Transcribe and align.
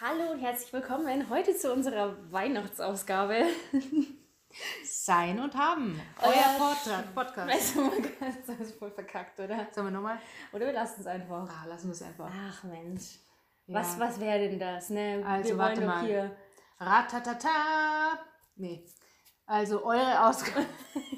Hallo 0.00 0.30
und 0.32 0.38
herzlich 0.38 0.72
willkommen 0.72 1.28
heute 1.28 1.56
zu 1.56 1.72
unserer 1.72 2.16
Weihnachtsausgabe. 2.32 3.44
Sein 4.84 5.40
und 5.40 5.54
haben. 5.56 6.00
Euer 6.22 6.28
Euer 6.30 6.58
Pod 6.58 7.14
Podcast. 7.14 7.50
Also, 7.50 7.80
man 7.82 8.02
kann- 8.02 8.36
das 8.46 8.60
ist 8.60 8.78
voll 8.78 8.90
verkackt, 8.90 9.38
oder? 9.40 9.66
Sollen 9.72 9.88
wir 9.88 9.90
nochmal? 9.90 10.18
Oder 10.52 10.66
wir 10.66 10.72
lassen 10.72 11.00
es 11.00 11.06
einfach. 11.06 11.48
Ah, 11.48 11.66
lassen 11.66 11.88
wir 11.88 11.92
es 11.92 12.02
einfach. 12.02 12.30
Ach 12.32 12.64
Mensch. 12.64 13.18
Ja. 13.66 13.74
Was, 13.80 13.98
was 13.98 14.20
wäre 14.20 14.38
denn 14.48 14.58
das? 14.58 14.90
Ne? 14.90 15.22
Also, 15.26 15.50
wir 15.50 15.58
warte 15.58 15.80
mal. 15.84 16.04
hier. 16.04 16.36
Ratatata. 16.78 18.18
Nee. 18.56 18.84
Also 19.46 19.84
eure 19.84 20.26
Ausgabe. 20.28 20.66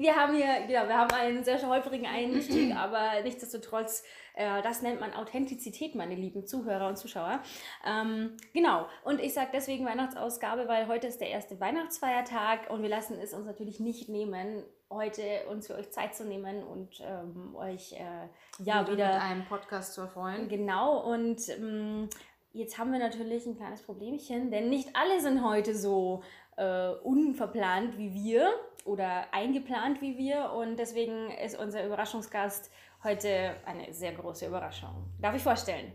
Wir 0.00 0.16
haben 0.16 0.34
hier, 0.34 0.66
genau, 0.66 0.88
wir 0.88 0.96
haben 0.96 1.12
einen 1.12 1.44
sehr 1.44 1.60
holprigen 1.60 2.06
Einstieg, 2.06 2.74
aber 2.76 3.20
nichtsdestotrotz, 3.22 4.02
äh, 4.34 4.62
das 4.62 4.80
nennt 4.80 4.98
man 4.98 5.12
Authentizität, 5.12 5.94
meine 5.94 6.14
lieben 6.14 6.46
Zuhörer 6.46 6.88
und 6.88 6.96
Zuschauer. 6.96 7.40
Ähm, 7.86 8.34
genau, 8.54 8.88
und 9.04 9.20
ich 9.20 9.34
sage 9.34 9.50
deswegen 9.52 9.84
Weihnachtsausgabe, 9.84 10.66
weil 10.68 10.88
heute 10.88 11.06
ist 11.06 11.20
der 11.20 11.28
erste 11.28 11.60
Weihnachtsfeiertag 11.60 12.70
und 12.70 12.80
wir 12.80 12.88
lassen 12.88 13.18
es 13.22 13.34
uns 13.34 13.44
natürlich 13.44 13.78
nicht 13.78 14.08
nehmen, 14.08 14.64
heute 14.88 15.22
uns 15.50 15.66
für 15.66 15.74
euch 15.74 15.90
Zeit 15.90 16.14
zu 16.14 16.24
nehmen 16.24 16.62
und 16.62 17.02
ähm, 17.02 17.54
euch 17.54 17.92
äh, 17.92 18.64
ja 18.64 18.80
mit 18.80 18.92
wieder 18.92 19.20
einem 19.20 19.44
Podcast 19.44 19.92
zu 19.92 20.00
erfreuen. 20.00 20.48
Genau, 20.48 20.98
und 21.12 21.46
ähm, 21.50 22.08
jetzt 22.52 22.78
haben 22.78 22.90
wir 22.90 22.98
natürlich 22.98 23.44
ein 23.44 23.56
kleines 23.56 23.82
Problemchen, 23.82 24.50
denn 24.50 24.70
nicht 24.70 24.96
alle 24.96 25.20
sind 25.20 25.44
heute 25.44 25.76
so 25.76 26.22
äh, 26.60 26.90
unverplant 27.02 27.96
wie 27.96 28.12
wir 28.12 28.52
oder 28.84 29.32
eingeplant 29.32 30.00
wie 30.02 30.18
wir 30.18 30.52
und 30.52 30.76
deswegen 30.76 31.30
ist 31.30 31.58
unser 31.58 31.84
Überraschungsgast 31.84 32.70
heute 33.02 33.56
eine 33.64 33.92
sehr 33.92 34.12
große 34.12 34.46
Überraschung. 34.46 35.10
Darf 35.20 35.34
ich 35.34 35.42
vorstellen? 35.42 35.92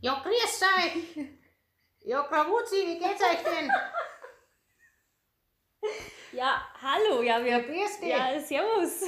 Ja, 0.00 0.22
grüß 0.22 0.62
euch. 0.62 1.26
Ja, 2.00 2.22
Krawuzi, 2.22 2.76
wie 2.86 2.98
geht's 2.98 3.20
euch 3.20 3.42
denn? 3.42 3.70
Ja, 6.32 6.60
hallo, 6.82 7.22
ja, 7.22 7.42
wir. 7.42 7.60
grüß 7.62 8.00
dich. 8.00 8.10
Ja, 8.10 8.38
servus. 8.40 9.00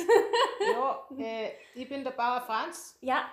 Ja, 0.60 1.06
äh, 1.18 1.50
ich 1.74 1.86
bin 1.88 2.02
der 2.02 2.12
Bauer 2.12 2.40
Franz. 2.40 2.96
Ja, 3.02 3.28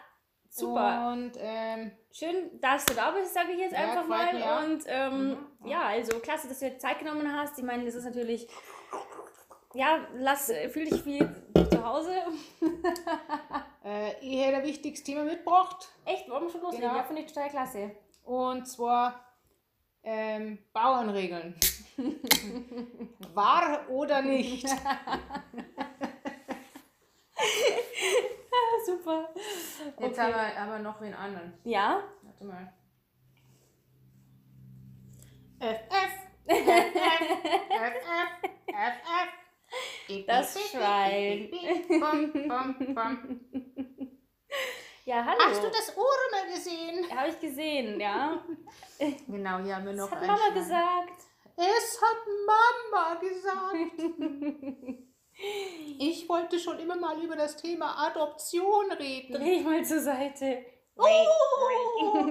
super. 0.50 1.12
Und 1.14 1.34
ähm, 1.38 1.92
Schön, 2.18 2.62
dass 2.62 2.86
du 2.86 2.94
da 2.94 3.12
bist, 3.12 3.34
sage 3.34 3.52
ich 3.52 3.60
jetzt 3.60 3.74
Ja, 3.74 3.80
einfach 3.90 4.08
mal. 4.08 4.42
auch. 4.42 4.64
Und 4.64 4.84
ähm, 4.88 5.30
Mhm, 5.32 5.68
ja, 5.68 5.82
also 5.82 6.18
klasse, 6.20 6.48
dass 6.48 6.60
du 6.60 6.70
dir 6.70 6.78
Zeit 6.80 7.00
genommen 7.00 7.30
hast. 7.30 7.58
Ich 7.60 7.66
meine, 7.66 7.84
das 7.84 7.94
ist 7.96 8.06
natürlich. 8.06 8.48
Ja, 9.74 10.00
lass, 10.14 10.50
fühl 10.72 10.86
dich 10.86 11.06
wie 11.06 11.20
zu 11.20 11.86
Hause. 11.86 12.16
äh, 13.84 14.14
ich 14.22 14.42
hätte 14.42 14.60
ein 14.60 14.64
wichtiges 14.64 15.04
Thema 15.04 15.26
mitgebracht. 15.26 15.90
Echt, 16.06 16.30
wir 16.30 16.36
schon 16.50 16.62
loslegen? 16.62 16.88
Genau. 16.88 16.96
Ja, 16.96 17.04
finde 17.04 17.24
ich 17.24 17.28
total 17.34 17.50
klasse. 17.50 17.92
Und 18.24 18.66
zwar 18.66 19.20
ähm, 20.02 20.60
Bauernregeln. 20.72 21.60
Wahr 23.34 23.90
oder 23.90 24.22
nicht? 24.22 24.66
Super. 28.86 29.30
Jetzt 30.00 30.20
haben, 30.20 30.34
wir, 30.34 30.56
haben 30.60 30.72
wir 30.72 30.80
noch 30.80 31.02
wen 31.02 31.14
anderen. 31.14 31.54
Ja, 31.64 32.04
Warte 32.22 32.46
mal. 32.46 32.74
FF. 35.60 36.12
FF. 36.48 36.96
FF. 37.70 38.50
FF. 38.68 40.26
Das 40.28 40.70
Schwein. 40.70 41.50
Bom, 41.90 42.32
bom, 42.48 42.96
bom. 42.96 43.40
ja, 45.06 45.26
hallo. 45.26 45.40
Hast 45.48 45.64
du 45.64 45.70
das 45.70 45.90
Urmel 45.96 46.54
gesehen? 46.54 47.18
Habe 47.18 47.30
ich 47.30 47.40
gesehen, 47.40 48.00
ja. 48.00 48.44
Genau, 49.28 49.60
hier 49.60 49.76
haben 49.78 49.86
wir 49.86 49.94
noch 49.94 50.10
Das 50.10 50.20
hat 50.20 50.28
Mama 50.28 50.38
Schwein. 50.38 50.54
gesagt. 50.54 51.22
Es 51.58 52.02
hat 52.02 52.28
Mama 52.46 53.16
gesagt. 53.16 54.02
Ich 55.38 56.28
wollte 56.30 56.60
schon 56.60 56.80
immer 56.80 56.96
mal 56.96 57.22
über 57.22 57.36
das 57.36 57.58
Thema 57.58 58.08
Adoption 58.08 58.92
reden. 58.94 59.34
Dreh 59.34 59.58
ich 59.58 59.66
mal 59.66 59.84
zur 59.84 60.00
Seite. 60.00 60.66
Oh. 60.98 61.06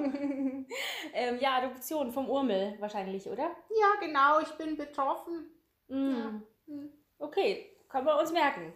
ähm, 1.12 1.38
ja, 1.38 1.59
Adoption 1.59 2.12
vom 2.12 2.28
Urmel 2.28 2.76
wahrscheinlich, 2.81 3.28
oder? 3.28 3.50
Ja, 3.69 4.00
genau, 4.00 4.41
ich 4.41 4.50
bin 4.53 4.76
betroffen. 4.76 5.50
Mm. 5.88 6.42
Hm. 6.66 6.92
Okay, 7.19 7.76
können 7.88 8.06
wir 8.06 8.19
uns 8.19 8.32
merken. 8.32 8.72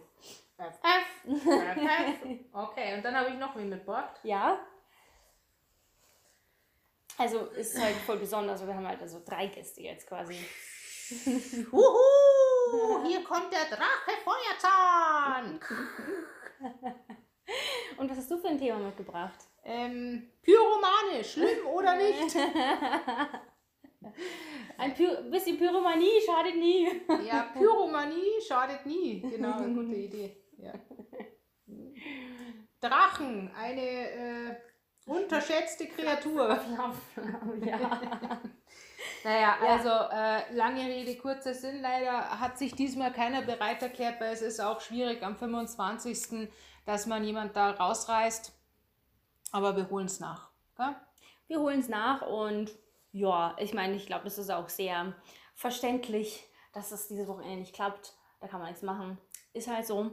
FF. 0.57 1.41
FF. 1.41 2.39
Okay, 2.51 2.95
und 2.95 3.03
dann 3.03 3.15
habe 3.15 3.29
ich 3.29 3.35
noch 3.35 3.55
wen 3.55 3.69
mitgebracht. 3.69 4.19
Ja. 4.23 4.59
Also 7.17 7.49
es 7.51 7.73
ist 7.73 7.81
halt 7.81 7.95
voll 7.95 8.17
besonders, 8.17 8.65
wir 8.65 8.73
haben 8.73 8.87
halt 8.87 9.01
also 9.01 9.21
drei 9.25 9.47
Gäste 9.47 9.81
jetzt 9.81 10.07
quasi. 10.07 10.37
Huhu, 11.71 11.97
hier 13.05 13.23
kommt 13.23 13.51
der 13.51 13.65
Drache 13.65 14.11
Feuerzahn. 14.23 15.59
Und 17.97 18.09
was 18.09 18.17
hast 18.17 18.31
du 18.31 18.37
für 18.37 18.49
ein 18.49 18.59
Thema 18.59 18.77
mitgebracht? 18.79 19.39
Ähm, 19.63 20.31
Pyromane, 20.41 21.23
schlimm 21.23 21.65
oder 21.67 21.95
nicht? 21.95 22.35
Ein 24.77 24.93
Py 24.93 25.07
bisschen 25.29 25.57
Pyromanie 25.57 26.21
schadet 26.25 26.55
nie. 26.55 26.87
Ja, 27.27 27.49
Pyromanie 27.53 28.39
schadet 28.47 28.85
nie. 28.85 29.21
Genau, 29.21 29.57
eine 29.57 29.73
gute 29.73 29.95
Idee. 29.95 30.37
Ja. 30.57 30.73
Drachen, 32.79 33.51
eine 33.53 33.81
äh, 33.81 34.55
unterschätzte 35.05 35.87
Kreatur. 35.87 36.59
ja. 37.65 38.41
Naja, 39.23 39.57
Ja. 39.61 39.67
also 39.67 39.89
äh, 39.89 40.53
lange 40.55 40.81
Rede, 40.85 41.15
kurzer 41.17 41.53
Sinn. 41.53 41.81
Leider 41.81 42.39
hat 42.39 42.57
sich 42.57 42.73
diesmal 42.73 43.11
keiner 43.11 43.41
bereit 43.41 43.81
erklärt, 43.81 44.19
weil 44.21 44.33
es 44.33 44.41
ist 44.41 44.59
auch 44.59 44.81
schwierig 44.81 45.23
am 45.23 45.35
25., 45.35 46.49
dass 46.85 47.05
man 47.05 47.23
jemand 47.23 47.55
da 47.55 47.71
rausreißt. 47.71 48.51
Aber 49.51 49.75
wir 49.75 49.89
holen 49.89 50.05
es 50.05 50.19
nach. 50.19 50.49
Gell? 50.77 50.95
Wir 51.47 51.59
holen 51.59 51.79
es 51.79 51.89
nach 51.89 52.21
und 52.21 52.71
ja, 53.11 53.55
ich 53.57 53.73
meine, 53.73 53.95
ich 53.95 54.05
glaube, 54.05 54.23
das 54.25 54.37
ist 54.37 54.51
auch 54.51 54.69
sehr 54.69 55.13
verständlich, 55.55 56.45
dass 56.73 56.91
es 56.91 57.07
dieses 57.07 57.27
Wochenende 57.27 57.57
nicht 57.61 57.73
klappt. 57.73 58.13
Da 58.39 58.47
kann 58.47 58.59
man 58.59 58.69
nichts 58.69 58.83
machen. 58.83 59.17
Ist 59.53 59.67
halt 59.67 59.85
so. 59.87 60.11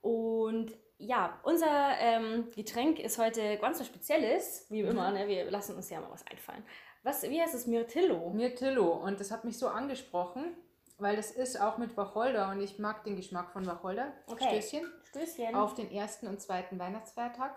Und 0.00 0.72
ja, 0.96 1.38
unser 1.44 1.98
ähm, 1.98 2.50
Getränk 2.54 2.98
ist 2.98 3.18
heute 3.18 3.58
ganz 3.58 3.78
was 3.80 3.86
Spezielles, 3.86 4.66
wie 4.70 4.80
immer. 4.80 5.10
Ne? 5.10 5.28
Wir 5.28 5.50
lassen 5.50 5.76
uns 5.76 5.90
ja 5.90 6.00
mal 6.00 6.10
was 6.10 6.26
einfallen. 6.26 6.64
Was, 7.02 7.22
wie 7.22 7.40
heißt 7.40 7.54
es? 7.54 7.66
Mirtillo. 7.66 8.30
Mirtillo. 8.30 8.92
Und 8.92 9.20
das 9.20 9.30
hat 9.30 9.44
mich 9.44 9.58
so 9.58 9.68
angesprochen, 9.68 10.54
weil 10.98 11.16
das 11.16 11.30
ist 11.30 11.60
auch 11.60 11.78
mit 11.78 11.96
Wacholder 11.96 12.50
und 12.50 12.60
ich 12.60 12.78
mag 12.78 13.04
den 13.04 13.16
Geschmack 13.16 13.50
von 13.52 13.66
Wacholder. 13.66 14.12
Okay. 14.26 14.60
Stößchen. 14.60 14.86
Stößchen. 15.04 15.54
Auf 15.54 15.74
den 15.74 15.90
ersten 15.90 16.26
und 16.26 16.40
zweiten 16.40 16.78
Weihnachtsfeiertag. 16.78 17.56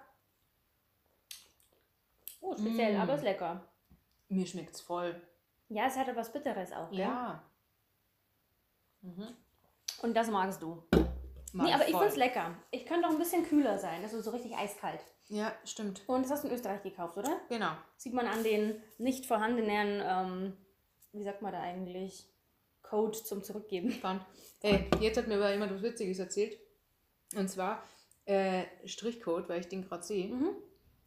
oh, 2.41 2.55
speziell, 2.57 2.97
Mm. 2.97 3.01
aber 3.01 3.15
ist 3.15 3.23
lecker. 3.23 3.67
Mir 4.29 4.45
schmeckt's 4.45 4.81
voll. 4.81 5.21
Ja, 5.69 5.85
es 5.87 5.95
hat 5.97 6.07
etwas 6.07 6.31
Bitteres 6.31 6.71
auch, 6.71 6.89
gell? 6.89 6.99
Ja. 7.01 7.43
Mhm. 9.01 9.27
Und 10.01 10.13
das 10.15 10.29
magst 10.29 10.61
du. 10.61 10.83
Mag 11.53 11.67
nee, 11.67 11.73
aber 11.73 11.85
ich 11.85 11.91
voll. 11.91 12.01
find's 12.01 12.17
lecker. 12.17 12.55
Ich 12.71 12.85
könnte 12.85 13.07
auch 13.07 13.11
ein 13.11 13.17
bisschen 13.19 13.43
kühler 13.45 13.77
sein. 13.77 14.01
Das 14.01 14.13
ist 14.13 14.25
so 14.25 14.31
richtig 14.31 14.55
eiskalt. 14.55 14.99
Ja, 15.29 15.53
stimmt. 15.63 16.01
Und 16.07 16.23
das 16.23 16.31
hast 16.31 16.43
du 16.43 16.47
in 16.47 16.53
Österreich 16.53 16.83
gekauft, 16.83 17.17
oder? 17.17 17.39
Genau. 17.49 17.71
Sieht 17.97 18.13
man 18.13 18.27
an 18.27 18.43
den 18.43 18.81
nicht 18.97 19.25
vorhandenen, 19.25 20.01
ähm, 20.05 20.57
wie 21.11 21.23
sagt 21.23 21.41
man 21.41 21.53
da 21.53 21.61
eigentlich, 21.61 22.25
Code 22.81 23.23
zum 23.23 23.43
Zurückgeben. 23.43 23.91
Spannend. 23.91 24.25
Ey, 24.61 24.85
jetzt 24.99 25.17
hat 25.17 25.27
mir 25.27 25.35
aber 25.35 25.51
jemand 25.51 25.73
was 25.73 25.81
Witziges 25.81 26.19
erzählt. 26.19 26.57
Und 27.35 27.49
zwar 27.49 27.83
äh, 28.25 28.65
Strichcode, 28.85 29.49
weil 29.49 29.61
ich 29.61 29.67
den 29.67 29.87
gerade 29.87 30.03
sehe. 30.03 30.27
Mhm. 30.27 30.55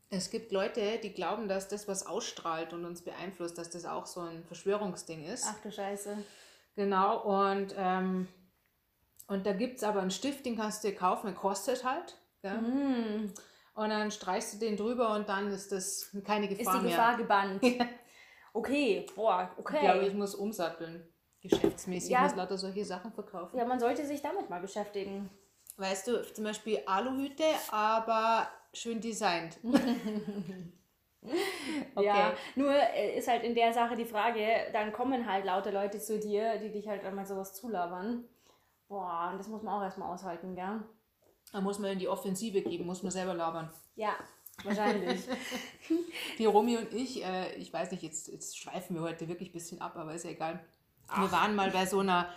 Es 0.09 0.31
gibt 0.31 0.53
Leute, 0.53 0.98
die 0.98 1.12
glauben, 1.12 1.48
dass 1.48 1.69
das, 1.69 1.88
was 1.88 2.06
ausstrahlt 2.06 2.72
und 2.72 2.84
uns 2.84 3.03
beeinflusst, 3.03 3.59
dass 3.59 3.71
das 3.71 3.84
auch 3.84 4.07
so 4.07 4.21
ein 4.21 4.45
Verschwörungsding 4.45 5.24
ist. 5.24 5.45
Ach 5.48 5.60
du 5.62 5.71
Scheiße. 5.72 6.16
Genau, 6.77 7.22
und, 7.22 7.74
ähm, 7.77 8.28
und 9.27 9.47
da 9.47 9.53
gibt 9.53 9.78
es 9.78 9.83
aber 9.83 10.01
einen 10.01 10.10
Stift, 10.10 10.47
den 10.47 10.57
kannst 10.57 10.84
du 10.84 10.89
dir 10.89 10.95
kaufen, 10.95 11.27
der 11.27 11.34
kostet 11.34 11.84
halt. 11.84 12.16
Gell? 12.42 12.59
Mm. 12.59 13.33
Und 13.77 13.91
dann 13.91 14.11
streichst 14.11 14.55
du 14.55 14.59
den 14.59 14.77
drüber 14.77 15.15
und 15.15 15.28
dann 15.28 15.49
ist 15.49 15.71
das 15.71 16.11
keine 16.25 16.51
Ist 16.51 16.59
Gefahr 16.59 16.78
die 16.78 16.87
mehr. 16.87 16.91
Gefahr 16.97 17.17
gebannt. 17.17 17.63
Okay, 18.53 19.05
boah, 19.15 19.51
Ich 19.59 19.65
glaube, 19.67 19.99
ich 20.01 20.07
okay. 20.09 20.15
muss 20.15 20.34
umsatteln. 20.34 21.07
Geschäftsmäßig. 21.43 22.09
Ja. 22.09 22.21
Ich 22.21 22.31
muss 22.31 22.37
lauter 22.37 22.57
solche 22.57 22.87
Sachen 22.87 23.13
verkaufen. 23.13 23.59
Ja, 23.59 23.67
man 23.67 23.78
sollte 23.78 24.07
sich 24.07 24.23
damit 24.23 24.49
mal 24.49 24.63
beschäftigen. 24.63 25.28
Weißt 25.77 26.09
du, 26.09 26.23
zum 26.33 26.45
Beispiel 26.45 26.81
Aluhüte, 26.87 27.45
aber 27.71 28.49
schön 28.73 28.99
designt. 29.03 29.59
Okay. 31.95 32.07
Ja, 32.07 32.33
nur 32.55 32.72
äh, 32.72 33.19
ist 33.19 33.29
halt 33.29 33.43
in 33.43 33.55
der 33.55 33.72
Sache 33.72 33.97
die 33.97 34.05
Frage, 34.05 34.47
dann 34.72 34.93
kommen 34.93 35.31
halt 35.31 35.45
lauter 35.45 35.72
Leute 35.72 35.99
zu 35.99 36.19
dir, 36.19 36.59
die 36.59 36.71
dich 36.71 36.89
halt 36.89 37.05
einmal 37.05 37.27
sowas 37.27 37.55
zulabern. 37.55 38.25
Boah, 38.89 39.31
und 39.33 39.39
das 39.39 39.49
muss 39.49 39.63
man 39.63 39.75
auch 39.75 39.83
erstmal 39.83 40.13
aushalten, 40.13 40.55
gell? 40.55 40.83
Da 41.53 41.60
muss 41.60 41.78
man 41.78 41.93
in 41.93 41.98
die 41.98 42.09
Offensive 42.09 42.63
geben, 42.63 42.87
muss 42.87 43.03
man 43.03 43.13
selber 43.13 43.34
labern. 43.34 43.71
Ja, 43.95 44.16
Wahrscheinlich. 44.65 45.21
Die 46.39 46.45
Romy 46.45 46.77
und 46.77 46.93
ich, 46.93 47.25
äh, 47.25 47.54
ich 47.57 47.72
weiß 47.72 47.91
nicht, 47.91 48.03
jetzt, 48.03 48.28
jetzt 48.28 48.59
schweifen 48.59 48.97
wir 48.97 49.03
heute 49.03 49.28
wirklich 49.28 49.51
ein 49.51 49.53
bisschen 49.53 49.81
ab, 49.81 49.97
aber 49.97 50.15
ist 50.15 50.25
ja 50.25 50.31
egal. 50.31 50.60
Ach. 51.09 51.22
Wir 51.22 51.33
waren 51.33 51.54
mal 51.54 51.71
bei 51.71 51.87
so 51.87 52.01
einer, 52.01 52.28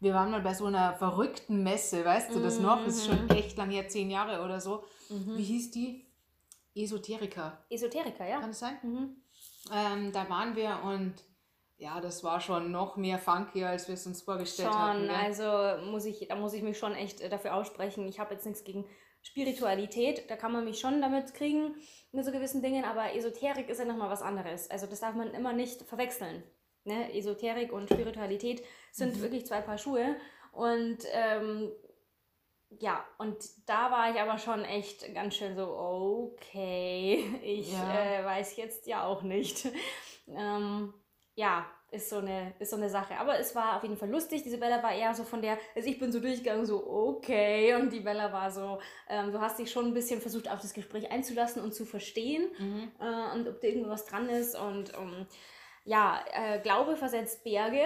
wir 0.00 0.14
waren 0.14 0.30
mal 0.30 0.42
bei 0.42 0.54
so 0.54 0.66
einer 0.66 0.94
verrückten 0.94 1.62
Messe, 1.62 2.04
weißt 2.04 2.34
du 2.34 2.40
das 2.40 2.60
noch? 2.60 2.84
Das 2.84 2.96
ist 2.96 3.06
schon 3.06 3.24
mhm. 3.24 3.30
echt 3.30 3.56
lang 3.56 3.70
her, 3.70 3.88
zehn 3.88 4.10
Jahre 4.10 4.44
oder 4.44 4.60
so. 4.60 4.84
Mhm. 5.08 5.36
Wie 5.36 5.44
hieß 5.44 5.70
die? 5.70 6.06
Esoteriker. 6.74 7.58
Esoteriker, 7.68 8.26
ja. 8.26 8.40
Kann 8.40 8.50
es 8.50 8.58
sein? 8.58 8.78
Mhm. 8.82 9.16
Ähm, 9.72 10.12
da 10.12 10.28
waren 10.28 10.56
wir 10.56 10.80
und 10.84 11.14
ja, 11.82 12.00
das 12.00 12.22
war 12.22 12.40
schon 12.40 12.70
noch 12.70 12.96
mehr 12.96 13.18
funky, 13.18 13.64
als 13.64 13.88
wir 13.88 13.94
es 13.94 14.06
uns 14.06 14.22
vorgestellt 14.22 14.68
schon, 14.70 14.80
hatten. 14.80 15.06
Schon, 15.06 15.10
also 15.10 15.90
muss 15.90 16.04
ich, 16.04 16.28
da 16.28 16.36
muss 16.36 16.52
ich 16.52 16.62
mich 16.62 16.78
schon 16.78 16.94
echt 16.94 17.20
äh, 17.20 17.28
dafür 17.28 17.56
aussprechen. 17.56 18.06
Ich 18.06 18.20
habe 18.20 18.34
jetzt 18.34 18.46
nichts 18.46 18.62
gegen 18.62 18.88
Spiritualität, 19.20 20.30
da 20.30 20.36
kann 20.36 20.52
man 20.52 20.64
mich 20.64 20.78
schon 20.78 21.00
damit 21.00 21.34
kriegen 21.34 21.74
mit 22.12 22.24
so 22.24 22.30
gewissen 22.30 22.62
Dingen, 22.62 22.84
aber 22.84 23.16
Esoterik 23.16 23.68
ist 23.68 23.80
ja 23.80 23.84
nochmal 23.84 24.10
was 24.10 24.22
anderes. 24.22 24.70
Also 24.70 24.86
das 24.86 25.00
darf 25.00 25.16
man 25.16 25.34
immer 25.34 25.52
nicht 25.52 25.82
verwechseln. 25.82 26.44
Ne? 26.84 27.12
Esoterik 27.14 27.72
und 27.72 27.90
Spiritualität 27.90 28.62
sind 28.92 29.16
mhm. 29.16 29.22
wirklich 29.22 29.46
zwei 29.46 29.60
Paar 29.60 29.78
Schuhe. 29.78 30.14
Und 30.52 30.98
ähm, 31.12 31.72
ja, 32.78 33.04
und 33.18 33.38
da 33.66 33.90
war 33.90 34.14
ich 34.14 34.20
aber 34.20 34.38
schon 34.38 34.64
echt 34.64 35.12
ganz 35.14 35.34
schön 35.34 35.56
so, 35.56 35.66
okay, 35.66 37.24
ich 37.42 37.72
ja. 37.72 38.20
äh, 38.20 38.24
weiß 38.24 38.56
jetzt 38.56 38.86
ja 38.86 39.04
auch 39.04 39.22
nicht. 39.22 39.66
ähm, 40.28 40.94
ja, 41.34 41.66
ist 41.90 42.08
so, 42.08 42.16
eine, 42.16 42.54
ist 42.58 42.70
so 42.70 42.76
eine 42.76 42.88
Sache. 42.88 43.18
Aber 43.18 43.38
es 43.38 43.54
war 43.54 43.76
auf 43.76 43.82
jeden 43.82 43.98
Fall 43.98 44.10
lustig. 44.10 44.42
Diese 44.42 44.56
Bella 44.58 44.82
war 44.82 44.94
eher 44.94 45.14
so 45.14 45.24
von 45.24 45.42
der, 45.42 45.58
also 45.74 45.88
ich 45.88 45.98
bin 45.98 46.10
so 46.10 46.20
durchgegangen, 46.20 46.64
so 46.64 46.86
okay. 46.86 47.74
Und 47.74 47.92
die 47.92 48.00
Bella 48.00 48.32
war 48.32 48.50
so, 48.50 48.80
ähm, 49.08 49.30
du 49.30 49.40
hast 49.40 49.58
dich 49.58 49.70
schon 49.70 49.86
ein 49.86 49.94
bisschen 49.94 50.20
versucht, 50.20 50.50
auf 50.50 50.60
das 50.60 50.72
Gespräch 50.72 51.10
einzulassen 51.10 51.62
und 51.62 51.74
zu 51.74 51.84
verstehen. 51.84 52.50
Mhm. 52.58 52.92
Äh, 52.98 53.34
und 53.34 53.46
ob 53.46 53.60
da 53.60 53.68
irgendwas 53.68 54.06
dran 54.06 54.28
ist. 54.30 54.58
Und 54.58 54.94
ähm, 54.94 55.26
ja, 55.84 56.24
äh, 56.32 56.60
Glaube 56.60 56.96
versetzt 56.96 57.44
Berge. 57.44 57.84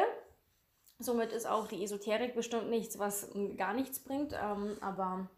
Somit 0.99 1.33
ist 1.33 1.47
auch 1.47 1.67
die 1.67 1.83
Esoterik 1.83 2.35
bestimmt 2.35 2.71
nichts, 2.71 2.99
was 3.01 3.33
gar 3.57 3.75
nichts 3.75 3.99
bringt. 3.99 4.33
Ähm, 4.33 4.77
aber 4.81 5.29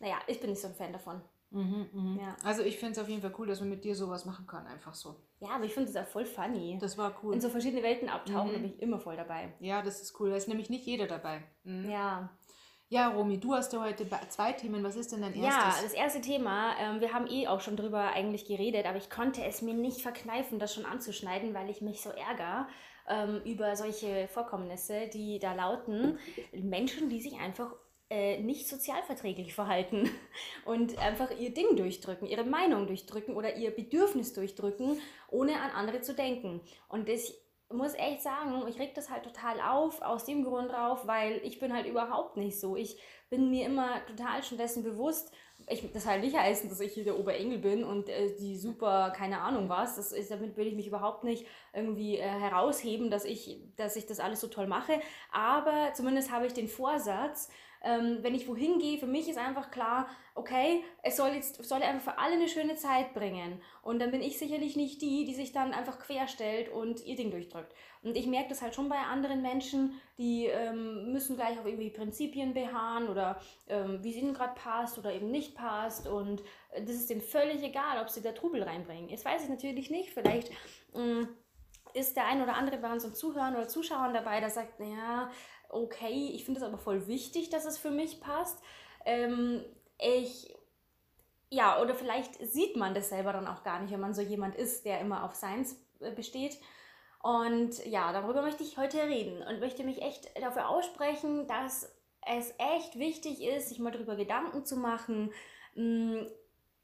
naja, 0.00 0.16
ich 0.26 0.40
bin 0.40 0.50
nicht 0.50 0.62
so 0.62 0.68
ein 0.68 0.74
Fan 0.74 0.92
davon. 0.92 1.20
Mhm, 1.56 1.88
mh. 1.92 2.22
ja. 2.22 2.36
Also 2.44 2.62
ich 2.62 2.78
finde 2.78 2.92
es 2.92 2.98
auf 2.98 3.08
jeden 3.08 3.22
Fall 3.22 3.32
cool, 3.38 3.46
dass 3.46 3.60
man 3.60 3.70
mit 3.70 3.82
dir 3.82 3.94
sowas 3.94 4.26
machen 4.26 4.46
kann, 4.46 4.66
einfach 4.66 4.94
so. 4.94 5.16
Ja, 5.40 5.50
aber 5.50 5.64
ich 5.64 5.72
finde 5.72 5.88
es 5.88 5.96
auch 5.96 6.06
voll 6.06 6.26
funny. 6.26 6.76
Das 6.80 6.98
war 6.98 7.14
cool. 7.22 7.34
In 7.34 7.40
so 7.40 7.48
verschiedene 7.48 7.82
Welten 7.82 8.08
abtauchen, 8.08 8.48
mhm. 8.48 8.52
da 8.52 8.58
bin 8.58 8.74
ich 8.74 8.82
immer 8.82 8.98
voll 8.98 9.16
dabei. 9.16 9.54
Ja, 9.60 9.82
das 9.82 10.02
ist 10.02 10.20
cool. 10.20 10.30
Da 10.30 10.36
ist 10.36 10.48
nämlich 10.48 10.68
nicht 10.68 10.84
jeder 10.84 11.06
dabei. 11.06 11.42
Mhm. 11.64 11.90
Ja. 11.90 12.28
Ja, 12.88 13.08
Romy, 13.08 13.40
du 13.40 13.52
hast 13.54 13.72
ja 13.72 13.82
heute 13.82 14.06
zwei 14.28 14.52
Themen. 14.52 14.84
Was 14.84 14.94
ist 14.94 15.10
denn 15.10 15.22
dein 15.22 15.34
erstes? 15.34 15.76
Ja, 15.76 15.82
das 15.82 15.92
erste 15.92 16.20
Thema, 16.20 16.76
ähm, 16.78 17.00
wir 17.00 17.12
haben 17.12 17.26
eh 17.26 17.48
auch 17.48 17.60
schon 17.60 17.76
drüber 17.76 18.12
eigentlich 18.12 18.46
geredet, 18.46 18.86
aber 18.86 18.96
ich 18.96 19.10
konnte 19.10 19.42
es 19.44 19.60
mir 19.60 19.74
nicht 19.74 20.02
verkneifen, 20.02 20.60
das 20.60 20.72
schon 20.72 20.84
anzuschneiden, 20.84 21.52
weil 21.52 21.68
ich 21.68 21.80
mich 21.80 22.00
so 22.00 22.10
ärgere 22.10 22.68
ähm, 23.08 23.40
über 23.44 23.74
solche 23.74 24.28
Vorkommnisse, 24.28 25.08
die 25.12 25.40
da 25.40 25.54
lauten, 25.54 26.18
Menschen, 26.52 27.08
die 27.08 27.20
sich 27.20 27.40
einfach 27.40 27.74
äh, 28.08 28.38
nicht 28.38 28.68
sozialverträglich 28.68 29.54
verhalten 29.54 30.08
und 30.64 30.98
einfach 30.98 31.30
ihr 31.38 31.52
Ding 31.52 31.76
durchdrücken, 31.76 32.26
ihre 32.26 32.44
Meinung 32.44 32.86
durchdrücken 32.86 33.34
oder 33.34 33.56
ihr 33.56 33.70
Bedürfnis 33.70 34.32
durchdrücken, 34.32 35.00
ohne 35.28 35.60
an 35.60 35.70
andere 35.70 36.00
zu 36.00 36.14
denken. 36.14 36.60
Und 36.88 37.08
ich 37.08 37.34
muss 37.72 37.94
echt 37.94 38.22
sagen, 38.22 38.64
ich 38.68 38.78
reg 38.78 38.94
das 38.94 39.10
halt 39.10 39.24
total 39.24 39.60
auf, 39.60 40.00
aus 40.02 40.24
dem 40.24 40.44
Grund 40.44 40.70
drauf, 40.70 41.06
weil 41.06 41.40
ich 41.42 41.58
bin 41.58 41.72
halt 41.72 41.86
überhaupt 41.86 42.36
nicht 42.36 42.60
so. 42.60 42.76
Ich 42.76 42.96
bin 43.28 43.50
mir 43.50 43.66
immer 43.66 44.04
total 44.06 44.42
schon 44.44 44.58
dessen 44.58 44.84
bewusst, 44.84 45.32
ich, 45.68 45.90
das 45.92 46.06
halt 46.06 46.22
nicht 46.22 46.36
heißen, 46.36 46.68
dass 46.68 46.78
ich 46.80 46.92
hier 46.92 47.02
der 47.02 47.18
Oberengel 47.18 47.58
bin 47.58 47.82
und 47.82 48.08
äh, 48.08 48.36
die 48.36 48.56
super, 48.56 49.12
keine 49.16 49.40
Ahnung 49.40 49.68
was. 49.68 49.96
Das 49.96 50.12
ist, 50.12 50.30
damit 50.30 50.56
will 50.56 50.68
ich 50.68 50.76
mich 50.76 50.86
überhaupt 50.86 51.24
nicht 51.24 51.46
irgendwie 51.72 52.18
äh, 52.18 52.22
herausheben, 52.22 53.10
dass 53.10 53.24
ich, 53.24 53.58
dass 53.76 53.96
ich 53.96 54.06
das 54.06 54.20
alles 54.20 54.40
so 54.40 54.46
toll 54.46 54.68
mache. 54.68 55.00
Aber 55.32 55.92
zumindest 55.94 56.30
habe 56.30 56.46
ich 56.46 56.52
den 56.52 56.68
Vorsatz, 56.68 57.48
ähm, 57.82 58.18
wenn 58.22 58.34
ich 58.34 58.48
wohin 58.48 58.78
gehe, 58.78 58.98
für 58.98 59.06
mich 59.06 59.28
ist 59.28 59.38
einfach 59.38 59.70
klar, 59.70 60.08
okay, 60.34 60.84
es 61.02 61.16
soll 61.16 61.30
jetzt 61.30 61.62
soll 61.64 61.82
einfach 61.82 62.12
für 62.12 62.18
alle 62.18 62.34
eine 62.34 62.48
schöne 62.48 62.76
Zeit 62.76 63.14
bringen. 63.14 63.60
Und 63.82 64.00
dann 64.00 64.10
bin 64.10 64.22
ich 64.22 64.38
sicherlich 64.38 64.76
nicht 64.76 65.00
die, 65.02 65.24
die 65.24 65.34
sich 65.34 65.52
dann 65.52 65.72
einfach 65.72 65.98
querstellt 65.98 66.68
und 66.68 67.04
ihr 67.04 67.16
Ding 67.16 67.30
durchdrückt. 67.30 67.72
Und 68.02 68.16
ich 68.16 68.26
merke 68.26 68.50
das 68.50 68.62
halt 68.62 68.74
schon 68.74 68.88
bei 68.88 68.98
anderen 68.98 69.42
Menschen, 69.42 70.00
die 70.18 70.46
ähm, 70.46 71.12
müssen 71.12 71.36
gleich 71.36 71.58
auf 71.58 71.66
irgendwie 71.66 71.90
Prinzipien 71.90 72.54
beharren 72.54 73.08
oder 73.08 73.40
ähm, 73.68 74.02
wie 74.02 74.10
es 74.10 74.16
ihnen 74.16 74.34
gerade 74.34 74.54
passt 74.54 74.98
oder 74.98 75.12
eben 75.12 75.30
nicht 75.30 75.54
passt. 75.54 76.06
Und 76.06 76.42
äh, 76.72 76.82
das 76.82 76.96
ist 76.96 77.10
denen 77.10 77.22
völlig 77.22 77.62
egal, 77.62 78.00
ob 78.00 78.10
sie 78.10 78.22
da 78.22 78.32
Trubel 78.32 78.62
reinbringen. 78.62 79.08
Jetzt 79.08 79.24
weiß 79.24 79.42
ich 79.42 79.48
natürlich 79.48 79.90
nicht, 79.90 80.10
vielleicht. 80.10 80.50
Ähm, 80.94 81.28
ist 81.96 82.14
der 82.14 82.26
ein 82.26 82.42
oder 82.42 82.54
andere 82.56 82.76
bei 82.76 82.92
unseren 82.92 83.14
Zuhörern 83.14 83.56
oder 83.56 83.68
Zuschauern 83.68 84.12
dabei, 84.12 84.40
der 84.40 84.50
sagt, 84.50 84.78
naja, 84.78 85.30
okay, 85.76 86.30
ich 86.34 86.44
finde 86.44 86.60
es 86.60 86.66
aber 86.66 86.78
voll 86.78 87.06
wichtig, 87.06 87.50
dass 87.50 87.64
es 87.64 87.78
für 87.78 87.90
mich 87.90 88.20
passt. 88.20 88.58
Ähm, 89.04 89.64
ich, 89.98 90.54
ja, 91.50 91.80
oder 91.80 91.94
vielleicht 91.94 92.34
sieht 92.46 92.76
man 92.76 92.94
das 92.94 93.08
selber 93.08 93.32
dann 93.32 93.46
auch 93.46 93.62
gar 93.62 93.80
nicht, 93.80 93.92
wenn 93.92 94.00
man 94.00 94.14
so 94.14 94.22
jemand 94.22 94.54
ist, 94.56 94.84
der 94.84 95.00
immer 95.00 95.24
auf 95.24 95.34
Seins 95.34 95.76
äh, 96.00 96.10
besteht. 96.10 96.58
Und 97.22 97.84
ja, 97.86 98.12
darüber 98.12 98.42
möchte 98.42 98.62
ich 98.62 98.78
heute 98.78 99.02
reden 99.02 99.42
und 99.42 99.60
möchte 99.60 99.84
mich 99.84 100.02
echt 100.02 100.30
dafür 100.40 100.68
aussprechen, 100.68 101.46
dass 101.48 101.92
es 102.26 102.54
echt 102.58 102.98
wichtig 102.98 103.42
ist, 103.42 103.68
sich 103.68 103.78
mal 103.78 103.92
darüber 103.92 104.16
Gedanken 104.16 104.64
zu 104.64 104.76
machen, 104.76 105.32
mh, 105.74 106.20
hm, 106.20 106.30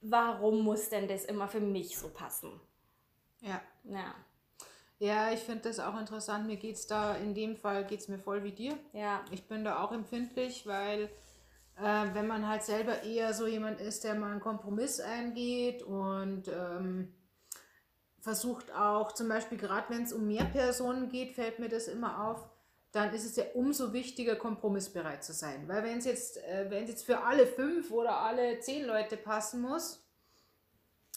warum 0.00 0.62
muss 0.62 0.88
denn 0.88 1.08
das 1.08 1.24
immer 1.24 1.48
für 1.48 1.60
mich 1.60 1.96
so 1.98 2.08
passen? 2.08 2.60
Ja. 3.40 3.60
Ja. 3.84 4.14
Ja, 5.02 5.32
ich 5.32 5.40
finde 5.40 5.62
das 5.62 5.80
auch 5.80 5.98
interessant. 5.98 6.46
Mir 6.46 6.54
geht 6.54 6.76
es 6.76 6.86
da, 6.86 7.16
in 7.16 7.34
dem 7.34 7.56
Fall 7.56 7.84
geht 7.84 7.98
es 7.98 8.06
mir 8.06 8.20
voll 8.20 8.44
wie 8.44 8.52
dir. 8.52 8.78
Ja. 8.92 9.24
Ich 9.32 9.48
bin 9.48 9.64
da 9.64 9.82
auch 9.82 9.90
empfindlich, 9.90 10.64
weil 10.64 11.10
äh, 11.76 12.14
wenn 12.14 12.28
man 12.28 12.46
halt 12.46 12.62
selber 12.62 13.02
eher 13.02 13.34
so 13.34 13.48
jemand 13.48 13.80
ist, 13.80 14.04
der 14.04 14.14
mal 14.14 14.30
einen 14.30 14.38
Kompromiss 14.38 15.00
eingeht 15.00 15.82
und 15.82 16.46
ähm, 16.46 17.12
versucht 18.20 18.72
auch, 18.72 19.10
zum 19.10 19.28
Beispiel 19.28 19.58
gerade 19.58 19.92
wenn 19.92 20.04
es 20.04 20.12
um 20.12 20.24
mehr 20.24 20.44
Personen 20.44 21.08
geht, 21.08 21.34
fällt 21.34 21.58
mir 21.58 21.68
das 21.68 21.88
immer 21.88 22.28
auf, 22.28 22.48
dann 22.92 23.12
ist 23.12 23.24
es 23.24 23.34
ja 23.34 23.46
umso 23.54 23.92
wichtiger, 23.92 24.36
kompromissbereit 24.36 25.24
zu 25.24 25.32
sein. 25.32 25.66
Weil 25.66 25.82
wenn 25.82 25.98
es 25.98 26.04
jetzt, 26.04 26.36
äh, 26.44 26.66
wenn 26.68 26.84
es 26.84 26.90
jetzt 26.90 27.06
für 27.06 27.22
alle 27.24 27.48
fünf 27.48 27.90
oder 27.90 28.18
alle 28.18 28.60
zehn 28.60 28.86
Leute 28.86 29.16
passen 29.16 29.62
muss, 29.62 30.06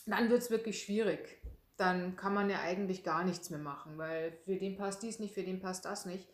dann 0.08 0.28
wird 0.32 0.42
es 0.42 0.50
wirklich 0.50 0.82
schwierig 0.82 1.40
dann 1.78 2.16
kann 2.16 2.34
man 2.34 2.50
ja 2.50 2.62
eigentlich 2.62 3.04
gar 3.04 3.24
nichts 3.24 3.50
mehr 3.50 3.60
machen, 3.60 3.98
weil 3.98 4.38
für 4.46 4.56
den 4.58 4.78
passt 4.78 5.04
dies 5.04 5.20
nicht, 5.20 5.34
für 5.34 5.44
den 5.44 5.60
passt 5.60 5.86
das 5.86 6.06
nicht. 6.06 6.28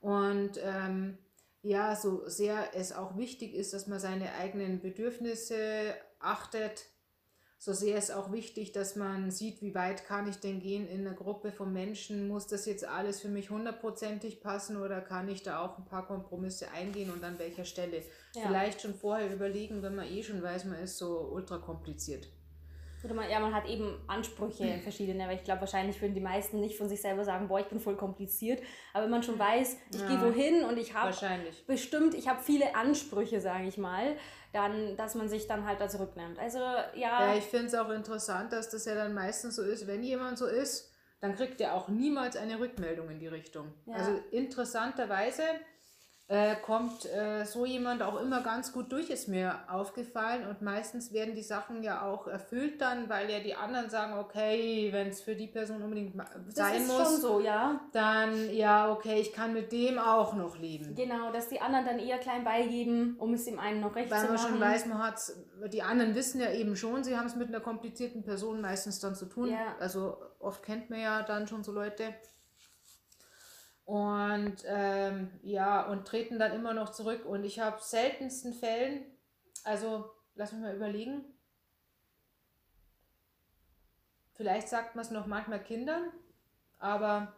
Und 0.00 0.52
ähm, 0.62 1.18
ja, 1.62 1.96
so 1.96 2.28
sehr 2.28 2.74
es 2.74 2.92
auch 2.92 3.16
wichtig 3.16 3.54
ist, 3.54 3.72
dass 3.72 3.86
man 3.86 3.98
seine 3.98 4.34
eigenen 4.34 4.80
Bedürfnisse 4.80 5.94
achtet, 6.20 6.86
so 7.64 7.72
sehr 7.72 7.96
ist 7.96 8.10
auch 8.10 8.30
wichtig, 8.30 8.72
dass 8.72 8.94
man 8.94 9.30
sieht, 9.30 9.62
wie 9.62 9.74
weit 9.74 10.04
kann 10.04 10.28
ich 10.28 10.36
denn 10.36 10.60
gehen 10.60 10.86
in 10.86 11.06
einer 11.06 11.16
Gruppe 11.16 11.50
von 11.50 11.72
Menschen. 11.72 12.28
Muss 12.28 12.46
das 12.46 12.66
jetzt 12.66 12.84
alles 12.84 13.22
für 13.22 13.30
mich 13.30 13.48
hundertprozentig 13.48 14.42
passen 14.42 14.76
oder 14.76 15.00
kann 15.00 15.30
ich 15.30 15.42
da 15.42 15.64
auch 15.64 15.78
ein 15.78 15.86
paar 15.86 16.06
Kompromisse 16.06 16.70
eingehen 16.72 17.10
und 17.10 17.24
an 17.24 17.38
welcher 17.38 17.64
Stelle? 17.64 18.02
Ja. 18.34 18.48
Vielleicht 18.48 18.82
schon 18.82 18.94
vorher 18.94 19.32
überlegen, 19.32 19.80
wenn 19.80 19.94
man 19.94 20.06
eh 20.06 20.22
schon 20.22 20.42
weiß, 20.42 20.66
man 20.66 20.78
ist 20.78 20.98
so 20.98 21.20
ultra 21.32 21.56
kompliziert. 21.56 22.28
Oder 23.04 23.14
man, 23.14 23.28
ja, 23.28 23.38
man 23.38 23.54
hat 23.54 23.66
eben 23.66 23.98
Ansprüche 24.06 24.64
mhm. 24.64 24.80
verschiedene, 24.80 25.26
weil 25.28 25.36
ich 25.36 25.44
glaube, 25.44 25.60
wahrscheinlich 25.60 26.00
würden 26.00 26.14
die 26.14 26.20
meisten 26.20 26.60
nicht 26.60 26.78
von 26.78 26.88
sich 26.88 27.02
selber 27.02 27.24
sagen, 27.24 27.48
boah, 27.48 27.60
ich 27.60 27.66
bin 27.66 27.80
voll 27.80 27.96
kompliziert. 27.96 28.62
Aber 28.92 29.04
wenn 29.04 29.10
man 29.10 29.22
schon 29.22 29.38
weiß, 29.38 29.76
ich 29.92 30.00
ja, 30.00 30.08
gehe 30.08 30.22
wohin 30.22 30.64
und 30.64 30.78
ich 30.78 30.94
habe 30.94 31.14
bestimmt, 31.66 32.14
ich 32.14 32.28
habe 32.28 32.40
viele 32.42 32.74
Ansprüche, 32.74 33.40
sage 33.40 33.66
ich 33.66 33.76
mal, 33.76 34.16
dann, 34.52 34.96
dass 34.96 35.14
man 35.14 35.28
sich 35.28 35.46
dann 35.46 35.66
halt 35.66 35.80
da 35.80 35.88
zurücknimmt. 35.88 36.38
Also 36.38 36.58
ja. 36.58 36.92
Ja, 36.94 37.34
ich 37.34 37.44
finde 37.44 37.66
es 37.66 37.74
auch 37.74 37.90
interessant, 37.90 38.52
dass 38.52 38.70
das 38.70 38.84
ja 38.84 38.94
dann 38.94 39.12
meistens 39.12 39.56
so 39.56 39.62
ist, 39.62 39.86
wenn 39.86 40.02
jemand 40.02 40.38
so 40.38 40.46
ist, 40.46 40.92
dann 41.20 41.34
kriegt 41.34 41.60
er 41.60 41.74
auch 41.74 41.88
niemals 41.88 42.36
eine 42.36 42.60
Rückmeldung 42.60 43.10
in 43.10 43.18
die 43.18 43.28
Richtung. 43.28 43.72
Ja. 43.86 43.94
Also 43.94 44.20
interessanterweise 44.30 45.42
äh, 46.26 46.56
kommt 46.56 47.04
äh, 47.04 47.44
so 47.44 47.66
jemand 47.66 48.02
auch 48.02 48.18
immer 48.18 48.40
ganz 48.40 48.72
gut 48.72 48.90
durch, 48.90 49.10
ist 49.10 49.28
mir 49.28 49.58
aufgefallen. 49.68 50.48
Und 50.48 50.62
meistens 50.62 51.12
werden 51.12 51.34
die 51.34 51.42
Sachen 51.42 51.82
ja 51.82 52.02
auch 52.02 52.26
erfüllt 52.26 52.80
dann, 52.80 53.10
weil 53.10 53.30
ja 53.30 53.40
die 53.40 53.54
anderen 53.54 53.90
sagen, 53.90 54.18
okay, 54.18 54.88
wenn 54.90 55.08
es 55.08 55.20
für 55.20 55.34
die 55.34 55.48
Person 55.48 55.82
unbedingt 55.82 56.14
sein 56.48 56.86
muss, 56.86 57.20
so, 57.20 57.40
ja. 57.40 57.78
dann 57.92 58.50
ja, 58.54 58.90
okay, 58.90 59.20
ich 59.20 59.34
kann 59.34 59.52
mit 59.52 59.70
dem 59.70 59.98
auch 59.98 60.32
noch 60.34 60.56
leben. 60.56 60.94
Genau, 60.94 61.30
dass 61.30 61.48
die 61.48 61.60
anderen 61.60 61.84
dann 61.84 61.98
eher 61.98 62.18
klein 62.18 62.42
beigeben, 62.42 63.16
um 63.18 63.34
es 63.34 63.44
dem 63.44 63.58
einen 63.58 63.80
noch 63.80 63.94
recht 63.94 64.10
weil 64.10 64.20
zu 64.20 64.32
machen. 64.32 64.36
Weil 64.36 64.50
man 64.50 64.50
schon 64.52 64.60
weiß, 64.60 64.86
man 64.86 64.98
hat 65.02 65.20
die 65.72 65.82
anderen 65.82 66.14
wissen 66.14 66.40
ja 66.40 66.50
eben 66.52 66.74
schon, 66.74 67.04
sie 67.04 67.18
haben 67.18 67.26
es 67.26 67.36
mit 67.36 67.48
einer 67.48 67.60
komplizierten 67.60 68.24
Person 68.24 68.62
meistens 68.62 68.98
dann 68.98 69.14
zu 69.14 69.26
tun. 69.26 69.50
Ja. 69.50 69.76
Also 69.78 70.16
oft 70.38 70.62
kennt 70.62 70.88
man 70.88 71.00
ja 71.00 71.22
dann 71.22 71.46
schon 71.46 71.64
so 71.64 71.72
Leute 71.72 72.14
und 73.84 74.56
ähm, 74.66 75.30
ja, 75.42 75.86
und 75.86 76.06
treten 76.06 76.38
dann 76.38 76.52
immer 76.52 76.74
noch 76.74 76.90
zurück. 76.90 77.24
Und 77.26 77.44
ich 77.44 77.60
habe 77.60 77.76
seltensten 77.80 78.54
Fällen, 78.54 79.04
also 79.64 80.10
lass 80.34 80.52
mich 80.52 80.62
mal 80.62 80.74
überlegen. 80.74 81.24
vielleicht 84.34 84.68
sagt 84.68 84.94
man 84.94 85.04
es 85.04 85.10
noch 85.10 85.26
manchmal 85.26 85.62
Kindern, 85.62 86.10
aber 86.78 87.32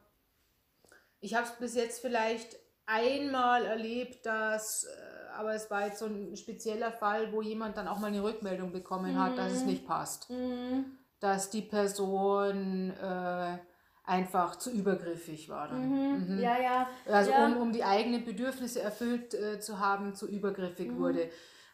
ich 1.21 1.35
habe 1.35 1.47
es 1.47 1.53
bis 1.53 1.75
jetzt 1.75 2.01
vielleicht 2.01 2.57
einmal 2.87 3.65
erlebt, 3.65 4.27
dass, 4.27 4.85
äh, 4.85 5.29
aber 5.37 5.55
es 5.55 5.71
war 5.71 5.87
jetzt 5.87 5.99
so 5.99 6.07
ein 6.07 6.37
spezieller 6.37 6.93
Fall, 6.93 7.33
wo 7.33 7.43
jemand 7.43 7.77
dann 7.77 7.89
auch 7.89 7.99
mal 7.99 8.09
eine 8.09 8.23
Rückmeldung 8.23 8.73
bekommen 8.73 9.15
mhm. 9.15 9.19
hat, 9.19 9.39
dass 9.39 9.53
es 9.53 9.61
mhm. 9.63 9.67
nicht 9.69 9.87
passt. 9.87 10.31
Mhm. 10.31 10.85
Dass 11.21 11.51
die 11.51 11.63
Person 11.63 12.91
äh, 12.91 13.59
einfach 14.07 14.57
zu 14.57 14.71
übergriffig 14.71 15.49
war 15.49 15.69
dann. 15.69 15.89
Mhm. 15.89 16.35
mhm. 16.35 16.41
Ja, 16.41 16.61
ja. 16.61 16.89
Also 17.07 17.33
ja. 17.33 17.47
Um, 17.47 17.57
um 17.59 17.73
die 17.73 17.85
eigenen 17.85 18.25
Bedürfnisse 18.25 18.81
erfüllt 18.81 19.35
äh, 19.35 19.61
zu 19.61 19.81
haben, 19.81 20.15
zu 20.15 20.29
übergriffig 20.29 20.93
mhm. 20.93 20.99
wurde. 20.99 21.29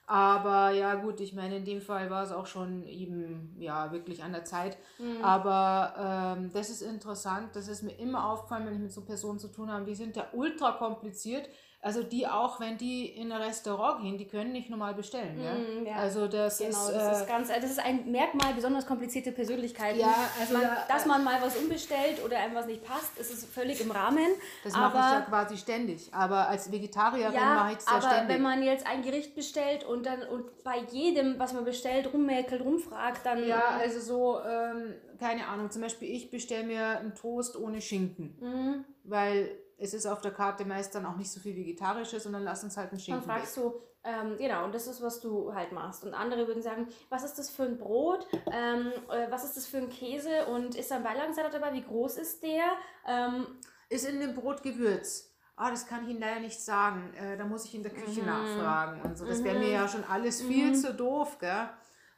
Aber 0.07 0.71
ja, 0.71 0.95
gut, 0.97 1.21
ich 1.21 1.33
meine, 1.33 1.57
in 1.57 1.65
dem 1.65 1.81
Fall 1.81 2.11
war 2.11 2.25
es 2.25 2.33
auch 2.33 2.47
schon 2.47 2.87
eben, 2.87 3.55
ja, 3.59 3.93
wirklich 3.93 4.23
an 4.25 4.33
der 4.33 4.45
Zeit. 4.45 4.77
Mhm. 4.99 5.23
Aber 5.23 6.37
ähm, 6.37 6.51
das 6.53 6.71
ist 6.71 6.83
interessant, 6.83 7.51
das 7.55 7.69
ist 7.69 7.83
mir 7.83 7.97
immer 7.99 8.29
aufgefallen, 8.29 8.67
wenn 8.67 8.75
ich 8.75 8.81
mit 8.81 8.93
so 8.93 9.03
Personen 9.03 9.39
zu 9.39 9.49
tun 9.49 9.71
habe, 9.71 9.85
die 9.85 9.95
sind 9.95 10.17
ja 10.17 10.27
ultra 10.33 10.73
kompliziert 10.73 11.49
also 11.85 12.05
die 12.05 12.29
auch, 12.29 12.61
wenn 12.61 12.79
die 12.79 13.07
in 13.07 13.33
ein 13.33 13.43
Restaurant 13.43 14.03
gehen, 14.03 14.17
die 14.17 14.27
können 14.27 14.53
nicht 14.53 14.71
normal 14.71 14.95
bestellen. 14.95 15.41
Ja? 15.43 15.55
Mm, 15.55 15.85
ja. 15.85 15.97
Also 15.97 16.29
das 16.29 16.59
genau, 16.59 16.71
ist, 16.71 16.95
das, 16.95 17.19
ist 17.19 17.25
äh, 17.25 17.29
ganz, 17.29 17.49
das 17.49 17.65
ist 17.73 17.81
ein 17.81 18.09
Merkmal 18.09 18.55
besonders 18.55 18.87
komplizierte 18.87 19.33
Persönlichkeiten. 19.33 19.99
Ja, 19.99 20.15
also 20.39 20.55
man, 20.55 20.63
da, 20.63 20.85
dass 20.87 21.07
man 21.07 21.25
mal 21.25 21.43
was 21.43 21.57
umbestellt 21.57 22.25
oder 22.25 22.39
einem 22.39 22.55
was 22.55 22.67
nicht 22.67 22.85
passt, 22.85 23.19
ist 23.19 23.33
es 23.33 23.45
völlig 23.45 23.81
im 23.81 23.91
Rahmen. 23.91 24.29
Das 24.63 24.75
mache 24.75 24.97
ich 24.97 25.03
ja 25.03 25.21
quasi 25.23 25.57
ständig. 25.57 26.15
Aber 26.15 26.47
als 26.47 26.71
Vegetarierin 26.71 27.35
ja, 27.35 27.55
mache 27.55 27.73
ich 27.73 27.79
es 27.79 27.87
ja 27.87 27.93
aber 27.95 28.11
ständig. 28.11 28.29
wenn 28.29 28.43
man 28.43 28.63
jetzt 28.63 28.87
ein 28.87 29.03
Gericht 29.03 29.35
bestellt 29.35 29.83
und 29.83 30.07
dann 30.07 30.23
und 30.23 30.63
bei 30.63 30.79
jedem, 30.93 31.41
was 31.41 31.53
man 31.53 31.65
bestellt, 31.65 32.13
rummäkelt, 32.15 32.63
rumfragt, 32.63 33.27
dann. 33.27 33.45
Ja, 33.45 33.79
also 33.81 33.99
so, 33.99 34.41
ähm, 34.49 34.95
keine 35.19 35.49
Ahnung, 35.49 35.69
zum 35.73 35.83
Beispiel 35.83 36.15
ich 36.15 36.31
bestelle 36.31 36.63
mir 36.63 37.01
einen 37.01 37.17
Toast 37.17 37.57
ohne 37.57 37.81
Schinken. 37.81 38.37
Mhm. 38.41 38.85
Weil 39.03 39.51
es 39.83 39.95
ist 39.95 40.07
auf 40.07 40.21
der 40.21 40.31
Karte 40.31 40.65
meist 40.65 40.95
dann 40.95 41.05
auch 41.05 41.17
nicht 41.17 41.31
so 41.31 41.41
viel 41.41 41.57
Vegetarisches, 41.57 42.23
sondern 42.23 42.45
lass 42.45 42.63
uns 42.63 42.77
halt 42.77 42.91
einen 42.91 43.01
Schinken 43.01 43.27
Dann 43.27 43.37
fragst 43.37 43.57
du, 43.57 43.81
ähm, 44.05 44.37
genau, 44.39 44.65
und 44.65 44.75
das 44.75 44.87
ist, 44.87 45.03
was 45.03 45.21
du 45.21 45.53
halt 45.53 45.73
machst. 45.73 46.05
Und 46.05 46.15
andere 46.15 46.47
würden 46.47 46.63
sagen, 46.63 46.87
was 47.09 47.25
ist 47.25 47.37
das 47.37 47.51
für 47.51 47.65
ein 47.65 47.79
Brot? 47.79 48.29
Ähm, 48.53 48.93
äh, 49.11 49.29
was 49.31 49.45
ist 49.45 49.57
das 49.57 49.67
für 49.67 49.79
ein 49.79 49.91
Käse? 49.91 50.47
Und 50.47 50.77
ist 50.77 50.93
da 50.93 50.97
ein 50.97 51.03
Beilagensalat 51.03 51.53
dabei? 51.55 51.73
Wie 51.73 51.83
groß 51.83 52.17
ist 52.17 52.45
der? 52.45 52.65
Ähm, 53.09 53.47
ist 53.89 54.09
in 54.09 54.21
dem 54.21 54.35
Brot 54.35 54.63
Gewürz? 54.63 55.35
Ah, 55.57 55.71
das 55.71 55.87
kann 55.87 56.05
ich 56.05 56.11
Ihnen 56.11 56.21
leider 56.21 56.41
nicht 56.41 56.61
sagen. 56.61 57.13
Äh, 57.15 57.37
da 57.37 57.45
muss 57.45 57.65
ich 57.65 57.75
in 57.75 57.83
der 57.83 57.93
Küche 57.93 58.21
mhm. 58.21 58.27
nachfragen 58.27 59.03
und 59.03 59.19
so. 59.19 59.27
Das 59.27 59.43
wäre 59.43 59.57
mhm. 59.57 59.65
mir 59.65 59.71
ja 59.71 59.89
schon 59.89 60.05
alles 60.05 60.43
viel 60.43 60.69
mhm. 60.69 60.75
zu 60.75 60.95
doof, 60.95 61.39
gell? 61.41 61.69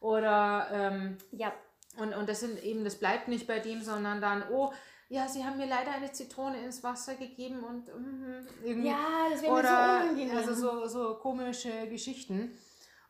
Oder 0.00 0.68
ähm, 0.70 1.16
ja. 1.32 1.52
Und, 1.96 2.12
und 2.12 2.28
das 2.28 2.40
sind 2.40 2.62
eben, 2.62 2.84
das 2.84 2.96
bleibt 2.96 3.28
nicht 3.28 3.46
bei 3.46 3.60
dem, 3.60 3.80
sondern 3.80 4.20
dann, 4.20 4.44
oh, 4.50 4.72
ja, 5.08 5.28
sie 5.28 5.44
haben 5.44 5.56
mir 5.58 5.66
leider 5.66 5.92
eine 5.92 6.12
Zitrone 6.12 6.64
ins 6.64 6.82
Wasser 6.82 7.14
gegeben 7.14 7.62
und 7.62 7.86
mm, 7.86 8.46
irgendwie. 8.64 8.88
Ja, 8.88 9.28
das 9.30 9.42
wäre 9.42 9.54
mir 9.54 9.62
so 9.62 9.68
unangenehm. 9.68 10.36
Also 10.36 10.54
so, 10.54 10.86
so 10.86 11.14
komische 11.16 11.88
Geschichten. 11.88 12.56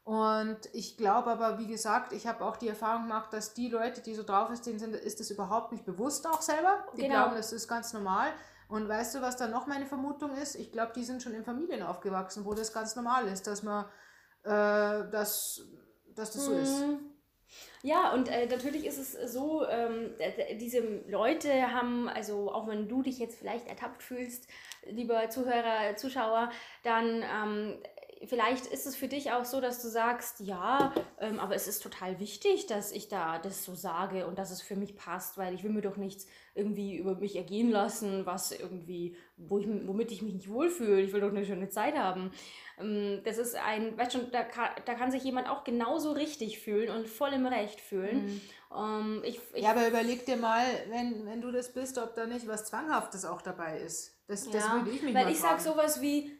Und 0.04 0.58
ich 0.74 0.98
glaube 0.98 1.30
aber, 1.30 1.58
wie 1.58 1.66
gesagt, 1.66 2.12
ich 2.12 2.26
habe 2.26 2.44
auch 2.44 2.58
die 2.58 2.68
Erfahrung 2.68 3.04
gemacht, 3.04 3.32
dass 3.32 3.54
die 3.54 3.68
Leute, 3.68 4.02
die 4.02 4.14
so 4.14 4.22
drauf 4.22 4.50
ist, 4.50 4.66
denen 4.66 4.78
sind, 4.78 4.94
ist 4.94 5.18
das 5.18 5.30
überhaupt 5.30 5.72
nicht 5.72 5.86
bewusst 5.86 6.26
auch 6.26 6.42
selber. 6.42 6.84
Die 6.94 7.02
genau. 7.02 7.14
glauben, 7.14 7.36
das 7.36 7.52
ist 7.52 7.68
ganz 7.68 7.94
normal. 7.94 8.30
Und 8.68 8.86
weißt 8.86 9.14
du, 9.14 9.22
was 9.22 9.36
dann 9.36 9.50
noch 9.50 9.66
meine 9.66 9.86
Vermutung 9.86 10.36
ist? 10.36 10.56
Ich 10.56 10.72
glaube, 10.72 10.92
die 10.94 11.04
sind 11.04 11.22
schon 11.22 11.32
in 11.32 11.44
Familien 11.44 11.82
aufgewachsen, 11.82 12.44
wo 12.44 12.52
das 12.52 12.72
ganz 12.72 12.96
normal 12.96 13.28
ist, 13.28 13.46
dass 13.46 13.62
man, 13.62 13.86
äh, 14.42 15.08
dass, 15.10 15.62
dass 16.14 16.32
das 16.32 16.44
so 16.44 16.52
ist. 16.52 16.84
Ja, 17.82 18.12
und 18.14 18.28
äh, 18.28 18.46
natürlich 18.46 18.86
ist 18.86 18.98
es 18.98 19.32
so, 19.32 19.66
ähm, 19.68 20.14
diese 20.58 20.80
Leute 21.06 21.72
haben, 21.72 22.08
also 22.08 22.50
auch 22.52 22.66
wenn 22.66 22.88
du 22.88 23.02
dich 23.02 23.18
jetzt 23.18 23.38
vielleicht 23.38 23.68
ertappt 23.68 24.02
fühlst, 24.02 24.48
lieber 24.86 25.28
Zuhörer, 25.28 25.96
Zuschauer, 25.96 26.50
dann 26.82 27.22
ähm, 27.22 27.78
vielleicht 28.26 28.66
ist 28.66 28.86
es 28.86 28.96
für 28.96 29.08
dich 29.08 29.32
auch 29.32 29.44
so, 29.44 29.60
dass 29.60 29.82
du 29.82 29.88
sagst, 29.88 30.40
ja, 30.40 30.92
ähm, 31.20 31.38
aber 31.40 31.54
es 31.54 31.66
ist 31.66 31.82
total 31.82 32.18
wichtig, 32.20 32.66
dass 32.66 32.92
ich 32.92 33.08
da 33.08 33.38
das 33.38 33.64
so 33.64 33.74
sage 33.74 34.26
und 34.26 34.38
dass 34.38 34.50
es 34.50 34.62
für 34.62 34.76
mich 34.76 34.96
passt, 34.96 35.38
weil 35.38 35.54
ich 35.54 35.64
will 35.64 35.70
mir 35.70 35.82
doch 35.82 35.96
nichts 35.96 36.26
irgendwie 36.54 36.96
über 36.96 37.16
mich 37.16 37.36
ergehen 37.36 37.70
lassen, 37.70 38.26
was 38.26 38.52
irgendwie, 38.52 39.16
wo 39.36 39.58
ich, 39.58 39.66
womit 39.66 40.12
ich 40.12 40.22
mich 40.22 40.34
nicht 40.34 40.48
wohlfühle. 40.48 41.00
Ich 41.00 41.12
will 41.12 41.20
doch 41.20 41.30
eine 41.30 41.44
schöne 41.44 41.68
Zeit 41.68 41.96
haben. 41.96 42.30
Ähm, 42.78 43.20
das 43.24 43.38
ist 43.38 43.56
ein, 43.56 43.96
weißt 43.96 44.12
schon, 44.12 44.30
da 44.30 44.42
kann, 44.42 44.70
da 44.84 44.94
kann 44.94 45.10
sich 45.10 45.24
jemand 45.24 45.48
auch 45.48 45.64
genauso 45.64 46.12
richtig 46.12 46.60
fühlen 46.60 46.90
und 46.90 47.08
voll 47.08 47.32
im 47.32 47.46
Recht 47.46 47.80
fühlen. 47.80 48.26
Mhm. 48.26 48.40
Um, 48.70 49.22
ich, 49.22 49.40
ich, 49.52 49.62
ja, 49.62 49.70
aber 49.70 49.86
überleg 49.86 50.26
dir 50.26 50.36
mal, 50.36 50.64
wenn, 50.88 51.24
wenn 51.26 51.40
du 51.40 51.52
das 51.52 51.72
bist, 51.72 51.96
ob 51.96 52.16
da 52.16 52.26
nicht 52.26 52.48
was 52.48 52.64
Zwanghaftes 52.64 53.24
auch 53.24 53.40
dabei 53.40 53.78
ist. 53.78 54.18
Das, 54.26 54.50
das 54.50 54.64
ja, 54.64 54.74
würde 54.74 54.90
ich 54.90 55.02
mich 55.02 55.14
Weil 55.14 55.30
ich 55.30 55.38
sage 55.38 55.60
sowas 55.60 56.00
wie, 56.00 56.32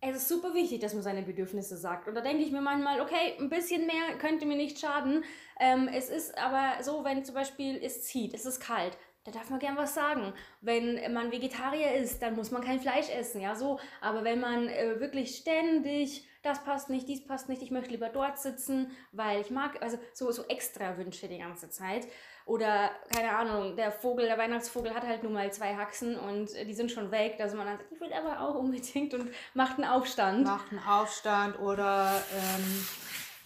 es 0.00 0.16
ist 0.16 0.28
super 0.28 0.54
wichtig, 0.54 0.80
dass 0.80 0.94
man 0.94 1.02
seine 1.02 1.22
Bedürfnisse 1.22 1.76
sagt. 1.76 2.08
Und 2.08 2.14
da 2.14 2.22
denke 2.22 2.42
ich 2.42 2.52
mir 2.52 2.62
manchmal, 2.62 3.00
okay, 3.00 3.36
ein 3.38 3.50
bisschen 3.50 3.86
mehr 3.86 4.16
könnte 4.18 4.46
mir 4.46 4.56
nicht 4.56 4.78
schaden. 4.78 5.24
Ähm, 5.58 5.88
es 5.92 6.08
ist 6.08 6.36
aber 6.38 6.82
so, 6.82 7.04
wenn 7.04 7.24
zum 7.24 7.34
Beispiel 7.34 7.78
es 7.82 8.04
zieht, 8.04 8.32
es 8.32 8.46
ist 8.46 8.60
kalt, 8.60 8.96
da 9.24 9.30
darf 9.30 9.50
man 9.50 9.58
gern 9.58 9.76
was 9.76 9.94
sagen. 9.94 10.32
Wenn 10.62 11.12
man 11.12 11.30
Vegetarier 11.30 11.92
ist, 11.92 12.22
dann 12.22 12.34
muss 12.34 12.50
man 12.50 12.62
kein 12.62 12.80
Fleisch 12.80 13.10
essen, 13.10 13.42
ja 13.42 13.54
so. 13.54 13.78
Aber 14.00 14.24
wenn 14.24 14.40
man 14.40 14.68
äh, 14.68 14.98
wirklich 15.00 15.36
ständig, 15.36 16.26
das 16.42 16.64
passt 16.64 16.88
nicht, 16.88 17.06
dies 17.06 17.26
passt 17.26 17.50
nicht, 17.50 17.60
ich 17.60 17.70
möchte 17.70 17.90
lieber 17.90 18.08
dort 18.08 18.38
sitzen, 18.38 18.90
weil 19.12 19.42
ich 19.42 19.50
mag, 19.50 19.82
also 19.82 19.98
so, 20.14 20.30
so 20.32 20.44
extra 20.44 20.96
Wünsche 20.96 21.28
die 21.28 21.38
ganze 21.38 21.68
Zeit. 21.68 22.08
Oder, 22.50 22.90
keine 23.14 23.30
Ahnung, 23.30 23.76
der 23.76 23.92
Vogel, 23.92 24.26
der 24.26 24.36
Weihnachtsvogel 24.36 24.92
hat 24.92 25.06
halt 25.06 25.22
nur 25.22 25.30
mal 25.30 25.52
zwei 25.52 25.76
Haxen 25.76 26.18
und 26.18 26.48
die 26.66 26.74
sind 26.74 26.90
schon 26.90 27.12
weg, 27.12 27.38
dass 27.38 27.54
man 27.54 27.64
dann 27.64 27.78
sagt, 27.78 27.92
ich 27.92 28.00
will 28.00 28.12
aber 28.12 28.40
auch 28.40 28.56
unbedingt 28.56 29.14
und 29.14 29.30
macht 29.54 29.78
einen 29.78 29.88
Aufstand. 29.88 30.46
Macht 30.46 30.72
einen 30.72 30.82
Aufstand 30.84 31.60
oder 31.60 32.10
ähm, 32.34 32.88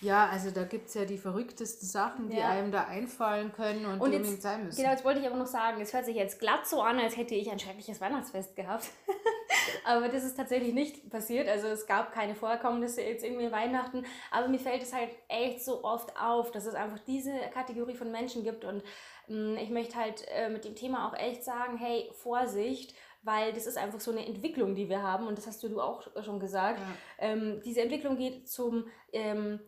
ja, 0.05 0.29
also 0.29 0.51
da 0.51 0.65
gibt 0.65 0.89
es 0.89 0.95
ja 0.95 1.07
die 1.07 1.17
verrücktesten 1.17 1.89
Sachen, 1.89 2.29
die 2.29 2.37
ja. 2.37 2.51
einem 2.51 2.71
da 2.71 2.85
einfallen 2.85 3.53
können 3.53 3.87
und, 3.87 4.01
und 4.01 4.11
die 4.11 4.17
unbedingt 4.19 4.43
sein 4.43 4.65
müssen. 4.65 4.77
Genau, 4.77 4.91
jetzt 4.91 5.05
wollte 5.05 5.21
ich 5.21 5.27
aber 5.27 5.37
noch 5.37 5.47
sagen, 5.47 5.81
es 5.81 5.95
hört 5.95 6.05
sich 6.05 6.15
jetzt 6.15 6.39
glatt 6.39 6.67
so 6.67 6.83
an, 6.83 6.99
als 6.99 7.17
hätte 7.17 7.35
ich 7.35 7.51
ein 7.51 7.59
schreckliches 7.59 8.01
Weihnachtsfest 8.01 8.55
gehabt. 8.55 8.91
aber 9.85 10.09
das 10.09 10.25
ist 10.25 10.37
tatsächlich 10.37 10.75
nicht 10.75 11.11
passiert. 11.11 11.49
Also 11.49 11.69
es 11.69 11.87
gab 11.87 12.13
keine 12.13 12.35
Vorkommnisse 12.35 13.01
jetzt 13.01 13.25
irgendwie 13.25 13.51
Weihnachten. 13.51 14.05
Aber 14.31 14.49
mir 14.49 14.59
fällt 14.59 14.83
es 14.83 14.93
halt 14.93 15.11
echt 15.29 15.65
so 15.65 15.83
oft 15.83 16.15
auf, 16.21 16.51
dass 16.51 16.67
es 16.67 16.75
einfach 16.75 16.99
diese 17.07 17.33
Kategorie 17.53 17.95
von 17.95 18.13
Menschen 18.13 18.45
gibt. 18.45 18.65
Und 18.65 18.83
mh, 19.29 19.55
mm, 19.55 19.57
ich 19.57 19.71
möchte 19.71 19.97
halt 19.97 20.27
äh, 20.29 20.51
mit 20.51 20.67
dem 20.67 20.75
Thema 20.75 21.09
auch 21.09 21.15
echt 21.15 21.45
sagen, 21.45 21.79
hey, 21.79 22.11
Vorsicht, 22.13 22.95
weil 23.23 23.55
das 23.55 23.67
ist 23.67 23.79
einfach 23.79 24.01
so 24.01 24.11
eine 24.11 24.27
Entwicklung, 24.27 24.75
die 24.75 24.91
wir 24.91 25.03
haben. 25.03 25.27
Und 25.27 25.39
das 25.39 25.47
hast 25.47 25.63
du 25.63 25.81
auch 25.81 26.07
schon 26.23 26.41
gesagt. 26.41 26.79
Ja. 26.79 27.27
Ähm, 27.27 27.63
diese 27.65 27.81
Entwicklung 27.81 28.19
geht 28.19 28.49
zum... 28.49 28.85
Ähm, 29.13 29.61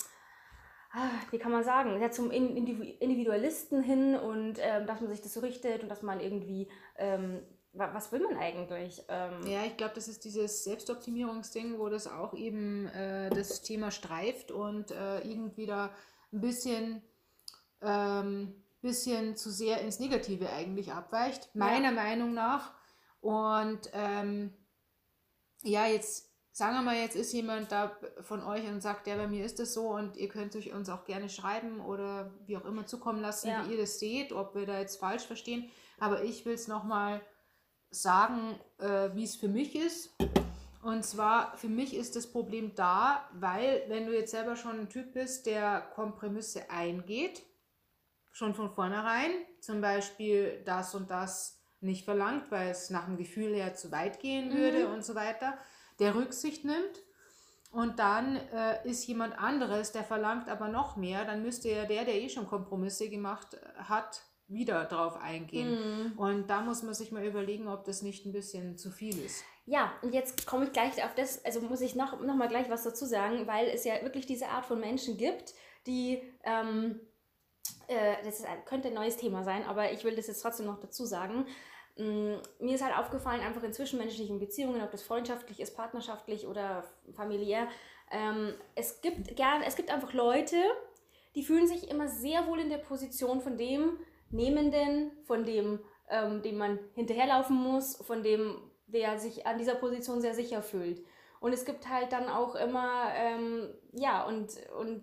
wie 1.30 1.38
kann 1.38 1.52
man 1.52 1.64
sagen, 1.64 2.00
ja, 2.00 2.10
zum 2.10 2.30
Individualisten 2.30 3.82
hin 3.82 4.14
und 4.16 4.54
ähm, 4.60 4.86
dass 4.86 5.00
man 5.00 5.10
sich 5.10 5.22
das 5.22 5.34
so 5.34 5.40
richtet 5.40 5.82
und 5.82 5.88
dass 5.88 6.02
man 6.02 6.20
irgendwie, 6.20 6.68
ähm, 6.96 7.42
was 7.72 8.10
will 8.12 8.20
man 8.20 8.36
eigentlich? 8.36 9.04
Ähm, 9.08 9.46
ja, 9.46 9.64
ich 9.64 9.76
glaube, 9.76 9.94
das 9.94 10.08
ist 10.08 10.24
dieses 10.24 10.64
Selbstoptimierungsding, 10.64 11.78
wo 11.78 11.88
das 11.88 12.06
auch 12.06 12.34
eben 12.34 12.86
äh, 12.88 13.30
das 13.30 13.62
Thema 13.62 13.90
streift 13.90 14.50
und 14.50 14.90
äh, 14.90 15.20
irgendwie 15.20 15.66
da 15.66 15.90
ein 16.32 16.40
bisschen, 16.40 17.02
ähm, 17.82 18.62
bisschen 18.80 19.36
zu 19.36 19.50
sehr 19.50 19.80
ins 19.80 20.00
Negative 20.00 20.50
eigentlich 20.50 20.92
abweicht, 20.92 21.54
meiner 21.54 21.90
ja. 21.90 21.92
Meinung 21.92 22.32
nach. 22.32 22.72
Und 23.20 23.90
ähm, 23.92 24.52
ja, 25.62 25.86
jetzt 25.86 26.35
sagen 26.56 26.74
wir 26.74 26.80
mal, 26.80 26.96
jetzt 26.96 27.16
ist 27.16 27.34
jemand 27.34 27.70
da 27.70 27.94
von 28.22 28.42
euch 28.42 28.66
und 28.66 28.80
sagt, 28.80 29.06
ja, 29.06 29.16
bei 29.16 29.26
mir 29.26 29.44
ist 29.44 29.58
das 29.58 29.74
so 29.74 29.90
und 29.90 30.16
ihr 30.16 30.30
könnt 30.30 30.56
euch 30.56 30.72
uns 30.72 30.88
auch 30.88 31.04
gerne 31.04 31.28
schreiben 31.28 31.82
oder 31.82 32.32
wie 32.46 32.56
auch 32.56 32.64
immer 32.64 32.86
zukommen 32.86 33.20
lassen, 33.20 33.48
ja. 33.48 33.66
wie 33.66 33.72
ihr 33.72 33.80
das 33.82 33.98
seht, 33.98 34.32
ob 34.32 34.54
wir 34.54 34.64
da 34.64 34.78
jetzt 34.78 34.98
falsch 34.98 35.24
verstehen. 35.24 35.68
Aber 35.98 36.24
ich 36.24 36.46
will 36.46 36.54
es 36.54 36.66
nochmal 36.66 37.20
sagen, 37.90 38.58
äh, 38.78 39.10
wie 39.12 39.24
es 39.24 39.36
für 39.36 39.48
mich 39.48 39.76
ist. 39.76 40.16
Und 40.82 41.04
zwar, 41.04 41.54
für 41.58 41.68
mich 41.68 41.94
ist 41.94 42.16
das 42.16 42.26
Problem 42.26 42.74
da, 42.74 43.28
weil 43.34 43.82
wenn 43.88 44.06
du 44.06 44.14
jetzt 44.14 44.30
selber 44.30 44.56
schon 44.56 44.80
ein 44.80 44.88
Typ 44.88 45.12
bist, 45.12 45.44
der 45.44 45.82
Kompromisse 45.94 46.70
eingeht, 46.70 47.42
schon 48.32 48.54
von 48.54 48.70
vornherein, 48.70 49.30
zum 49.60 49.82
Beispiel 49.82 50.62
das 50.64 50.94
und 50.94 51.10
das 51.10 51.60
nicht 51.80 52.06
verlangt, 52.06 52.50
weil 52.50 52.70
es 52.70 52.88
nach 52.88 53.04
dem 53.04 53.18
Gefühl 53.18 53.54
her 53.54 53.74
zu 53.74 53.92
weit 53.92 54.20
gehen 54.20 54.54
würde 54.54 54.88
mhm. 54.88 54.94
und 54.94 55.04
so 55.04 55.14
weiter, 55.14 55.58
der 55.98 56.14
Rücksicht 56.14 56.64
nimmt 56.64 57.02
und 57.70 57.98
dann 57.98 58.36
äh, 58.36 58.88
ist 58.88 59.06
jemand 59.06 59.38
anderes, 59.38 59.92
der 59.92 60.04
verlangt 60.04 60.48
aber 60.48 60.68
noch 60.68 60.96
mehr, 60.96 61.24
dann 61.24 61.42
müsste 61.42 61.68
ja 61.68 61.84
der, 61.84 62.04
der 62.04 62.14
eh 62.14 62.28
schon 62.28 62.46
Kompromisse 62.46 63.08
gemacht 63.08 63.54
äh, 63.54 63.82
hat, 63.84 64.22
wieder 64.48 64.84
drauf 64.84 65.16
eingehen. 65.16 66.12
Mhm. 66.12 66.18
Und 66.18 66.46
da 66.48 66.60
muss 66.60 66.82
man 66.82 66.94
sich 66.94 67.10
mal 67.10 67.24
überlegen, 67.24 67.66
ob 67.66 67.84
das 67.84 68.02
nicht 68.02 68.24
ein 68.26 68.32
bisschen 68.32 68.78
zu 68.78 68.90
viel 68.90 69.18
ist. 69.18 69.44
Ja, 69.64 69.92
und 70.02 70.14
jetzt 70.14 70.46
komme 70.46 70.66
ich 70.66 70.72
gleich 70.72 71.04
auf 71.04 71.14
das, 71.16 71.44
also 71.44 71.60
muss 71.60 71.80
ich 71.80 71.96
noch, 71.96 72.20
noch 72.20 72.36
mal 72.36 72.48
gleich 72.48 72.70
was 72.70 72.84
dazu 72.84 73.04
sagen, 73.04 73.48
weil 73.48 73.66
es 73.68 73.84
ja 73.84 74.00
wirklich 74.02 74.26
diese 74.26 74.46
Art 74.48 74.64
von 74.64 74.78
Menschen 74.78 75.16
gibt, 75.16 75.54
die 75.88 76.22
ähm, 76.44 77.00
äh, 77.88 78.16
das 78.24 78.40
ist, 78.40 78.46
könnte 78.64 78.88
ein 78.88 78.94
neues 78.94 79.16
Thema 79.16 79.44
sein, 79.44 79.64
aber 79.64 79.92
ich 79.92 80.04
will 80.04 80.16
das 80.16 80.26
jetzt 80.26 80.42
trotzdem 80.42 80.66
noch 80.66 80.80
dazu 80.80 81.04
sagen. 81.04 81.46
Mm, 81.96 82.36
mir 82.60 82.74
ist 82.74 82.84
halt 82.84 82.96
aufgefallen, 82.96 83.40
einfach 83.40 83.62
in 83.62 83.72
zwischenmenschlichen 83.72 84.38
Beziehungen, 84.38 84.82
ob 84.82 84.90
das 84.90 85.02
freundschaftlich 85.02 85.60
ist, 85.60 85.76
partnerschaftlich 85.76 86.46
oder 86.46 86.84
familiär, 87.14 87.68
ähm, 88.10 88.54
es 88.74 89.00
gibt 89.00 89.36
gern, 89.36 89.62
es 89.62 89.76
gibt 89.76 89.90
einfach 89.90 90.12
Leute, 90.12 90.56
die 91.34 91.42
fühlen 91.42 91.66
sich 91.66 91.90
immer 91.90 92.08
sehr 92.08 92.46
wohl 92.46 92.60
in 92.60 92.70
der 92.70 92.78
Position 92.78 93.40
von 93.40 93.56
dem 93.58 93.98
Nehmenden, 94.30 95.12
von 95.24 95.44
dem, 95.44 95.80
ähm, 96.08 96.42
dem 96.42 96.56
man 96.56 96.78
hinterherlaufen 96.94 97.56
muss, 97.56 97.96
von 97.96 98.22
dem, 98.22 98.58
der 98.86 99.18
sich 99.18 99.46
an 99.46 99.58
dieser 99.58 99.74
Position 99.74 100.20
sehr 100.20 100.34
sicher 100.34 100.62
fühlt. 100.62 101.04
Und 101.40 101.52
es 101.52 101.64
gibt 101.64 101.88
halt 101.88 102.12
dann 102.12 102.28
auch 102.28 102.54
immer, 102.54 103.12
ähm, 103.14 103.68
ja, 103.92 104.24
und, 104.24 104.50
und 104.80 105.02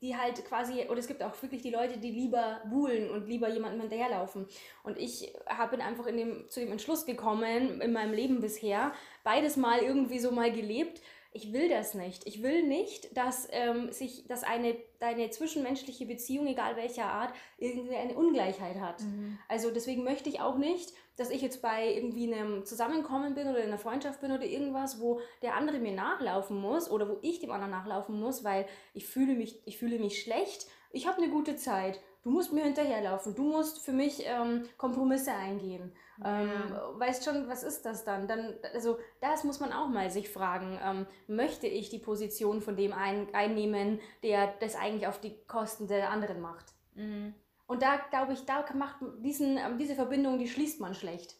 die 0.00 0.16
halt 0.16 0.44
quasi, 0.46 0.86
oder 0.88 0.98
es 0.98 1.08
gibt 1.08 1.22
auch 1.22 1.40
wirklich 1.42 1.62
die 1.62 1.70
Leute, 1.70 1.98
die 1.98 2.10
lieber 2.10 2.60
buhlen 2.70 3.10
und 3.10 3.28
lieber 3.28 3.48
jemandem 3.48 3.82
hinterherlaufen. 3.82 4.46
Und 4.82 4.98
ich 4.98 5.32
habe 5.46 5.78
einfach 5.82 6.06
in 6.06 6.16
dem, 6.16 6.48
zu 6.48 6.60
dem 6.60 6.72
Entschluss 6.72 7.04
gekommen, 7.04 7.80
in 7.80 7.92
meinem 7.92 8.14
Leben 8.14 8.40
bisher, 8.40 8.92
beides 9.24 9.56
mal 9.56 9.80
irgendwie 9.80 10.18
so 10.18 10.30
mal 10.30 10.50
gelebt, 10.50 11.02
ich 11.32 11.52
will 11.52 11.68
das 11.68 11.94
nicht. 11.94 12.26
Ich 12.26 12.42
will 12.42 12.64
nicht, 12.64 13.16
dass 13.16 13.46
ähm, 13.52 13.92
sich, 13.92 14.26
dass 14.26 14.42
eine, 14.42 14.76
deine 14.98 15.30
zwischenmenschliche 15.30 16.04
Beziehung, 16.06 16.48
egal 16.48 16.76
welcher 16.76 17.04
Art, 17.04 17.32
irgendwie 17.56 17.94
eine 17.94 18.14
Ungleichheit 18.14 18.80
hat. 18.80 19.00
Mhm. 19.02 19.38
Also 19.48 19.70
deswegen 19.70 20.02
möchte 20.02 20.28
ich 20.28 20.40
auch 20.40 20.58
nicht, 20.58 20.92
dass 21.16 21.30
ich 21.30 21.40
jetzt 21.40 21.62
bei 21.62 21.92
irgendwie 21.94 22.32
einem 22.32 22.64
Zusammenkommen 22.64 23.34
bin 23.34 23.46
oder 23.46 23.58
in 23.58 23.68
einer 23.68 23.78
Freundschaft 23.78 24.20
bin 24.20 24.32
oder 24.32 24.44
irgendwas, 24.44 25.00
wo 25.00 25.20
der 25.42 25.54
andere 25.54 25.78
mir 25.78 25.92
nachlaufen 25.92 26.60
muss 26.60 26.90
oder 26.90 27.08
wo 27.08 27.18
ich 27.22 27.40
dem 27.40 27.52
anderen 27.52 27.70
nachlaufen 27.70 28.18
muss, 28.18 28.42
weil 28.42 28.66
ich 28.94 29.06
fühle 29.06 29.34
mich, 29.34 29.62
ich 29.66 29.78
fühle 29.78 29.98
mich 29.98 30.22
schlecht. 30.22 30.66
Ich 30.90 31.06
habe 31.06 31.22
eine 31.22 31.30
gute 31.30 31.54
Zeit. 31.54 32.00
Du 32.22 32.30
musst 32.30 32.52
mir 32.52 32.64
hinterherlaufen. 32.64 33.34
Du 33.34 33.42
musst 33.44 33.82
für 33.82 33.92
mich 33.92 34.22
ähm, 34.26 34.64
Kompromisse 34.76 35.32
eingehen. 35.32 35.92
Ähm, 36.22 36.50
weißt 36.94 37.24
schon, 37.24 37.48
was 37.48 37.62
ist 37.62 37.86
das 37.86 38.04
dann? 38.04 38.28
dann? 38.28 38.54
Also 38.74 38.98
das 39.22 39.42
muss 39.44 39.58
man 39.58 39.72
auch 39.72 39.88
mal 39.88 40.10
sich 40.10 40.28
fragen. 40.28 40.78
Ähm, 40.82 41.06
möchte 41.26 41.66
ich 41.66 41.88
die 41.88 41.98
Position 41.98 42.60
von 42.60 42.76
dem 42.76 42.92
ein, 42.92 43.34
einnehmen, 43.34 44.00
der 44.22 44.52
das 44.60 44.76
eigentlich 44.76 45.06
auf 45.06 45.18
die 45.18 45.42
Kosten 45.46 45.88
der 45.88 46.10
anderen 46.10 46.40
macht? 46.42 46.74
Mhm. 46.94 47.34
Und 47.66 47.82
da 47.82 47.96
glaube 48.10 48.34
ich, 48.34 48.44
da 48.44 48.64
macht 48.74 48.96
diesen, 49.20 49.56
ähm, 49.56 49.78
diese 49.78 49.94
Verbindung, 49.94 50.38
die 50.38 50.48
schließt 50.48 50.80
man 50.80 50.94
schlecht. 50.94 51.36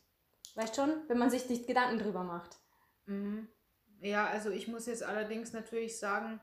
Weißt 0.55 0.77
schon, 0.77 0.91
wenn 1.09 1.19
man 1.19 1.31
sich 1.31 1.49
nicht 1.51 1.67
Gedanken 1.67 1.99
drüber 1.99 2.25
macht. 2.25 2.57
Mhm. 3.05 3.49
Ja, 4.01 4.27
also 4.27 4.51
ich 4.51 4.67
muss 4.67 4.87
jetzt 4.87 5.03
allerdings 5.03 5.53
natürlich 5.53 5.99
sagen, 5.99 6.41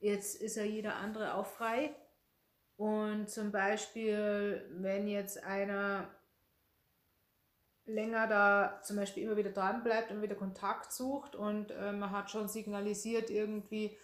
jetzt 0.00 0.40
ist 0.40 0.56
ja 0.56 0.64
jeder 0.64 0.96
andere 0.96 1.34
auch 1.34 1.46
frei. 1.46 1.94
Und 2.76 3.30
zum 3.30 3.52
Beispiel, 3.52 4.68
wenn 4.72 5.06
jetzt 5.06 5.42
einer 5.44 6.08
länger 7.86 8.26
da 8.26 8.80
zum 8.82 8.96
Beispiel 8.96 9.24
immer 9.24 9.36
wieder 9.36 9.52
dran 9.52 9.82
bleibt 9.82 10.10
und 10.10 10.22
wieder 10.22 10.34
Kontakt 10.34 10.92
sucht 10.92 11.36
und 11.36 11.70
äh, 11.70 11.92
man 11.92 12.10
hat 12.10 12.30
schon 12.30 12.48
signalisiert 12.48 13.30
irgendwie, 13.30 13.96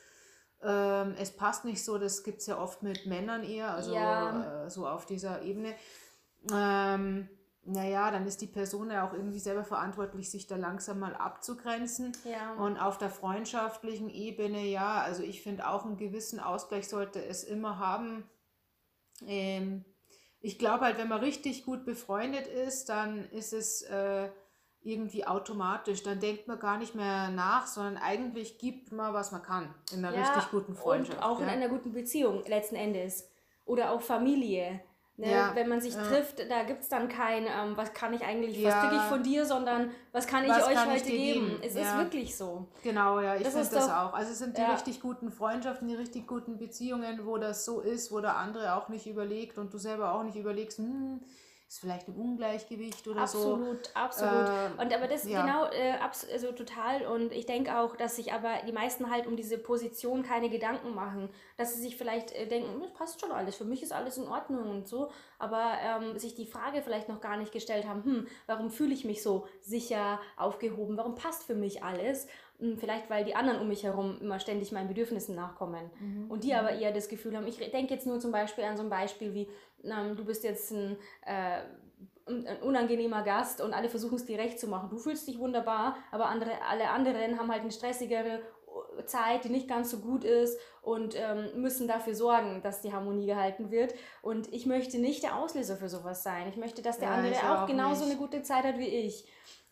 ähm, 0.63 1.15
es 1.19 1.35
passt 1.35 1.65
nicht 1.65 1.83
so, 1.83 1.99
das 1.99 2.23
gibt 2.23 2.41
es 2.41 2.47
ja 2.47 2.59
oft 2.59 2.83
mit 2.83 3.07
Männern 3.07 3.43
eher, 3.43 3.71
also 3.71 3.95
ja. 3.95 4.67
äh, 4.67 4.71
so 4.71 4.87
auf 4.87 5.07
dieser 5.07 5.43
Ebene. 5.43 5.75
Ähm, 6.53 7.29
naja, 7.63 8.11
dann 8.11 8.27
ist 8.27 8.41
die 8.41 8.47
Person 8.47 8.91
ja 8.91 9.07
auch 9.07 9.13
irgendwie 9.13 9.39
selber 9.39 9.65
verantwortlich, 9.65 10.31
sich 10.31 10.47
da 10.47 10.57
langsam 10.57 10.99
mal 10.99 11.15
abzugrenzen. 11.15 12.13
Ja. 12.25 12.55
Und 12.55 12.79
auf 12.79 12.99
der 12.99 13.11
freundschaftlichen 13.11 14.09
Ebene, 14.09 14.65
ja, 14.67 15.01
also 15.01 15.23
ich 15.23 15.43
finde 15.43 15.69
auch 15.69 15.85
einen 15.85 15.97
gewissen 15.97 16.41
Ausgleich 16.41 16.89
sollte 16.89 17.25
es 17.25 17.45
immer 17.45 17.79
haben. 17.79 18.29
Ähm, 19.27 19.85
ich 20.41 20.59
glaube 20.59 20.85
halt, 20.85 20.99
wenn 20.99 21.09
man 21.09 21.21
richtig 21.21 21.65
gut 21.65 21.85
befreundet 21.85 22.47
ist, 22.47 22.89
dann 22.89 23.29
ist 23.31 23.53
es 23.53 23.83
äh, 23.83 24.31
irgendwie 24.83 25.27
automatisch. 25.27 26.03
Dann 26.03 26.21
denkt 26.21 26.49
man 26.49 26.59
gar 26.59 26.79
nicht 26.79 26.95
mehr 26.95 27.29
nach, 27.29 27.67
sondern 27.67 27.99
eigentlich 27.99 28.59
gibt 28.59 28.93
man, 28.93 29.13
was 29.13 29.33
man 29.33 29.43
kann 29.43 29.75
in 29.93 30.05
einer 30.05 30.17
ja, 30.17 30.25
richtig 30.25 30.51
guten 30.51 30.75
Freundschaft. 30.75 31.19
Und 31.19 31.25
auch 31.25 31.39
ja. 31.41 31.47
in 31.47 31.51
einer 31.51 31.69
guten 31.69 31.93
Beziehung 31.93 32.45
letzten 32.47 32.77
Endes. 32.77 33.31
Oder 33.67 33.93
auch 33.93 34.01
Familie. 34.01 34.81
Ne? 35.21 35.31
Ja, 35.31 35.55
Wenn 35.55 35.69
man 35.69 35.83
sich 35.83 35.95
ja. 35.95 36.03
trifft, 36.03 36.51
da 36.51 36.63
gibt 36.63 36.83
es 36.83 36.89
dann 36.89 37.09
kein, 37.09 37.45
ähm, 37.45 37.77
was 37.77 37.93
kann 37.93 38.15
ich 38.15 38.23
eigentlich, 38.25 38.59
ja. 38.59 38.71
was 38.71 38.81
kriege 38.81 38.97
ich 38.97 39.09
von 39.09 39.23
dir, 39.23 39.45
sondern 39.45 39.91
was 40.13 40.27
kann 40.27 40.45
ich 40.45 40.51
was 40.51 40.67
euch 40.67 40.75
kann 40.75 40.89
heute 40.91 40.97
ich 40.97 41.05
geben? 41.05 41.47
geben? 41.47 41.63
Es 41.63 41.77
ist 41.77 41.97
wirklich 41.99 42.35
so. 42.35 42.67
Genau, 42.83 43.21
ja, 43.21 43.37
ich 43.37 43.47
finde 43.47 43.69
das 43.71 43.87
doch, 43.87 43.95
auch. 43.95 44.15
Also 44.15 44.33
es 44.33 44.39
sind 44.39 44.57
die 44.57 44.63
richtig 44.63 45.03
guten 45.03 45.31
Freundschaften, 45.31 45.89
die 45.89 45.95
richtig 45.95 46.27
guten 46.27 46.57
Beziehungen, 46.57 47.27
wo 47.27 47.37
das 47.37 47.67
so 47.67 47.81
ist, 47.81 48.11
wo 48.11 48.21
der 48.21 48.37
andere 48.37 48.75
auch 48.75 48.89
nicht 48.89 49.07
überlegt 49.07 49.59
und 49.59 49.75
du 49.75 49.79
selber 49.79 50.15
auch 50.15 50.23
nicht 50.23 50.37
überlegst, 50.37 50.79
hm, 50.79 51.21
ist 51.71 51.79
vielleicht 51.79 52.09
ein 52.09 52.17
Ungleichgewicht 52.17 53.07
oder 53.07 53.21
absolut, 53.21 53.87
so. 53.87 53.91
Absolut, 53.95 54.49
absolut. 54.49 54.49
Äh, 54.49 54.83
und 54.83 54.93
aber 54.93 55.07
das 55.07 55.25
ja. 55.25 55.43
genau, 55.43 55.67
äh, 55.67 55.93
also 56.33 56.51
total. 56.51 57.07
Und 57.07 57.33
ich 57.33 57.47
denke 57.47 57.79
auch, 57.79 57.95
dass 57.95 58.17
sich 58.17 58.33
aber 58.33 58.55
die 58.67 58.73
meisten 58.73 59.09
halt 59.09 59.29
um 59.29 59.37
diese 59.37 59.57
Position 59.57 60.25
keine 60.25 60.51
Gedanken 60.51 60.97
machen. 60.97 61.29
Dass 61.57 61.77
sie 61.77 61.81
sich 61.81 61.97
vielleicht 61.97 62.33
äh, 62.33 62.49
denken, 62.49 62.81
das 62.81 62.93
passt 62.93 63.21
schon 63.21 63.31
alles, 63.31 63.55
für 63.55 63.65
mich 63.65 63.85
ist 63.85 63.93
alles 63.93 64.19
in 64.19 64.27
Ordnung 64.27 64.69
und 64.69 64.89
so. 64.89 65.13
Aber 65.39 65.75
ähm, 65.81 66.19
sich 66.19 66.35
die 66.35 66.47
Frage 66.47 66.83
vielleicht 66.83 67.09
noch 67.09 67.21
gar 67.21 67.37
nicht 67.37 67.53
gestellt 67.53 67.87
haben, 67.87 68.03
hm, 68.03 68.27
warum 68.49 68.71
fühle 68.71 68.93
ich 68.93 69.05
mich 69.05 69.23
so 69.23 69.47
sicher, 69.61 70.19
aufgehoben, 70.37 70.97
warum 70.97 71.15
passt 71.15 71.45
für 71.45 71.55
mich 71.55 71.85
alles? 71.85 72.27
Hm, 72.61 72.79
vielleicht 72.79 73.09
weil 73.09 73.25
die 73.25 73.35
anderen 73.35 73.61
um 73.61 73.69
mich 73.69 73.85
herum 73.85 74.19
immer 74.21 74.39
ständig 74.39 74.71
meinen 74.71 74.89
Bedürfnissen 74.89 75.35
nachkommen. 75.35 75.91
Mhm. 75.99 76.31
Und 76.31 76.45
die 76.45 76.53
aber 76.53 76.73
eher 76.73 76.93
das 76.93 77.09
Gefühl 77.09 77.37
haben, 77.37 77.47
ich 77.47 77.57
denke 77.57 77.95
jetzt 77.95 78.07
nur 78.07 78.21
zum 78.21 78.33
Beispiel 78.33 78.65
an 78.65 78.77
so 78.77 78.83
ein 78.83 78.91
Beispiel 78.91 79.33
wie, 79.33 79.49
ähm, 79.85 80.17
du 80.17 80.25
bist 80.25 80.45
jetzt 80.45 80.71
ein, 80.73 80.97
äh, 81.27 81.63
ein 82.27 82.63
unangenehmer 82.63 83.23
Gast 83.23 83.61
und 83.61 83.73
alle 83.75 83.89
versuchen 83.89 84.17
es 84.17 84.25
dir 84.25 84.39
recht 84.39 84.59
zu 84.61 84.69
machen. 84.69 84.91
Du 84.91 84.99
fühlst 84.99 85.27
dich 85.27 85.39
wunderbar, 85.39 85.97
aber 86.11 86.27
andere, 86.27 86.51
alle 86.69 86.91
anderen 86.91 87.39
haben 87.39 87.51
halt 87.51 87.63
eine 87.63 87.73
stressigere 87.73 88.41
Zeit, 89.07 89.45
die 89.45 89.49
nicht 89.49 89.69
ganz 89.69 89.91
so 89.91 89.99
gut 89.99 90.25
ist 90.25 90.59
und 90.83 91.15
ähm, 91.17 91.61
müssen 91.61 91.89
dafür 91.89 92.15
sorgen, 92.15 92.63
dass 92.63 92.83
die 92.83 92.93
Harmonie 92.93 93.27
gehalten 93.27 93.71
wird. 93.71 93.95
Und 94.23 94.53
ich 94.53 94.67
möchte 94.67 94.99
nicht 94.99 95.23
der 95.23 95.37
Auslöser 95.37 95.77
für 95.77 95.89
sowas 95.89 96.23
sein. 96.23 96.49
Ich 96.49 96.57
möchte, 96.57 96.83
dass 96.83 96.99
der 96.99 97.09
ja, 97.09 97.15
andere 97.15 97.35
auch, 97.37 97.63
auch 97.63 97.67
genauso 97.67 98.05
eine 98.05 98.17
gute 98.17 98.43
Zeit 98.43 98.65
hat 98.65 98.79
wie 98.79 98.87
ich. 98.87 99.25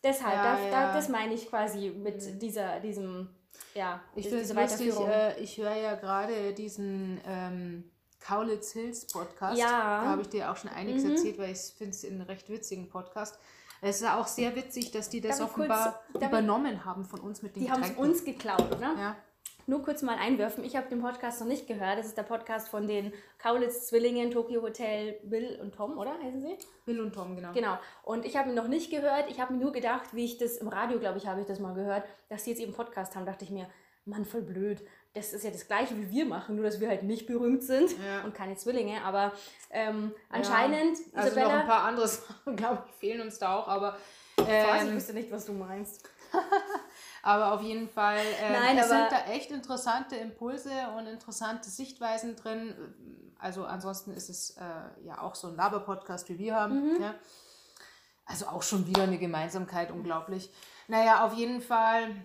Deshalb, 0.03 0.33
ja, 0.33 0.43
da, 0.43 0.63
ja. 0.63 0.69
Da, 0.71 0.93
das 0.93 1.09
meine 1.09 1.33
ich 1.33 1.49
quasi 1.49 1.89
mit 1.89 2.25
mhm. 2.25 2.39
dieser, 2.39 2.79
diesem, 2.79 3.29
ja, 3.73 4.01
ich 4.15 4.27
finde 4.27 4.43
es 4.43 4.53
lustig, 4.53 4.93
äh, 5.07 5.39
ich 5.41 5.57
höre 5.57 5.75
ja 5.75 5.95
gerade 5.95 6.53
diesen 6.53 7.19
ähm, 7.25 7.91
Kaulitz 8.19 8.73
Hills 8.73 9.07
Podcast. 9.07 9.57
Ja. 9.57 10.01
Da 10.03 10.05
habe 10.05 10.21
ich 10.21 10.29
dir 10.29 10.51
auch 10.51 10.57
schon 10.57 10.69
einiges 10.69 11.03
mhm. 11.03 11.11
erzählt, 11.11 11.37
weil 11.37 11.51
ich 11.51 11.59
finde 11.77 11.91
es 11.91 12.05
einen 12.05 12.21
recht 12.21 12.49
witzigen 12.49 12.89
Podcast. 12.89 13.39
Es 13.81 14.01
ist 14.01 14.07
auch 14.07 14.27
sehr 14.27 14.55
witzig, 14.55 14.91
dass 14.91 15.09
die 15.09 15.21
das 15.21 15.37
darf 15.37 15.51
offenbar 15.51 16.01
kurz, 16.11 16.25
übernommen 16.25 16.83
haben 16.83 17.05
von 17.05 17.21
uns 17.21 17.41
mit 17.41 17.55
den 17.55 17.63
Die 17.63 17.71
haben 17.71 17.83
es 17.83 17.91
uns 17.91 18.25
geklaut, 18.25 18.71
oder? 18.75 18.95
Ja. 18.97 19.15
Nur 19.67 19.83
kurz 19.83 20.01
mal 20.01 20.17
einwerfen, 20.17 20.63
ich 20.63 20.75
habe 20.75 20.89
den 20.89 20.99
Podcast 20.99 21.39
noch 21.41 21.47
nicht 21.47 21.67
gehört. 21.67 21.99
Das 21.99 22.07
ist 22.07 22.17
der 22.17 22.23
Podcast 22.23 22.69
von 22.69 22.87
den 22.87 23.13
Kaulitz-Zwillingen, 23.37 24.31
Tokyo 24.31 24.63
Hotel, 24.63 25.19
Bill 25.23 25.59
und 25.61 25.75
Tom, 25.75 25.97
oder 25.97 26.17
heißen 26.17 26.41
sie? 26.41 26.57
Bill 26.85 26.99
und 27.01 27.13
Tom, 27.13 27.35
genau. 27.35 27.53
Genau. 27.53 27.77
Und 28.03 28.25
ich 28.25 28.35
habe 28.35 28.49
ihn 28.49 28.55
noch 28.55 28.67
nicht 28.67 28.89
gehört. 28.89 29.29
Ich 29.29 29.39
habe 29.39 29.53
mir 29.53 29.59
nur 29.59 29.71
gedacht, 29.71 30.13
wie 30.13 30.25
ich 30.25 30.39
das 30.39 30.57
im 30.57 30.69
Radio, 30.69 30.99
glaube 30.99 31.19
ich, 31.19 31.27
habe 31.27 31.41
ich 31.41 31.47
das 31.47 31.59
mal 31.59 31.75
gehört, 31.75 32.03
dass 32.29 32.45
sie 32.45 32.49
jetzt 32.49 32.59
eben 32.59 32.73
Podcast 32.73 33.15
haben, 33.15 33.27
dachte 33.27 33.45
ich 33.45 33.51
mir, 33.51 33.69
Mann, 34.05 34.25
voll 34.25 34.41
blöd 34.41 34.81
das 35.13 35.33
ist 35.33 35.43
ja 35.43 35.49
das 35.49 35.67
gleiche, 35.67 35.97
wie 35.97 36.09
wir 36.09 36.25
machen, 36.25 36.55
nur 36.55 36.65
dass 36.65 36.79
wir 36.79 36.87
halt 36.87 37.03
nicht 37.03 37.25
berühmt 37.25 37.63
sind 37.63 37.91
ja. 37.91 38.23
und 38.23 38.35
keine 38.35 38.55
Zwillinge. 38.55 39.03
Aber 39.03 39.33
ähm, 39.71 40.13
anscheinend, 40.29 40.99
ja. 40.99 41.05
also 41.15 41.27
Isabella, 41.29 41.53
noch 41.53 41.61
ein 41.61 41.67
paar 41.67 41.83
andere 41.83 42.07
Sachen, 42.07 42.55
glaube 42.55 42.83
ich, 42.87 42.95
fehlen 42.95 43.21
uns 43.21 43.39
da 43.39 43.55
auch. 43.55 43.67
Aber 43.67 43.97
ähm, 44.37 44.87
ich 44.87 44.93
wüsste 44.93 45.13
nicht, 45.13 45.31
was 45.31 45.45
du 45.45 45.53
meinst. 45.53 46.07
aber 47.23 47.53
auf 47.53 47.61
jeden 47.61 47.89
Fall, 47.89 48.19
äh, 48.19 48.53
Nein, 48.53 48.77
es 48.77 48.89
sind 48.89 49.11
da 49.11 49.31
echt 49.31 49.49
interessante 49.49 50.15
Impulse 50.15 50.71
und 50.97 51.07
interessante 51.07 51.69
Sichtweisen 51.69 52.35
drin. 52.35 52.75
Also 53.39 53.65
ansonsten 53.65 54.13
ist 54.13 54.29
es 54.29 54.57
äh, 54.57 55.05
ja 55.05 55.21
auch 55.21 55.33
so 55.33 55.47
ein 55.47 55.55
Laber-Podcast, 55.55 56.29
wie 56.29 56.37
wir 56.37 56.55
haben. 56.55 56.93
Mhm. 56.93 57.01
Ja. 57.01 57.15
Also 58.25 58.45
auch 58.45 58.61
schon 58.61 58.85
wieder 58.85 59.03
eine 59.03 59.17
Gemeinsamkeit, 59.17 59.89
unglaublich. 59.89 60.53
Naja, 60.87 61.25
auf 61.25 61.33
jeden 61.33 61.61
Fall 61.61 62.15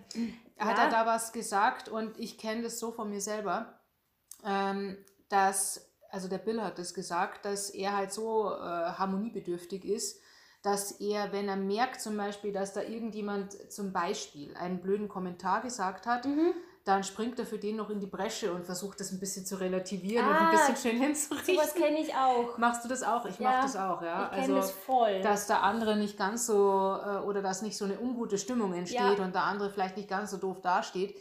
hat 0.57 0.77
er 0.77 0.89
da 0.89 1.05
was 1.05 1.33
gesagt 1.33 1.89
und 1.89 2.17
ich 2.19 2.37
kenne 2.37 2.63
das 2.63 2.79
so 2.79 2.91
von 2.91 3.09
mir 3.09 3.21
selber, 3.21 3.79
ähm, 4.43 4.97
dass, 5.29 5.91
also 6.09 6.27
der 6.27 6.37
Bill 6.37 6.61
hat 6.61 6.79
das 6.79 6.93
gesagt, 6.93 7.45
dass 7.45 7.69
er 7.69 7.95
halt 7.95 8.11
so 8.13 8.51
äh, 8.51 8.57
harmoniebedürftig 8.57 9.83
ist, 9.85 10.21
dass 10.63 10.91
er, 10.99 11.31
wenn 11.31 11.47
er 11.47 11.57
merkt 11.57 12.01
zum 12.01 12.17
Beispiel, 12.17 12.51
dass 12.51 12.73
da 12.73 12.81
irgendjemand 12.81 13.71
zum 13.71 13.93
Beispiel 13.93 14.55
einen 14.55 14.81
blöden 14.81 15.09
Kommentar 15.09 15.61
gesagt 15.61 16.07
hat, 16.07 16.25
mhm 16.25 16.53
dann 16.85 17.03
springt 17.03 17.39
er 17.39 17.45
für 17.47 17.57
den 17.57 17.75
noch 17.75 17.89
in 17.89 17.99
die 17.99 18.05
Bresche 18.05 18.53
und 18.53 18.63
versucht 18.63 18.99
das 18.99 19.11
ein 19.11 19.19
bisschen 19.19 19.43
zu 19.45 19.59
relativieren 19.59 20.23
ah, 20.23 20.29
und 20.29 20.35
ein 20.35 20.45
ah, 20.45 20.51
bisschen 20.51 20.75
schön 20.77 21.01
hinzurichten. 21.01 21.55
Sowas 21.55 21.73
kenne 21.73 21.99
ich 21.99 22.13
auch. 22.15 22.57
Machst 22.59 22.85
du 22.85 22.87
das 22.87 23.01
auch? 23.01 23.25
Ich 23.25 23.39
ja, 23.39 23.49
mache 23.49 23.61
das 23.63 23.75
auch, 23.75 24.01
ja. 24.03 24.29
Ich 24.33 24.41
also, 24.41 24.55
das 24.55 24.71
voll. 24.71 25.21
Dass 25.21 25.47
der 25.47 25.63
andere 25.63 25.97
nicht 25.97 26.15
ganz 26.15 26.45
so, 26.45 26.53
äh, 27.03 27.17
oder 27.25 27.41
dass 27.41 27.63
nicht 27.63 27.75
so 27.75 27.85
eine 27.85 27.99
ungute 27.99 28.37
Stimmung 28.37 28.73
entsteht 28.73 29.17
ja. 29.17 29.25
und 29.25 29.33
der 29.33 29.43
andere 29.43 29.71
vielleicht 29.71 29.97
nicht 29.97 30.07
ganz 30.07 30.29
so 30.29 30.37
doof 30.37 30.61
dasteht. 30.61 31.17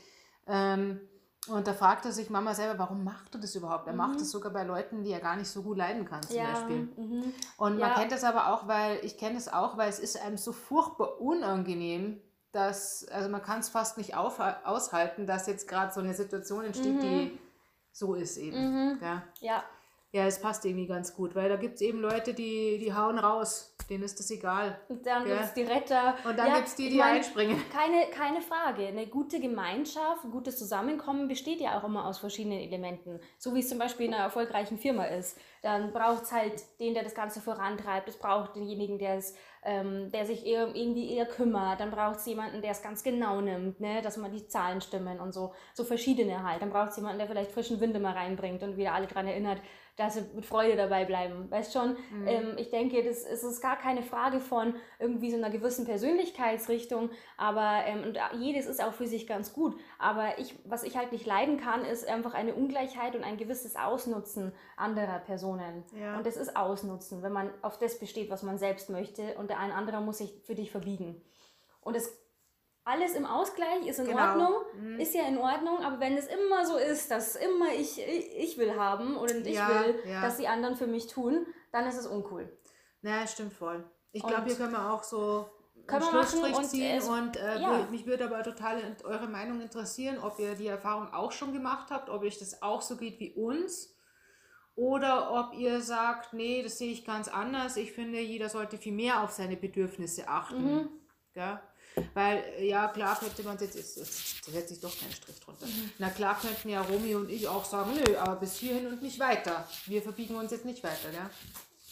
Ähm, 0.46 1.00
Und 1.46 1.66
da 1.66 1.74
fragte 1.74 2.12
sich 2.12 2.30
Mama 2.30 2.54
selber, 2.54 2.78
warum 2.78 3.04
macht 3.04 3.34
er 3.34 3.40
das 3.40 3.54
überhaupt? 3.54 3.86
Er 3.86 3.94
macht 3.94 4.20
es 4.20 4.30
sogar 4.30 4.52
bei 4.52 4.64
Leuten, 4.64 5.02
die 5.02 5.12
er 5.12 5.20
gar 5.20 5.36
nicht 5.36 5.48
so 5.48 5.62
gut 5.62 5.76
leiden 5.76 6.04
kann, 6.04 6.22
zum 6.22 6.36
ja. 6.36 6.52
Beispiel. 6.52 6.88
Mhm. 6.96 7.34
Und 7.56 7.78
man 7.78 7.94
kennt 7.94 8.12
das 8.12 8.24
aber 8.24 8.52
auch, 8.52 8.66
weil 8.66 8.98
ich 9.02 9.18
kenne 9.18 9.36
es 9.36 9.52
auch, 9.52 9.76
weil 9.76 9.88
es 9.88 9.98
ist 9.98 10.20
einem 10.20 10.38
so 10.38 10.52
furchtbar 10.52 11.20
unangenehm, 11.20 12.20
dass, 12.54 13.06
also 13.08 13.28
man 13.28 13.42
kann 13.42 13.60
es 13.60 13.68
fast 13.68 13.98
nicht 13.98 14.14
auf, 14.16 14.40
aushalten, 14.64 15.26
dass 15.26 15.46
jetzt 15.46 15.68
gerade 15.68 15.92
so 15.92 16.00
eine 16.00 16.14
Situation 16.14 16.64
entsteht, 16.64 17.02
die 17.02 17.38
so 17.92 18.14
ist 18.14 18.36
eben. 18.36 18.98
Ja. 19.00 19.22
Ja. 19.40 19.64
ja, 20.12 20.26
es 20.26 20.40
passt 20.40 20.64
irgendwie 20.64 20.86
ganz 20.86 21.14
gut, 21.14 21.34
weil 21.34 21.48
da 21.48 21.56
gibt 21.56 21.76
es 21.76 21.80
eben 21.80 22.00
Leute, 22.00 22.34
die, 22.34 22.78
die 22.78 22.94
hauen 22.94 23.18
raus, 23.18 23.74
denen 23.90 24.02
ist 24.02 24.18
das 24.18 24.30
egal. 24.30 24.78
Und 24.88 25.04
dann 25.06 25.26
Ja. 25.26 25.34
gibt 25.34 25.44
es 25.46 25.54
die 25.54 25.62
Retter. 25.62 26.14
Und 26.24 26.38
dann 26.38 26.48
ja, 26.48 26.54
gibt 26.56 26.68
es 26.68 26.74
die, 26.74 26.88
die 26.88 26.96
mein, 26.96 27.16
einspringen. 27.16 27.60
Keine, 27.70 28.06
keine 28.10 28.40
Frage. 28.40 28.86
Eine 28.86 29.06
gute 29.06 29.40
Gemeinschaft, 29.40 30.24
ein 30.24 30.30
gutes 30.30 30.58
Zusammenkommen 30.58 31.28
besteht 31.28 31.60
ja 31.60 31.78
auch 31.78 31.84
immer 31.84 32.06
aus 32.06 32.18
verschiedenen 32.18 32.60
Elementen. 32.60 33.20
So 33.38 33.54
wie 33.54 33.60
es 33.60 33.68
zum 33.68 33.78
Beispiel 33.78 34.06
in 34.06 34.14
einer 34.14 34.24
erfolgreichen 34.24 34.78
Firma 34.78 35.04
ist. 35.04 35.38
Dann 35.62 35.92
braucht 35.92 36.24
es 36.24 36.32
halt 36.32 36.62
den, 36.80 36.94
der 36.94 37.02
das 37.04 37.14
Ganze 37.14 37.40
vorantreibt. 37.40 38.08
Es 38.08 38.16
braucht 38.18 38.56
denjenigen, 38.56 38.98
der, 38.98 39.16
es, 39.16 39.34
ähm, 39.64 40.10
der 40.12 40.26
sich 40.26 40.46
eher, 40.46 40.74
irgendwie 40.74 41.12
eher 41.14 41.26
kümmert. 41.26 41.80
Dann 41.80 41.90
braucht 41.90 42.16
es 42.16 42.26
jemanden, 42.26 42.60
der 42.60 42.72
es 42.72 42.82
ganz 42.82 43.02
genau 43.02 43.40
nimmt, 43.40 43.80
ne? 43.80 44.02
dass 44.02 44.16
man 44.16 44.30
die 44.30 44.46
Zahlen 44.46 44.80
stimmen 44.80 45.20
und 45.20 45.32
so. 45.32 45.52
So 45.72 45.84
verschiedene 45.84 46.42
halt. 46.42 46.62
Dann 46.62 46.70
braucht 46.70 46.90
es 46.90 46.96
jemanden, 46.96 47.18
der 47.18 47.28
vielleicht 47.28 47.52
frischen 47.52 47.80
Wind 47.80 47.96
immer 47.96 48.14
reinbringt 48.14 48.62
und 48.62 48.76
wieder 48.76 48.92
alle 48.92 49.06
daran 49.06 49.26
erinnert, 49.26 49.58
dass 49.96 50.14
sie 50.14 50.24
mit 50.34 50.44
Freude 50.44 50.76
dabei 50.76 51.04
bleiben. 51.04 51.50
Weißt 51.50 51.72
schon, 51.72 51.96
ähm, 52.26 52.56
ich 52.56 52.70
denke, 52.70 53.02
das 53.04 53.22
ist, 53.22 53.44
ist 53.44 53.60
gar 53.60 53.76
keine 53.76 54.02
Frage 54.02 54.40
von 54.40 54.74
irgendwie 54.98 55.30
so 55.30 55.36
einer 55.36 55.50
gewissen 55.50 55.84
Persönlichkeitsrichtung, 55.84 57.10
aber 57.36 57.84
ähm, 57.86 58.02
und 58.02 58.18
jedes 58.38 58.66
ist 58.66 58.82
auch 58.82 58.92
für 58.92 59.06
sich 59.06 59.26
ganz 59.26 59.52
gut. 59.52 59.78
Aber 59.98 60.38
ich, 60.38 60.54
was 60.64 60.82
ich 60.82 60.96
halt 60.96 61.12
nicht 61.12 61.26
leiden 61.26 61.58
kann, 61.58 61.84
ist 61.84 62.08
einfach 62.08 62.34
eine 62.34 62.54
Ungleichheit 62.54 63.14
und 63.14 63.22
ein 63.22 63.36
gewisses 63.36 63.76
Ausnutzen 63.76 64.52
anderer 64.76 65.20
Personen. 65.20 65.84
Ja. 65.98 66.16
Und 66.16 66.26
das 66.26 66.36
ist 66.36 66.56
Ausnutzen, 66.56 67.22
wenn 67.22 67.32
man 67.32 67.50
auf 67.62 67.78
das 67.78 67.98
besteht, 67.98 68.30
was 68.30 68.42
man 68.42 68.58
selbst 68.58 68.90
möchte 68.90 69.34
und 69.36 69.48
der 69.48 69.60
ein 69.60 69.70
anderer 69.70 70.00
muss 70.00 70.18
sich 70.18 70.40
für 70.44 70.54
dich 70.54 70.70
verbiegen. 70.70 71.22
Und 71.80 71.96
es 71.96 72.23
alles 72.84 73.14
im 73.14 73.24
Ausgleich 73.24 73.86
ist 73.86 73.98
in 73.98 74.06
Genau. 74.06 74.20
Ordnung, 74.20 74.98
ist 74.98 75.14
ja 75.14 75.26
in 75.26 75.38
Ordnung, 75.38 75.78
aber 75.78 76.00
wenn 76.00 76.16
es 76.16 76.26
immer 76.26 76.66
so 76.66 76.76
ist, 76.76 77.10
dass 77.10 77.34
immer 77.36 77.72
ich, 77.72 77.98
ich, 77.98 78.36
ich 78.36 78.58
will 78.58 78.76
haben 78.76 79.16
und 79.16 79.46
ich 79.46 79.54
Ja, 79.56 79.68
will, 79.68 79.98
ja. 80.06 80.20
dass 80.20 80.36
die 80.36 80.48
anderen 80.48 80.76
für 80.76 80.86
mich 80.86 81.06
tun, 81.06 81.46
dann 81.72 81.86
ist 81.86 81.96
es 81.96 82.06
uncool. 82.06 82.56
Naja, 83.00 83.26
stimmt 83.26 83.54
voll. 83.54 83.84
Ich 84.12 84.22
glaube, 84.22 84.44
hier 84.46 84.56
können 84.56 84.72
wir 84.72 84.92
auch 84.92 85.02
so 85.02 85.46
Können 85.86 86.02
einen 86.02 86.10
Schlussstrich 86.10 86.54
und 86.56 86.64
ziehen 86.64 86.96
es- 86.98 87.08
und 87.08 87.36
äh, 87.36 87.58
ja. 87.60 87.86
mich 87.90 88.06
würde 88.06 88.26
aber 88.26 88.42
total 88.42 88.80
eure 89.04 89.26
Meinung 89.28 89.60
interessieren, 89.60 90.18
ob 90.22 90.38
ihr 90.38 90.54
die 90.54 90.66
Erfahrung 90.68 91.12
auch 91.12 91.32
schon 91.32 91.52
gemacht 91.52 91.90
habt, 91.90 92.10
ob 92.10 92.22
euch 92.22 92.38
das 92.38 92.62
auch 92.62 92.80
so 92.82 92.96
geht 92.96 93.18
wie 93.18 93.32
uns 93.34 93.94
oder 94.76 95.30
ob 95.32 95.54
ihr 95.58 95.80
sagt, 95.80 96.32
nee, 96.32 96.62
das 96.62 96.78
sehe 96.78 96.92
ich 96.92 97.04
ganz 97.04 97.28
anders. 97.28 97.76
Ich 97.76 97.92
finde, 97.92 98.20
jeder 98.20 98.48
sollte 98.48 98.76
viel 98.76 98.92
mehr 98.92 99.22
auf 99.22 99.30
seine 99.30 99.56
Bedürfnisse 99.56 100.28
achten. 100.28 100.74
Mhm. 100.74 100.88
Ja? 101.34 101.62
Weil, 102.12 102.42
ja, 102.60 102.88
klar 102.88 103.18
könnte 103.18 103.42
man 103.42 103.56
jetzt, 103.58 103.76
jetzt, 103.76 103.96
jetzt 103.96 104.44
setze 104.44 104.74
ich 104.74 104.80
doch 104.80 104.98
keinen 104.98 105.12
Strich 105.12 105.38
drunter. 105.40 105.66
Mhm. 105.66 105.92
Na 105.98 106.10
klar 106.10 106.38
könnten 106.40 106.68
ja 106.68 106.82
Romy 106.82 107.14
und 107.14 107.30
ich 107.30 107.46
auch 107.46 107.64
sagen, 107.64 107.92
nö, 107.94 108.16
aber 108.18 108.36
bis 108.36 108.56
hierhin 108.56 108.86
und 108.88 109.02
nicht 109.02 109.18
weiter. 109.20 109.66
Wir 109.86 110.02
verbiegen 110.02 110.34
uns 110.36 110.50
jetzt 110.50 110.64
nicht 110.64 110.82
weiter, 110.82 111.12
ja? 111.12 111.30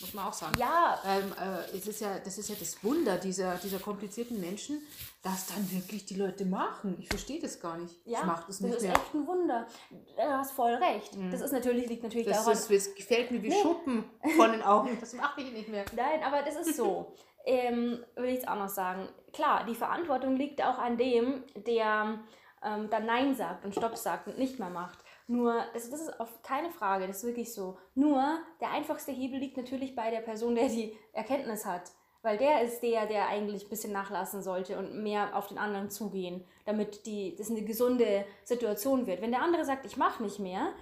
Muss 0.01 0.15
man 0.15 0.27
auch 0.27 0.33
sagen. 0.33 0.59
Ja, 0.59 1.01
Ähm, 1.07 1.33
äh, 1.41 1.77
es 1.77 1.87
ist 1.87 2.01
ja, 2.01 2.19
das 2.19 2.37
ist 2.37 2.49
ja 2.49 2.57
das 2.59 2.83
Wunder 2.83 3.19
dieser, 3.19 3.55
dieser 3.55 3.79
komplizierten 3.79 4.41
Menschen, 4.41 4.83
dass 5.23 5.47
dann 5.47 5.71
wirklich 5.71 6.05
die 6.05 6.15
Leute 6.17 6.45
machen. 6.45 6.97
Ich 6.99 7.07
verstehe 7.07 7.41
das 7.41 7.61
gar 7.61 7.79
nicht. 7.79 7.95
ja, 8.05 8.19
ich 8.19 8.25
mache 8.27 8.45
das 8.49 8.59
das 8.59 8.71
ist 8.73 8.83
mehr. 8.83 8.93
echt 8.95 9.15
ein 9.15 9.25
Wunder. 9.29 9.69
Du 9.91 10.23
hast 10.23 10.51
voll 10.53 10.73
recht. 10.75 11.17
Das 11.31 11.41
ist 11.41 11.53
natürlich, 11.53 11.89
liegt 11.89 12.03
natürlich 12.03 12.27
Das, 12.27 12.39
daran, 12.39 12.55
ist, 12.55 12.69
das 12.69 12.95
gefällt 12.97 13.31
mir 13.31 13.41
wie 13.45 13.53
Schuppen 13.53 14.03
von 14.37 14.51
den 14.51 14.63
Augen. 14.63 14.99
Das 15.01 15.13
mache 15.13 15.41
ich 15.43 15.53
nicht 15.53 15.69
mehr. 15.69 15.85
Nein, 15.95 16.21
aber 16.25 16.43
das 16.43 16.57
ist 16.67 16.77
so. 16.77 17.15
ähm, 17.45 18.05
will 18.17 18.31
ich 18.31 18.41
es 18.41 18.49
auch 18.49 18.57
noch 18.57 18.69
sagen. 18.69 19.09
Klar, 19.33 19.65
die 19.65 19.75
Verantwortung 19.75 20.37
liegt 20.37 20.63
auch 20.63 20.79
an 20.79 20.97
dem, 20.97 21.43
der 21.55 22.19
ähm, 22.65 22.91
dann 22.91 23.07
Nein 23.07 23.35
sagt 23.35 23.65
und 23.65 23.75
Stopp 23.75 23.97
sagt 23.97 24.29
und 24.29 24.39
nicht 24.39 24.59
mehr 24.59 24.71
macht. 24.71 24.99
Nur, 25.27 25.65
das, 25.73 25.91
das 25.91 26.03
ist 26.03 26.21
auf 26.21 26.43
keine 26.43 26.71
Frage, 26.71 27.07
das 27.07 27.19
ist 27.19 27.25
wirklich 27.25 27.53
so. 27.53 27.79
Nur, 27.95 28.39
der 28.61 28.71
einfachste 28.71 29.13
Hebel 29.13 29.39
liegt 29.39 29.57
natürlich 29.57 29.95
bei 29.95 30.11
der 30.11 30.21
Person, 30.21 30.55
der 30.55 30.69
die 30.69 30.97
Erkenntnis 31.13 31.65
hat. 31.65 31.91
Weil 32.23 32.39
der 32.39 32.63
ist 32.63 32.81
der, 32.83 33.07
der 33.07 33.29
eigentlich 33.29 33.65
ein 33.65 33.69
bisschen 33.69 33.93
nachlassen 33.93 34.43
sollte 34.43 34.79
und 34.79 35.03
mehr 35.03 35.37
auf 35.37 35.49
den 35.49 35.59
anderen 35.59 35.91
zugehen, 35.91 36.45
damit 36.65 37.05
die, 37.05 37.35
das 37.35 37.51
eine 37.51 37.63
gesunde 37.63 38.25
Situation 38.45 39.07
wird. 39.07 39.21
Wenn 39.21 39.33
der 39.33 39.43
andere 39.43 39.65
sagt, 39.65 39.87
ich 39.87 39.97
mache 39.97 40.23
nicht 40.23 40.39
mehr, 40.39 40.73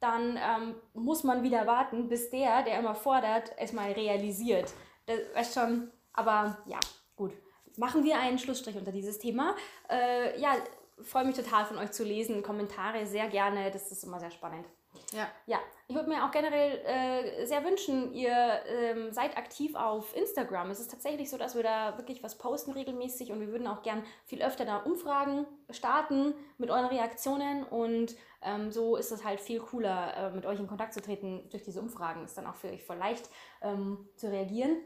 dann 0.00 0.36
ähm, 0.36 0.74
muss 0.92 1.24
man 1.24 1.42
wieder 1.42 1.66
warten, 1.66 2.08
bis 2.08 2.30
der, 2.30 2.62
der 2.64 2.78
immer 2.78 2.94
fordert, 2.94 3.52
es 3.56 3.72
mal 3.72 3.92
realisiert. 3.92 4.72
Das 5.06 5.18
weißt 5.34 5.54
schon, 5.54 5.90
aber 6.12 6.58
ja, 6.66 6.78
gut. 7.16 7.32
Machen 7.76 8.04
wir 8.04 8.18
einen 8.18 8.38
Schlussstrich 8.38 8.76
unter 8.76 8.92
dieses 8.92 9.18
Thema. 9.18 9.56
Äh, 9.88 10.38
ja, 10.40 10.56
freue 11.02 11.24
mich 11.24 11.36
total 11.36 11.64
von 11.64 11.78
euch 11.78 11.92
zu 11.92 12.04
lesen. 12.04 12.42
Kommentare 12.42 13.06
sehr 13.06 13.28
gerne, 13.28 13.70
das 13.70 13.90
ist 13.90 14.04
immer 14.04 14.20
sehr 14.20 14.30
spannend. 14.30 14.66
Ja. 15.12 15.28
Ja, 15.46 15.58
ich 15.88 15.94
würde 15.94 16.08
mir 16.08 16.24
auch 16.24 16.30
generell 16.30 16.78
äh, 16.84 17.46
sehr 17.46 17.64
wünschen, 17.64 18.12
ihr 18.12 18.60
ähm, 18.66 19.12
seid 19.12 19.36
aktiv 19.36 19.74
auf 19.74 20.16
Instagram. 20.16 20.70
Es 20.70 20.80
ist 20.80 20.90
tatsächlich 20.90 21.30
so, 21.30 21.38
dass 21.38 21.54
wir 21.54 21.62
da 21.62 21.96
wirklich 21.96 22.22
was 22.22 22.38
posten 22.38 22.72
regelmäßig 22.72 23.30
und 23.32 23.40
wir 23.40 23.48
würden 23.48 23.66
auch 23.66 23.82
gern 23.82 24.02
viel 24.26 24.42
öfter 24.42 24.64
da 24.64 24.78
Umfragen 24.78 25.46
starten 25.70 26.34
mit 26.58 26.70
euren 26.70 26.86
Reaktionen 26.86 27.64
und 27.64 28.16
ähm, 28.42 28.70
so 28.72 28.96
ist 28.96 29.12
es 29.12 29.24
halt 29.24 29.40
viel 29.40 29.60
cooler, 29.60 30.16
äh, 30.16 30.30
mit 30.30 30.46
euch 30.46 30.58
in 30.58 30.66
Kontakt 30.66 30.94
zu 30.94 31.02
treten 31.02 31.48
durch 31.50 31.62
diese 31.62 31.80
Umfragen. 31.80 32.24
Ist 32.24 32.36
dann 32.36 32.46
auch 32.46 32.54
für 32.54 32.68
euch 32.68 32.84
voll 32.84 32.96
leicht 32.96 33.28
ähm, 33.62 34.08
zu 34.16 34.28
reagieren. 34.28 34.76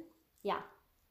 Ja. 0.42 0.57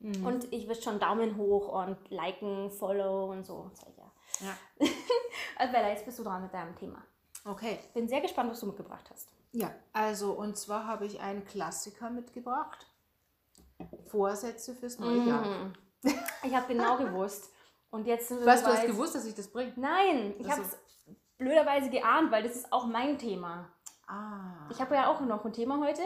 Und 0.04 0.52
ich 0.52 0.68
würde 0.68 0.82
schon 0.82 1.00
Daumen 1.00 1.38
hoch 1.38 1.70
und 1.70 1.98
liken, 2.10 2.70
follow 2.72 3.32
und 3.32 3.46
so. 3.46 3.72
Ja. 3.98 4.48
Ja. 4.48 4.88
Also 5.56 5.72
Bella, 5.72 5.90
jetzt 5.90 6.06
bist 6.06 6.18
du 6.18 6.24
dran 6.24 6.42
mit 6.42 6.54
deinem 6.54 6.76
Thema. 6.76 7.04
Okay. 7.46 7.80
Bin 7.94 8.08
sehr 8.08 8.22
gespannt, 8.22 8.52
was 8.52 8.60
du 8.60 8.66
mitgebracht 8.66 9.08
hast. 9.12 9.30
Ja, 9.52 9.72
also 9.94 10.32
und 10.34 10.58
zwar 10.58 10.88
habe 10.88 11.06
ich 11.06 11.20
einen 11.20 11.46
Klassiker 11.46 12.10
mitgebracht. 12.10 12.88
Vorsätze 14.08 14.74
fürs 14.76 15.00
neue 15.00 15.28
Jahr. 15.28 15.46
Mhm. 15.46 15.74
Ich 16.44 16.54
habe 16.54 16.68
genau 16.68 16.98
gewusst. 16.98 17.54
Und 17.92 18.08
jetzt 18.08 18.28
sind 18.28 18.40
wir 18.40 18.48
Was, 18.48 18.64
du 18.64 18.68
hast 18.68 18.86
gewusst, 18.86 19.16
dass 19.16 19.26
ich 19.26 19.36
das 19.36 19.48
bringe? 19.48 19.72
Nein, 19.78 20.34
ich 20.38 20.50
habe 20.50 20.62
es 20.64 20.78
blöderweise 21.38 21.90
geahnt, 21.90 22.32
weil 22.32 22.44
das 22.44 22.56
ist 22.56 22.74
auch 22.74 22.86
mein 22.86 23.18
Thema. 23.18 23.70
Ah. 24.08 24.68
Ich 24.70 24.82
habe 24.82 24.96
ja 24.96 25.08
auch 25.08 25.22
noch 25.22 25.46
ein 25.46 25.54
Thema 25.54 25.80
heute. 25.80 26.02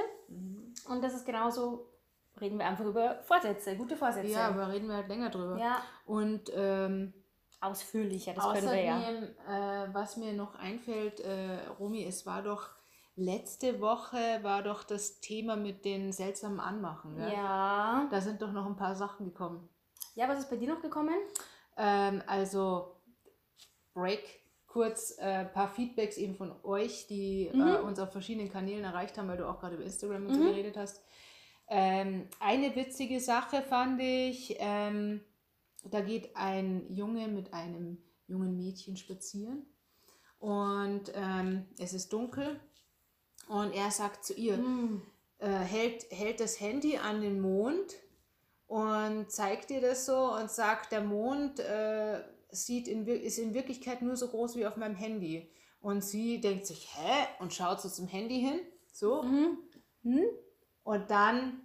Und 0.89 1.03
das 1.03 1.15
ist 1.15 1.25
genauso, 1.25 1.89
reden 2.39 2.59
wir 2.59 2.65
einfach 2.65 2.85
über 2.85 3.21
Vorsätze, 3.23 3.75
gute 3.77 3.95
Vorsätze. 3.97 4.27
ja, 4.31 4.47
aber 4.49 4.71
reden 4.71 4.87
wir 4.87 4.95
halt 4.95 5.07
länger 5.07 5.29
drüber. 5.29 5.57
Ja, 5.57 5.81
Und 6.05 6.51
ähm, 6.55 7.13
ausführlicher, 7.61 8.33
das 8.33 8.43
können 8.51 8.69
wir 8.71 8.83
ja. 8.83 8.97
Außerdem, 8.97 9.23
äh, 9.47 9.93
was 9.93 10.17
mir 10.17 10.33
noch 10.33 10.55
einfällt, 10.55 11.19
äh, 11.21 11.65
Romy, 11.79 12.05
es 12.05 12.25
war 12.25 12.41
doch 12.43 12.69
letzte 13.15 13.81
Woche 13.81 14.39
war 14.43 14.61
doch 14.61 14.83
das 14.83 15.19
Thema 15.21 15.55
mit 15.55 15.83
den 15.85 16.11
seltsamen 16.11 16.59
Anmachen. 16.59 17.15
Gell? 17.15 17.33
Ja. 17.33 18.07
Da 18.11 18.21
sind 18.21 18.41
doch 18.43 18.51
noch 18.51 18.67
ein 18.67 18.75
paar 18.75 18.95
Sachen 18.95 19.25
gekommen. 19.25 19.67
Ja, 20.13 20.27
was 20.29 20.39
ist 20.39 20.49
bei 20.51 20.55
dir 20.57 20.71
noch 20.71 20.81
gekommen? 20.81 21.15
Ähm, 21.77 22.21
also 22.27 22.95
Break, 23.95 24.23
kurz 24.67 25.17
ein 25.17 25.47
äh, 25.47 25.49
paar 25.49 25.67
Feedbacks 25.69 26.17
eben 26.17 26.35
von 26.35 26.53
euch, 26.63 27.07
die 27.07 27.49
Mhm. 27.51 27.61
äh, 27.61 27.77
uns 27.79 27.99
auf 27.99 28.11
verschiedenen 28.11 28.51
Kanälen 28.51 28.83
erreicht 28.83 29.17
haben, 29.17 29.27
weil 29.27 29.37
du 29.37 29.47
auch 29.49 29.59
gerade 29.59 29.75
über 29.75 29.83
Instagram 29.85 30.27
und 30.27 30.35
so 30.35 30.41
Mhm. 30.41 30.45
geredet 30.45 30.77
hast. 30.77 31.03
Ähm, 31.69 32.27
eine 32.39 32.75
witzige 32.75 33.19
Sache 33.19 33.61
fand 33.61 34.01
ich, 34.01 34.55
ähm, 34.59 35.21
da 35.83 36.01
geht 36.01 36.35
ein 36.35 36.85
Junge 36.89 37.27
mit 37.27 37.53
einem 37.53 37.97
jungen 38.27 38.55
Mädchen 38.57 38.97
spazieren 38.97 39.65
und 40.39 41.11
ähm, 41.13 41.65
es 41.79 41.93
ist 41.93 42.11
dunkel 42.13 42.59
und 43.47 43.73
er 43.73 43.91
sagt 43.91 44.25
zu 44.25 44.33
ihr, 44.33 44.57
Hm. 44.57 45.01
äh, 45.39 45.47
hält, 45.47 46.05
hält 46.11 46.39
das 46.39 46.59
Handy 46.59 46.97
an 46.97 47.21
den 47.21 47.39
Mond 47.39 47.95
und 48.67 49.31
zeigt 49.31 49.71
ihr 49.71 49.81
das 49.81 50.05
so 50.05 50.33
und 50.33 50.51
sagt, 50.51 50.91
der 50.91 51.01
Mond 51.01 51.59
äh, 51.59 52.21
sieht 52.51 52.87
in, 52.87 53.05
ist 53.07 53.37
in 53.39 53.53
Wirklichkeit 53.53 54.01
nur 54.01 54.15
so 54.17 54.27
groß 54.27 54.55
wie 54.55 54.65
auf 54.65 54.77
meinem 54.77 54.95
Handy. 54.95 55.49
Und 55.79 56.03
sie 56.03 56.41
denkt 56.41 56.65
sich, 56.65 56.89
hä? 56.95 57.27
Und 57.39 57.53
schaut 57.53 57.81
so 57.81 57.87
zum 57.87 58.07
Handy 58.07 58.41
hin, 58.41 58.59
so. 58.91 59.23
Mhm. 59.23 59.57
Und 60.87 61.11
dann 61.11 61.59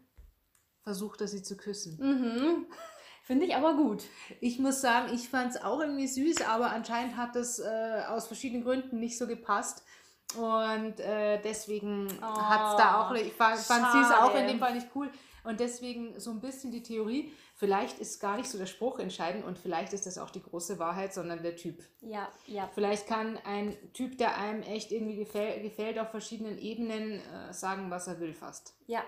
versucht 0.82 1.20
er 1.20 1.28
sie 1.28 1.44
zu 1.44 1.56
küssen. 1.56 1.96
Mhm. 2.00 2.66
Finde 3.22 3.46
ich 3.46 3.54
aber 3.54 3.74
gut. 3.74 4.02
Ich 4.40 4.58
muss 4.58 4.80
sagen, 4.80 5.14
ich 5.14 5.28
fand 5.28 5.54
es 5.54 5.62
auch 5.62 5.78
irgendwie 5.78 6.08
süß, 6.08 6.42
aber 6.42 6.72
anscheinend 6.72 7.16
hat 7.16 7.36
es 7.36 7.60
äh, 7.60 8.02
aus 8.08 8.26
verschiedenen 8.26 8.64
Gründen 8.64 8.98
nicht 8.98 9.16
so 9.16 9.28
gepasst. 9.28 9.84
Und 10.36 10.98
äh, 10.98 11.40
deswegen 11.40 12.08
Oh, 12.20 12.36
hat 12.36 12.72
es 12.72 12.76
da 12.82 13.00
auch, 13.00 13.14
ich 13.14 13.32
fand, 13.32 13.60
es 13.60 13.70
auch 13.70 14.34
in 14.34 14.48
dem 14.48 14.58
Fall 14.58 14.74
nicht 14.74 14.88
cool. 14.96 15.08
Und 15.44 15.60
deswegen 15.60 16.18
so 16.20 16.30
ein 16.30 16.40
bisschen 16.40 16.70
die 16.70 16.82
Theorie, 16.82 17.32
vielleicht 17.56 17.98
ist 17.98 18.20
gar 18.20 18.36
nicht 18.36 18.48
so 18.48 18.58
der 18.58 18.66
Spruch 18.66 18.98
entscheidend 18.98 19.44
und 19.44 19.58
vielleicht 19.58 19.92
ist 19.92 20.06
das 20.06 20.18
auch 20.18 20.30
die 20.30 20.42
große 20.42 20.78
Wahrheit, 20.78 21.12
sondern 21.12 21.42
der 21.42 21.56
Typ. 21.56 21.82
Ja, 22.00 22.28
ja. 22.46 22.70
Vielleicht 22.74 23.06
kann 23.06 23.38
ein 23.44 23.76
Typ, 23.92 24.18
der 24.18 24.36
einem 24.38 24.62
echt 24.62 24.92
irgendwie 24.92 25.16
gefällt, 25.16 25.62
gefällt 25.62 25.98
auf 25.98 26.10
verschiedenen 26.10 26.58
Ebenen, 26.58 27.20
äh, 27.20 27.52
sagen, 27.52 27.90
was 27.90 28.06
er 28.06 28.20
will 28.20 28.34
fast. 28.34 28.74
Ja, 28.86 29.02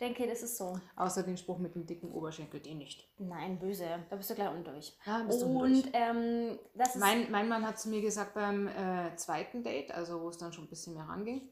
denke, 0.00 0.26
das 0.26 0.42
ist 0.42 0.56
so. 0.56 0.78
Außer 0.96 1.22
den 1.22 1.36
Spruch 1.36 1.58
mit 1.58 1.74
dem 1.74 1.86
dicken 1.86 2.10
Oberschenkel, 2.12 2.60
den 2.60 2.78
nicht. 2.78 3.08
Nein, 3.18 3.58
böse. 3.58 3.86
Da 4.10 4.16
bist 4.16 4.30
du 4.30 4.34
gleich 4.34 4.50
unten 4.50 4.64
durch. 4.64 4.96
Ja, 5.04 5.22
bist 5.24 5.42
du 5.42 5.46
Und 5.46 5.82
durch. 5.84 5.92
ähm, 5.92 6.58
das 6.74 6.94
ist. 6.94 7.00
Mein, 7.00 7.30
mein 7.30 7.48
Mann 7.48 7.66
hat 7.66 7.78
zu 7.78 7.88
mir 7.88 8.00
gesagt 8.00 8.34
beim 8.34 8.68
äh, 8.68 9.14
zweiten 9.16 9.62
Date, 9.62 9.90
also 9.90 10.20
wo 10.20 10.28
es 10.28 10.38
dann 10.38 10.52
schon 10.52 10.64
ein 10.64 10.70
bisschen 10.70 10.94
mehr 10.94 11.04
ranging, 11.04 11.48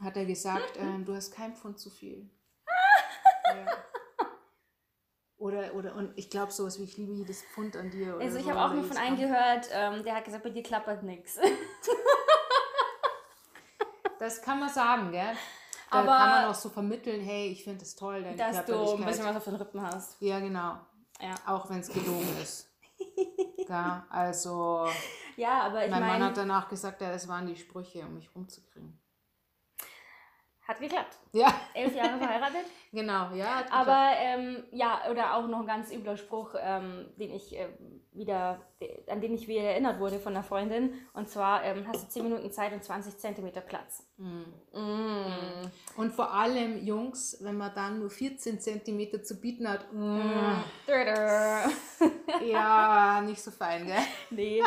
hat 0.00 0.16
er 0.16 0.26
gesagt, 0.26 0.78
ähm, 0.78 1.04
du 1.04 1.14
hast 1.14 1.30
kein 1.32 1.54
Pfund 1.54 1.78
zu 1.78 1.90
viel. 1.90 2.28
Ja. 3.54 3.66
Oder, 5.36 5.74
oder, 5.74 5.94
und 5.94 6.18
ich 6.18 6.30
glaube 6.30 6.50
sowas 6.50 6.78
wie, 6.80 6.84
ich 6.84 6.96
liebe 6.96 7.12
jedes 7.12 7.42
Pfund 7.42 7.76
an 7.76 7.90
dir. 7.90 8.16
Also 8.18 8.38
ich 8.38 8.44
so, 8.44 8.50
habe 8.50 8.60
auch 8.60 8.74
mal 8.74 8.82
von 8.82 8.96
einem 8.96 9.16
gehört, 9.16 9.68
ähm, 9.72 10.02
der 10.02 10.16
hat 10.16 10.24
gesagt, 10.24 10.42
bei 10.42 10.50
dir 10.50 10.62
klappert 10.62 11.02
nichts. 11.02 11.38
Das 14.18 14.42
kann 14.42 14.58
man 14.58 14.68
sagen, 14.68 15.12
gell? 15.12 15.32
Da 15.90 16.00
Aber- 16.00 16.16
kann 16.16 16.30
man 16.30 16.44
auch 16.46 16.54
so 16.54 16.68
vermitteln, 16.68 17.20
hey, 17.20 17.48
ich 17.48 17.64
finde 17.64 17.84
es 17.84 17.94
toll, 17.94 18.22
deine 18.22 18.36
Dass 18.36 18.64
du 18.64 18.94
ein 18.96 19.04
bisschen 19.04 19.24
was 19.24 19.36
auf 19.36 19.44
den 19.44 19.54
Rippen 19.54 19.80
hast. 19.80 20.20
Ja, 20.20 20.40
genau. 20.40 20.78
Ja, 21.20 21.34
Auch 21.46 21.68
wenn 21.70 21.80
es 21.80 21.88
gelogen 21.88 22.36
ist. 22.42 22.68
ja, 23.68 24.06
also, 24.10 24.88
ja 25.36 25.62
aber 25.62 25.84
ich 25.84 25.90
mein 25.90 26.00
Mann 26.00 26.10
meine, 26.10 26.24
hat 26.26 26.36
danach 26.36 26.68
gesagt, 26.68 27.00
ja, 27.00 27.10
das 27.10 27.28
waren 27.28 27.46
die 27.46 27.56
Sprüche, 27.56 28.00
um 28.04 28.14
mich 28.14 28.28
rumzukriegen. 28.34 29.00
Hat 30.68 30.80
geklappt. 30.80 31.16
Ja, 31.32 31.52
Elf 31.72 31.96
Jahre 31.96 32.18
verheiratet. 32.18 32.66
genau, 32.92 33.34
ja. 33.34 33.64
Aber 33.70 34.10
ähm, 34.18 34.64
ja, 34.70 35.00
oder 35.10 35.34
auch 35.34 35.48
noch 35.48 35.60
ein 35.60 35.66
ganz 35.66 35.90
übler 35.90 36.18
Spruch, 36.18 36.54
ähm, 36.60 37.06
den 37.16 37.32
ich 37.32 37.56
äh, 37.56 37.68
wieder, 38.12 38.60
an 39.06 39.20
den 39.22 39.32
ich 39.32 39.48
wieder 39.48 39.62
erinnert 39.62 39.98
wurde 39.98 40.18
von 40.18 40.34
einer 40.34 40.44
Freundin. 40.44 40.92
Und 41.14 41.30
zwar 41.30 41.64
ähm, 41.64 41.86
hast 41.88 42.04
du 42.04 42.08
10 42.08 42.24
Minuten 42.24 42.50
Zeit 42.52 42.72
und 42.72 42.84
20 42.84 43.16
Zentimeter 43.16 43.62
Platz. 43.62 44.06
Mhm. 44.18 44.44
Mm. 44.72 45.70
Und 45.96 46.12
vor 46.12 46.34
allem, 46.34 46.84
Jungs, 46.84 47.38
wenn 47.40 47.56
man 47.56 47.74
dann 47.74 48.00
nur 48.00 48.10
14 48.10 48.60
Zentimeter 48.60 49.22
zu 49.22 49.40
bieten 49.40 49.68
hat, 49.68 49.90
mm, 49.92 50.20
Dödö. 50.86 51.70
ja, 52.44 53.22
nicht 53.22 53.40
so 53.40 53.50
fein, 53.50 53.86
gell? 53.86 53.96
Nee, 54.30 54.62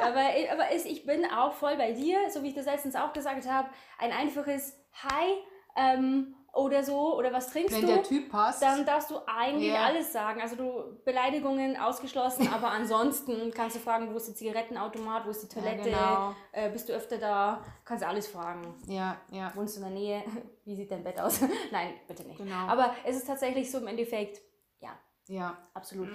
aber, 0.00 0.26
aber 0.52 0.72
ich 0.72 1.04
bin 1.04 1.24
auch 1.24 1.54
voll 1.54 1.76
bei 1.76 1.92
dir, 1.92 2.30
so 2.30 2.42
wie 2.42 2.50
ich 2.50 2.54
das 2.54 2.66
letztens 2.66 2.94
auch 2.94 3.12
gesagt 3.12 3.48
habe. 3.48 3.68
Ein 3.98 4.12
einfaches 4.12 4.79
Hi 4.94 5.34
ähm, 5.76 6.34
oder 6.52 6.82
so, 6.82 7.16
oder 7.16 7.32
was 7.32 7.52
trinkst 7.52 7.74
Wenn 7.76 7.82
du? 7.82 7.86
der 7.86 8.02
Typ 8.02 8.28
passt, 8.30 8.60
dann 8.60 8.84
darfst 8.84 9.08
du 9.10 9.18
eigentlich 9.26 9.72
Ja. 9.72 9.84
alles 9.84 10.12
sagen. 10.12 10.40
Also 10.42 10.56
du 10.56 11.00
Beleidigungen 11.04 11.76
ausgeschlossen, 11.76 12.48
aber 12.52 12.72
ansonsten 12.72 13.52
kannst 13.54 13.76
du 13.76 13.80
fragen, 13.80 14.12
wo 14.12 14.16
ist 14.16 14.26
der 14.26 14.34
Zigarettenautomat, 14.34 15.24
wo 15.26 15.30
ist 15.30 15.42
die 15.44 15.54
Ja, 15.56 15.62
Toilette, 15.62 15.90
genau. 15.90 16.34
äh, 16.52 16.68
bist 16.70 16.88
du 16.88 16.92
öfter 16.92 17.18
da, 17.18 17.64
kannst 17.84 18.02
du 18.02 18.08
alles 18.08 18.26
fragen. 18.26 18.74
ja, 18.88 19.16
ja, 19.30 19.52
Wohnst 19.54 19.76
du 19.76 19.80
in 19.80 19.86
der 19.86 19.94
Nähe? 19.94 20.24
Wie 20.64 20.74
sieht 20.74 20.90
dein 20.90 21.04
Bett 21.04 21.20
aus? 21.20 21.40
Nein, 21.70 21.94
bitte 22.08 22.24
nicht. 22.24 22.38
Genau. 22.38 22.66
Aber 22.66 22.94
es 23.04 23.16
ist 23.16 23.26
tatsächlich 23.28 23.70
so 23.70 23.78
im 23.78 23.86
Endeffekt, 23.86 24.40
ja, 24.80 24.90
ja. 25.28 25.56
absolut. 25.72 26.08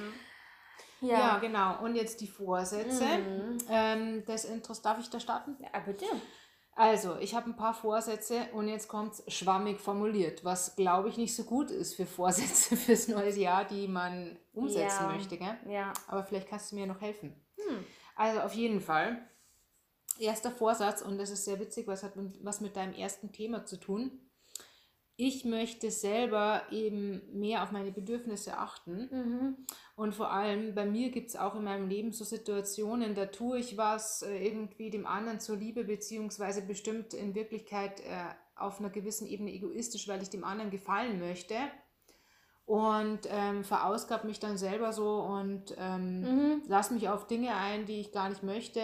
Ja, 1.01 1.17
Ja, 1.19 1.37
genau. 1.39 1.81
Und 1.83 1.95
jetzt 1.95 2.19
die 2.21 2.27
Vorsätze. 2.27 3.03
Mhm. 3.05 3.57
Ähm, 3.69 4.23
das 4.25 4.43
Interess 4.45 4.81
darf 4.81 4.99
ich 4.99 5.09
da 5.09 5.19
starten? 5.19 5.55
ja 5.59 5.79
bitte. 5.79 6.05
Also, 6.77 7.17
ich 7.19 7.33
habe 7.33 7.49
ein 7.49 7.55
paar 7.55 7.73
Vorsätze 7.73 8.47
und 8.53 8.67
jetzt 8.67 8.89
kommt 8.89 9.23
schwammig 9.29 9.79
formuliert, 9.79 10.43
was 10.43 10.75
glaube 10.75 11.07
ich 11.07 11.15
nicht 11.17 11.33
so 11.33 11.43
gut 11.43 11.71
ist 11.71 11.95
für 11.95 12.05
Vorsätze 12.05 12.75
fürs 12.85 13.07
neue 13.07 13.31
Jahr, 13.31 13.63
die 13.63 13.87
man 13.87 14.37
umsetzen 14.53 15.03
Ja. 15.05 15.11
möchte. 15.13 15.37
Gell? 15.37 15.57
Ja. 15.69 15.93
Aber 16.07 16.25
vielleicht 16.25 16.49
kannst 16.49 16.71
du 16.71 16.75
mir 16.75 16.85
noch 16.85 16.99
helfen. 16.99 17.33
Hm. 17.55 17.85
Also 18.15 18.41
auf 18.41 18.53
jeden 18.53 18.81
Fall. 18.81 19.25
Erster 20.19 20.51
Vorsatz, 20.51 21.01
und 21.01 21.17
das 21.17 21.29
ist 21.29 21.45
sehr 21.45 21.59
witzig, 21.59 21.87
was 21.87 22.03
hat 22.03 22.13
was 22.41 22.59
mit 22.61 22.75
deinem 22.75 22.93
ersten 22.93 23.31
Thema 23.31 23.65
zu 23.65 23.77
tun. 23.79 24.24
Ich 25.17 25.45
möchte 25.45 25.91
selber 25.91 26.63
eben 26.71 27.21
mehr 27.31 27.63
auf 27.63 27.71
meine 27.71 27.91
Bedürfnisse 27.91 28.57
achten. 28.57 29.09
Mhm. 29.11 29.55
Und 29.95 30.13
vor 30.13 30.31
allem 30.31 30.75
bei 30.75 30.85
mir 30.85 31.09
gibt 31.09 31.29
es 31.29 31.35
auch 31.37 31.55
in 31.55 31.63
meinem 31.63 31.87
Leben 31.87 32.11
so 32.11 32.25
Situationen, 32.25 33.15
da 33.15 33.27
tue 33.27 33.59
ich 33.59 33.77
was 33.77 34.23
äh, 34.23 34.45
irgendwie 34.45 34.89
dem 34.89 35.05
anderen 35.05 35.39
zur 35.39 35.55
Liebe, 35.55 35.85
beziehungsweise 35.85 36.61
bestimmt 36.61 37.13
in 37.13 37.33
Wirklichkeit 37.33 38.01
äh, 38.01 38.03
auf 38.57 38.79
einer 38.79 38.89
gewissen 38.89 39.25
Ebene 39.27 39.53
egoistisch, 39.53 40.07
weil 40.09 40.21
ich 40.21 40.29
dem 40.29 40.43
anderen 40.43 40.71
gefallen 40.71 41.19
möchte. 41.19 41.55
Und 42.65 43.21
ähm, 43.29 43.63
verausgab 43.63 44.23
mich 44.23 44.39
dann 44.39 44.57
selber 44.57 44.91
so 44.91 45.19
und 45.21 45.75
ähm, 45.77 46.21
Mhm. 46.21 46.61
lass 46.67 46.89
mich 46.89 47.07
auf 47.09 47.27
Dinge 47.27 47.55
ein, 47.55 47.85
die 47.85 48.01
ich 48.01 48.11
gar 48.11 48.27
nicht 48.27 48.41
möchte, 48.43 48.81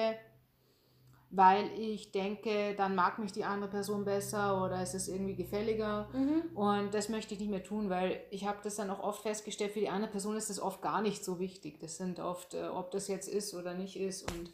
weil 1.34 1.72
ich 1.80 2.12
denke, 2.12 2.76
dann 2.76 2.94
mag 2.94 3.18
mich 3.18 3.32
die 3.32 3.46
andere 3.46 3.70
Person 3.70 4.04
besser 4.04 4.64
oder 4.64 4.82
es 4.82 4.94
ist 4.94 5.08
irgendwie 5.08 5.36
gefälliger. 5.36 6.10
Mhm. 6.14 6.56
Und 6.56 6.94
das 6.94 7.08
möchte 7.08 7.34
ich 7.34 7.40
nicht 7.40 7.50
mehr 7.50 7.64
tun, 7.64 7.90
weil 7.90 8.22
ich 8.32 8.46
habe 8.46 8.60
das 8.64 8.76
dann 8.76 8.90
auch 8.90 9.00
oft 9.02 9.22
festgestellt, 9.22 9.72
für 9.72 9.80
die 9.80 9.88
andere 9.90 10.12
Person 10.12 10.36
ist 10.36 10.50
das 10.50 10.60
oft 10.60 10.82
gar 10.82 11.02
nicht 11.02 11.24
so 11.24 11.40
wichtig. 11.40 11.80
Das 11.80 11.96
sind 11.98 12.20
oft, 12.20 12.54
äh, 12.54 12.68
ob 12.68 12.92
das 12.92 13.08
jetzt 13.08 13.30
ist 13.30 13.54
oder 13.54 13.74
nicht 13.74 13.96
ist. 13.96 14.30
Und 14.32 14.52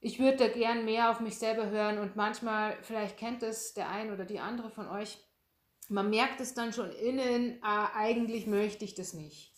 ich 0.00 0.18
würde 0.18 0.36
da 0.38 0.48
gern 0.48 0.84
mehr 0.84 1.10
auf 1.10 1.20
mich 1.20 1.38
selber 1.38 1.70
hören 1.70 1.98
und 1.98 2.16
manchmal, 2.16 2.76
vielleicht 2.82 3.16
kennt 3.16 3.42
es 3.42 3.74
der 3.74 3.88
ein 3.88 4.12
oder 4.12 4.24
die 4.24 4.40
andere 4.40 4.70
von 4.70 4.88
euch, 4.88 5.18
man 5.88 6.10
merkt 6.10 6.40
es 6.40 6.54
dann 6.54 6.72
schon 6.72 6.90
innen, 6.90 7.58
ah, 7.62 7.90
eigentlich 7.94 8.46
möchte 8.46 8.84
ich 8.84 8.94
das 8.94 9.12
nicht. 9.14 9.52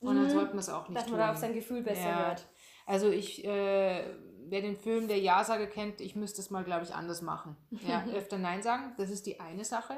Und 0.00 0.16
dann 0.16 0.24
Mhm. 0.26 0.30
sollte 0.30 0.50
man 0.50 0.58
es 0.58 0.68
auch 0.68 0.88
nicht 0.88 0.96
Dass 0.96 1.04
tun. 1.06 1.12
man 1.12 1.20
da 1.20 1.30
auf 1.30 1.38
sein 1.38 1.54
Gefühl 1.54 1.82
besser 1.82 2.08
Ja. 2.10 2.26
hört. 2.26 2.46
Also 2.86 3.08
ich, 3.10 3.44
äh, 3.44 4.04
wer 4.48 4.60
den 4.62 4.76
Film 4.76 5.08
Der 5.08 5.18
Ja-Sager 5.18 5.66
kennt, 5.66 6.00
ich 6.00 6.16
müsste 6.16 6.40
es 6.40 6.50
mal, 6.50 6.64
glaube 6.64 6.84
ich, 6.84 6.94
anders 6.94 7.22
machen. 7.22 7.56
Ja, 7.86 8.04
öfter 8.14 8.38
Nein 8.38 8.62
sagen, 8.62 8.92
das 8.96 9.10
ist 9.10 9.26
die 9.26 9.40
eine 9.40 9.64
Sache. 9.64 9.96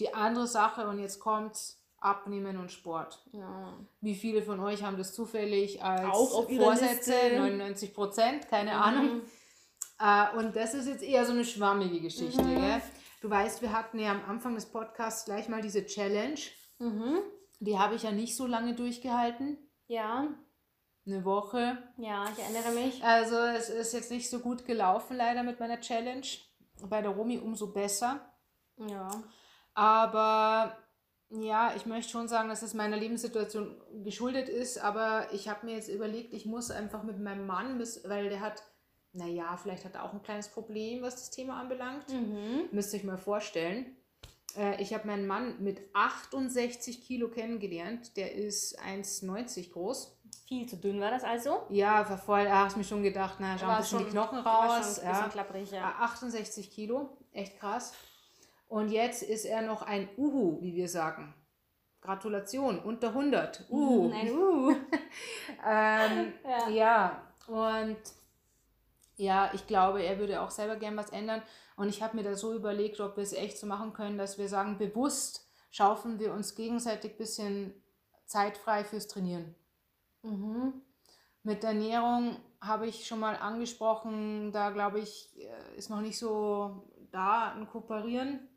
Die 0.00 0.14
andere 0.14 0.46
Sache, 0.46 0.86
und 0.88 0.98
jetzt 0.98 1.20
kommt's, 1.20 1.78
Abnehmen 1.98 2.56
und 2.56 2.72
Sport. 2.72 3.24
Ja. 3.32 3.74
Wie 4.00 4.16
viele 4.16 4.42
von 4.42 4.58
euch 4.58 4.82
haben 4.82 4.96
das 4.98 5.14
zufällig 5.14 5.84
als 5.84 6.04
Auch 6.12 6.48
Vorsätze? 6.50 7.12
Liste. 7.12 7.38
99 7.38 7.94
Prozent, 7.94 8.48
keine 8.48 8.72
Mhm. 8.72 8.76
Ahnung. 8.82 9.20
Äh, 10.00 10.36
und 10.36 10.56
das 10.56 10.74
ist 10.74 10.88
jetzt 10.88 11.04
eher 11.04 11.24
so 11.24 11.32
eine 11.32 11.44
schwammige 11.44 12.00
Geschichte. 12.00 12.42
Mhm. 12.42 12.82
Du 13.20 13.30
weißt, 13.30 13.62
wir 13.62 13.72
hatten 13.72 14.00
ja 14.00 14.10
am 14.10 14.24
Anfang 14.28 14.56
des 14.56 14.66
Podcasts 14.66 15.26
gleich 15.26 15.48
mal 15.48 15.62
diese 15.62 15.86
Challenge. 15.86 16.40
Mhm. 16.80 17.18
Die 17.60 17.78
habe 17.78 17.94
ich 17.94 18.02
ja 18.02 18.10
nicht 18.10 18.34
so 18.36 18.46
lange 18.48 18.74
durchgehalten. 18.74 19.56
Ja, 19.86 20.26
Eine 21.04 21.24
Woche. 21.24 21.78
ja, 21.98 22.24
ich 22.30 22.38
erinnere 22.42 22.72
mich. 22.72 23.02
Also 23.02 23.36
es 23.36 23.68
ist 23.70 23.92
jetzt 23.92 24.10
nicht 24.10 24.30
so 24.30 24.38
gut 24.38 24.64
gelaufen 24.66 25.16
leider 25.16 25.42
mit 25.42 25.58
meiner 25.58 25.80
Challenge. 25.80 26.26
Bei 26.88 27.02
der 27.02 27.10
Romi 27.10 27.38
umso 27.38 27.72
besser. 27.72 28.20
Ja. 28.76 29.10
Aber 29.74 30.76
ja, 31.30 31.74
ich 31.76 31.86
möchte 31.86 32.10
schon 32.12 32.28
sagen, 32.28 32.48
dass 32.48 32.62
es 32.62 32.74
meiner 32.74 32.96
Lebenssituation 32.96 33.80
geschuldet 34.04 34.48
ist. 34.48 34.78
Aber 34.78 35.32
ich 35.32 35.48
habe 35.48 35.66
mir 35.66 35.74
jetzt 35.74 35.88
überlegt, 35.88 36.32
ich 36.34 36.46
muss 36.46 36.70
einfach 36.70 37.02
mit 37.02 37.18
meinem 37.18 37.46
Mann, 37.46 37.78
bis, 37.78 38.06
weil 38.08 38.28
der 38.28 38.40
hat, 38.40 38.62
naja, 39.12 39.56
vielleicht 39.56 39.84
hat 39.84 39.94
er 39.94 40.04
auch 40.04 40.12
ein 40.12 40.22
kleines 40.22 40.48
Problem, 40.48 41.02
was 41.02 41.16
das 41.16 41.30
Thema 41.30 41.58
anbelangt. 41.60 42.08
Mhm. 42.12 42.68
Müsst 42.70 42.92
ihr 42.92 43.00
euch 43.00 43.04
mal 43.04 43.18
vorstellen. 43.18 43.96
Äh, 44.56 44.80
Ich 44.82 44.92
habe 44.94 45.06
meinen 45.06 45.26
Mann 45.26 45.62
mit 45.62 45.80
68 45.94 47.02
Kilo 47.02 47.28
kennengelernt. 47.28 48.16
Der 48.16 48.34
ist 48.34 48.78
1,90 48.80 49.72
groß. 49.72 50.18
Viel 50.46 50.68
zu 50.68 50.76
dünn 50.76 51.00
war 51.00 51.10
das 51.10 51.24
also? 51.24 51.62
Ja, 51.70 52.08
war 52.08 52.18
voll, 52.18 52.44
da 52.44 52.58
habe 52.58 52.70
ich 52.70 52.76
mir 52.76 52.84
schon 52.84 53.02
gedacht, 53.02 53.36
na, 53.38 53.56
schau 53.58 53.68
ein 53.68 53.78
bisschen 53.78 53.98
die 53.98 54.04
schon- 54.04 54.12
Knochen 54.12 54.44
War 54.44 54.68
raus. 54.78 54.96
schon 54.96 55.04
ein 55.04 55.10
ja. 55.10 55.12
bisschen 55.16 55.30
klapprig, 55.32 55.70
ja. 55.70 55.94
Ah, 55.98 56.04
68 56.04 56.70
Kilo, 56.70 57.16
echt 57.32 57.58
krass. 57.58 57.94
Und 58.68 58.88
jetzt 58.90 59.22
ist 59.22 59.44
er 59.44 59.62
noch 59.62 59.82
ein 59.82 60.08
Uhu, 60.16 60.60
wie 60.60 60.74
wir 60.74 60.88
sagen. 60.88 61.34
Gratulation, 62.00 62.78
unter 62.80 63.08
100. 63.14 63.64
Uhu. 63.70 64.08
Nein, 64.08 64.32
uh. 64.36 64.74
Ähm, 65.66 66.32
Ja. 66.44 66.68
ja, 66.68 67.22
und 67.46 67.96
ja, 69.16 69.50
ich 69.54 69.66
glaube, 69.66 70.02
er 70.02 70.18
würde 70.18 70.40
auch 70.40 70.50
selber 70.50 70.76
gern 70.76 70.96
was 70.96 71.10
ändern. 71.10 71.42
Und 71.76 71.88
ich 71.88 72.02
habe 72.02 72.16
mir 72.16 72.22
da 72.24 72.34
so 72.34 72.54
überlegt, 72.54 73.00
ob 73.00 73.16
wir 73.16 73.22
es 73.22 73.32
echt 73.32 73.56
so 73.58 73.66
machen 73.66 73.92
können, 73.92 74.18
dass 74.18 74.36
wir 74.38 74.48
sagen, 74.48 74.78
bewusst 74.78 75.48
schaufeln 75.70 76.18
wir 76.18 76.32
uns 76.32 76.54
gegenseitig 76.54 77.12
ein 77.12 77.18
bisschen 77.18 77.82
Zeit 78.26 78.56
frei 78.58 78.84
fürs 78.84 79.06
Trainieren. 79.08 79.54
Mhm. 80.22 80.82
Mit 81.42 81.62
der 81.62 81.70
Ernährung 81.70 82.36
habe 82.60 82.86
ich 82.86 83.06
schon 83.06 83.20
mal 83.20 83.36
angesprochen, 83.36 84.52
da 84.52 84.70
glaube 84.70 85.00
ich, 85.00 85.36
äh, 85.36 85.76
ist 85.76 85.90
noch 85.90 86.00
nicht 86.00 86.18
so 86.18 86.88
da 87.10 87.52
ein 87.52 87.68
Kooperieren. 87.68 88.48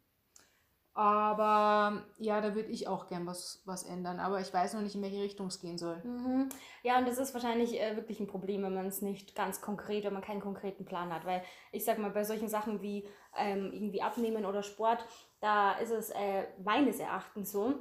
Aber 0.98 2.06
ja, 2.20 2.40
da 2.40 2.56
würde 2.56 2.70
ich 2.70 2.88
auch 2.88 3.10
gern 3.10 3.28
was, 3.28 3.62
was 3.66 3.84
ändern. 3.84 4.22
Aber 4.22 4.40
ich 4.40 4.54
weiß 4.54 4.76
noch 4.76 4.82
nicht, 4.82 4.96
in 4.96 5.02
welche 5.02 5.22
Richtung 5.22 5.48
es 5.48 5.60
gehen 5.60 5.78
soll. 5.78 5.98
Mhm. 6.06 6.48
Ja, 6.84 6.98
und 6.98 7.06
das 7.06 7.18
ist 7.18 7.34
wahrscheinlich 7.34 7.82
äh, 7.82 7.98
wirklich 7.98 8.22
ein 8.22 8.28
Problem, 8.28 8.64
wenn 8.64 8.74
man 8.74 8.86
es 8.86 9.02
nicht 9.02 9.36
ganz 9.36 9.60
konkret, 9.60 10.06
wenn 10.06 10.14
man 10.14 10.22
keinen 10.22 10.40
konkreten 10.40 10.86
Plan 10.86 11.14
hat. 11.14 11.26
Weil 11.26 11.44
ich 11.74 11.84
sag 11.84 11.98
mal, 11.98 12.12
bei 12.12 12.24
solchen 12.24 12.48
Sachen 12.48 12.82
wie 12.82 13.06
ähm, 13.38 13.74
irgendwie 13.74 14.02
Abnehmen 14.02 14.46
oder 14.46 14.64
Sport, 14.64 15.06
da 15.42 15.74
ist 15.74 15.92
es 15.92 16.12
äh, 16.12 16.46
meines 16.64 17.00
Erachtens 17.00 17.52
so, 17.52 17.74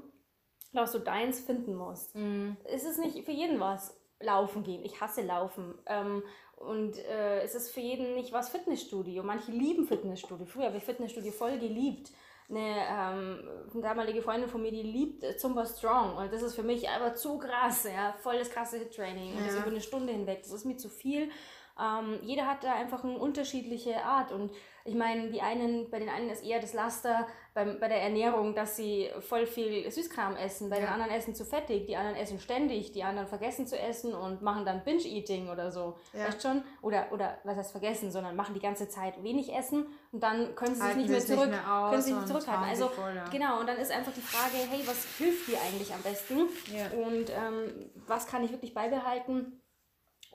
dass 0.83 0.93
du 0.93 0.99
deins 0.99 1.41
finden 1.41 1.75
musst. 1.75 2.15
Mhm. 2.15 2.57
Es 2.65 2.85
ist 2.85 2.99
nicht 2.99 3.25
für 3.25 3.33
jeden 3.33 3.61
was. 3.61 3.97
Laufen 4.21 4.63
gehen. 4.63 4.83
Ich 4.85 5.01
hasse 5.01 5.23
Laufen. 5.23 5.75
Ähm, 5.87 6.23
und 6.57 6.97
äh, 6.99 7.41
es 7.43 7.55
ist 7.55 7.71
für 7.71 7.81
jeden 7.81 8.15
nicht 8.15 8.33
was 8.33 8.49
Fitnessstudio. 8.49 9.23
Manche 9.23 9.51
lieben 9.51 9.87
Fitnessstudio. 9.87 10.47
Früher 10.47 10.67
habe 10.67 10.77
ich 10.79 10.85
Fitnessstudio 10.85 11.33
voll 11.33 11.59
geliebt. 11.59 12.11
Eine, 12.49 12.61
ähm, 12.61 13.49
eine 13.73 13.83
damalige 13.83 14.23
Freundin 14.23 14.49
von 14.49 14.63
mir, 14.63 14.71
die 14.71 14.83
liebt 14.83 15.25
Zumba 15.41 15.67
Strong. 15.67 16.17
Und 16.17 16.33
das 16.33 16.43
ist 16.43 16.55
für 16.55 16.63
mich 16.63 16.89
aber 16.89 17.15
zu 17.15 17.39
krass. 17.39 17.85
Ja? 17.85 18.15
Voll 18.23 18.39
das 18.39 18.51
krasse 18.51 18.79
Hit-Training. 18.79 19.37
Und 19.37 19.47
das 19.47 19.55
Ja. 19.55 19.61
über 19.61 19.71
eine 19.71 19.81
Stunde 19.81 20.13
hinweg. 20.13 20.43
Das 20.43 20.53
ist 20.53 20.65
mir 20.65 20.77
zu 20.77 20.89
viel. 20.89 21.31
Ähm, 21.81 22.19
jeder 22.23 22.47
hat 22.47 22.63
da 22.63 22.73
einfach 22.75 23.03
eine 23.05 23.19
unterschiedliche 23.19 24.05
Art. 24.05 24.31
Und 24.33 24.53
ich 24.85 24.95
meine, 24.95 25.31
die 25.31 25.41
einen, 25.41 25.91
bei 25.91 25.99
den 25.99 26.09
einen 26.09 26.29
ist 26.31 26.45
eher 26.45 26.61
das 26.61 26.73
Laster 26.73 27.27
beim, 27.53 27.81
bei 27.81 27.89
der 27.89 28.03
Ernährung, 28.03 28.55
dass 28.55 28.77
sie 28.77 29.11
voll 29.21 29.47
viel 29.47 29.91
Süßkram 29.91 30.37
essen. 30.37 30.71
Bei 30.71 30.77
den 30.77 30.85
Ja. 30.87 30.93
anderen 30.93 31.11
essen 31.11 31.35
zu 31.35 31.45
fettig, 31.45 31.87
die 31.87 31.97
anderen 31.97 32.17
essen 32.17 32.39
ständig, 32.39 32.93
die 32.93 33.03
anderen 33.03 33.27
vergessen 33.29 33.67
zu 33.67 33.79
essen 33.79 34.15
und 34.15 34.43
machen 34.43 34.65
dann 34.65 34.85
Binge-Eating 34.85 35.49
oder 35.49 35.73
so. 35.73 35.97
Ja. 36.13 36.27
Weißt 36.29 36.43
schon? 36.43 36.63
Oder, 36.83 37.09
oder 37.13 37.39
was 37.45 37.57
heißt 37.57 37.73
vergessen, 37.73 38.11
sondern 38.13 38.37
machen 38.37 38.55
die 38.55 38.61
ganze 38.61 38.89
Zeit 38.89 39.23
wenig 39.25 39.53
essen 39.53 39.87
und 40.13 40.23
dann 40.23 40.55
können 40.55 40.75
sie 40.75 40.83
sich 40.83 40.97
nicht 40.97 41.09
mehr 41.09 41.19
es 41.19 41.29
nicht 41.29 41.39
zurück. 41.39 41.51
mehr 41.51 41.89
können 41.91 42.03
sich 42.03 42.15
und 42.15 42.29
zurückhalten. 42.29 42.65
Also 42.65 42.89
voll, 42.89 43.15
ja. 43.17 43.25
genau, 43.31 43.61
und 43.61 43.69
dann 43.69 43.79
ist 43.79 43.91
einfach 43.91 44.13
die 44.13 44.21
Frage, 44.21 44.57
hey, 44.71 44.83
was 44.87 45.05
hilft 45.17 45.49
dir 45.49 45.59
eigentlich 45.61 45.93
am 45.93 46.03
besten? 46.03 46.43
Und 46.43 47.31
ähm, 47.31 47.91
was 48.07 48.27
kann 48.27 48.45
ich 48.45 48.53
wirklich 48.53 48.75
beibehalten? 48.75 49.61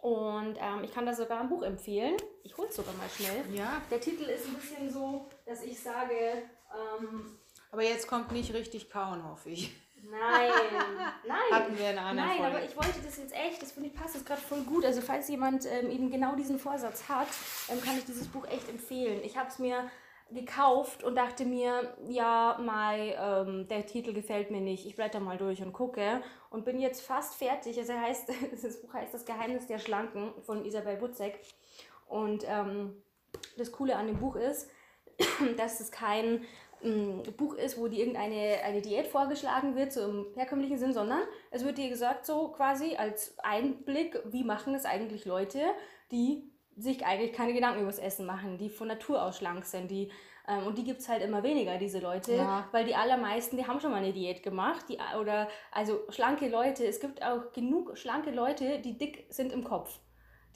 Und 0.01 0.55
ähm, 0.59 0.83
ich 0.83 0.93
kann 0.93 1.05
da 1.05 1.13
sogar 1.13 1.41
ein 1.41 1.49
Buch 1.49 1.63
empfehlen. 1.63 2.15
Ich 2.43 2.57
hole 2.57 2.69
es 2.69 2.75
sogar 2.75 2.93
mal 2.95 3.09
schnell. 3.09 3.43
Ja, 3.53 3.81
Der 3.91 3.99
Titel 3.99 4.23
ist 4.23 4.45
ein 4.47 4.53
bisschen 4.55 4.89
so, 4.89 5.27
dass 5.45 5.61
ich 5.63 5.79
sage, 5.79 6.13
ähm, 6.73 7.37
aber 7.71 7.83
jetzt 7.83 8.07
kommt 8.07 8.31
nicht 8.31 8.53
richtig 8.53 8.89
kauen, 8.89 9.23
hoffe 9.29 9.49
ich. 9.49 9.71
nein, 10.01 10.49
nein. 11.27 11.37
Hatten 11.51 11.77
wir 11.77 11.91
in 11.91 11.97
einer 11.97 12.13
Nein, 12.13 12.37
Folge. 12.37 12.45
aber 12.57 12.63
ich 12.65 12.75
wollte 12.77 12.99
das 13.05 13.17
jetzt 13.17 13.33
echt, 13.35 13.61
das 13.61 13.73
finde 13.73 13.89
ich 13.89 13.95
passt 13.95 14.15
jetzt 14.15 14.25
gerade 14.25 14.41
voll 14.41 14.61
gut. 14.61 14.85
Also 14.85 15.01
falls 15.01 15.27
jemand 15.27 15.65
ähm, 15.65 15.91
eben 15.91 16.09
genau 16.09 16.35
diesen 16.35 16.57
Vorsatz 16.57 17.07
hat, 17.09 17.27
ähm, 17.69 17.81
kann 17.83 17.97
ich 17.97 18.05
dieses 18.05 18.27
Buch 18.27 18.47
echt 18.47 18.69
empfehlen. 18.69 19.19
Ich 19.23 19.37
habe 19.37 19.49
es 19.49 19.59
mir 19.59 19.83
gekauft 20.31 21.03
und 21.03 21.15
dachte 21.15 21.45
mir, 21.45 21.95
ja, 22.07 22.59
Mai, 22.61 23.15
ähm, 23.19 23.67
der 23.67 23.85
Titel 23.85 24.13
gefällt 24.13 24.51
mir 24.51 24.61
nicht. 24.61 24.85
Ich 24.85 24.95
blätter 24.95 25.19
mal 25.19 25.37
durch 25.37 25.61
und 25.61 25.73
gucke 25.73 26.21
und 26.49 26.65
bin 26.65 26.79
jetzt 26.79 27.01
fast 27.01 27.35
fertig. 27.35 27.77
Also 27.79 27.93
heißt, 27.93 28.29
das 28.63 28.81
Buch 28.81 28.93
heißt 28.93 29.13
Das 29.13 29.25
Geheimnis 29.25 29.67
der 29.67 29.79
Schlanken 29.79 30.33
von 30.43 30.65
Isabel 30.65 30.97
Butzek. 30.97 31.39
Und 32.07 32.43
ähm, 32.47 33.01
das 33.57 33.71
Coole 33.71 33.95
an 33.95 34.07
dem 34.07 34.19
Buch 34.19 34.35
ist, 34.35 34.69
dass 35.57 35.79
es 35.79 35.91
kein 35.91 36.45
ähm, 36.83 37.23
Buch 37.37 37.55
ist, 37.55 37.77
wo 37.77 37.87
dir 37.87 37.99
irgendeine 37.99 38.61
eine 38.63 38.81
Diät 38.81 39.07
vorgeschlagen 39.07 39.75
wird, 39.75 39.91
so 39.91 40.01
im 40.01 40.25
herkömmlichen 40.35 40.77
Sinn, 40.77 40.93
sondern 40.93 41.21
es 41.51 41.65
wird 41.65 41.77
dir 41.77 41.89
gesagt, 41.89 42.25
so 42.25 42.49
quasi 42.49 42.95
als 42.95 43.37
Einblick, 43.39 44.21
wie 44.25 44.43
machen 44.43 44.75
es 44.75 44.85
eigentlich 44.85 45.25
Leute, 45.25 45.61
die 46.11 46.49
sich 46.77 47.05
eigentlich 47.05 47.33
keine 47.33 47.53
Gedanken 47.53 47.81
über 47.81 47.89
das 47.91 47.99
Essen 47.99 48.25
machen, 48.25 48.57
die 48.57 48.69
von 48.69 48.87
Natur 48.87 49.21
aus 49.21 49.37
schlank 49.37 49.65
sind, 49.65 49.89
die 49.91 50.11
ähm, 50.47 50.65
und 50.65 50.77
die 50.77 50.83
gibt 50.83 51.01
es 51.01 51.09
halt 51.09 51.21
immer 51.21 51.43
weniger, 51.43 51.77
diese 51.77 51.99
Leute, 51.99 52.33
Ja. 52.35 52.67
weil 52.71 52.85
die 52.85 52.95
allermeisten, 52.95 53.57
die 53.57 53.67
haben 53.67 53.79
schon 53.79 53.91
mal 53.91 53.97
eine 53.97 54.13
Diät 54.13 54.41
gemacht, 54.43 54.85
die, 54.89 54.97
oder 55.19 55.47
also 55.71 55.99
schlanke 56.09 56.47
Leute, 56.47 56.85
es 56.85 56.99
gibt 56.99 57.21
auch 57.23 57.51
genug 57.53 57.97
schlanke 57.97 58.31
Leute, 58.31 58.79
die 58.79 58.97
dick 58.97 59.25
sind 59.29 59.51
im 59.51 59.63
Kopf 59.63 59.99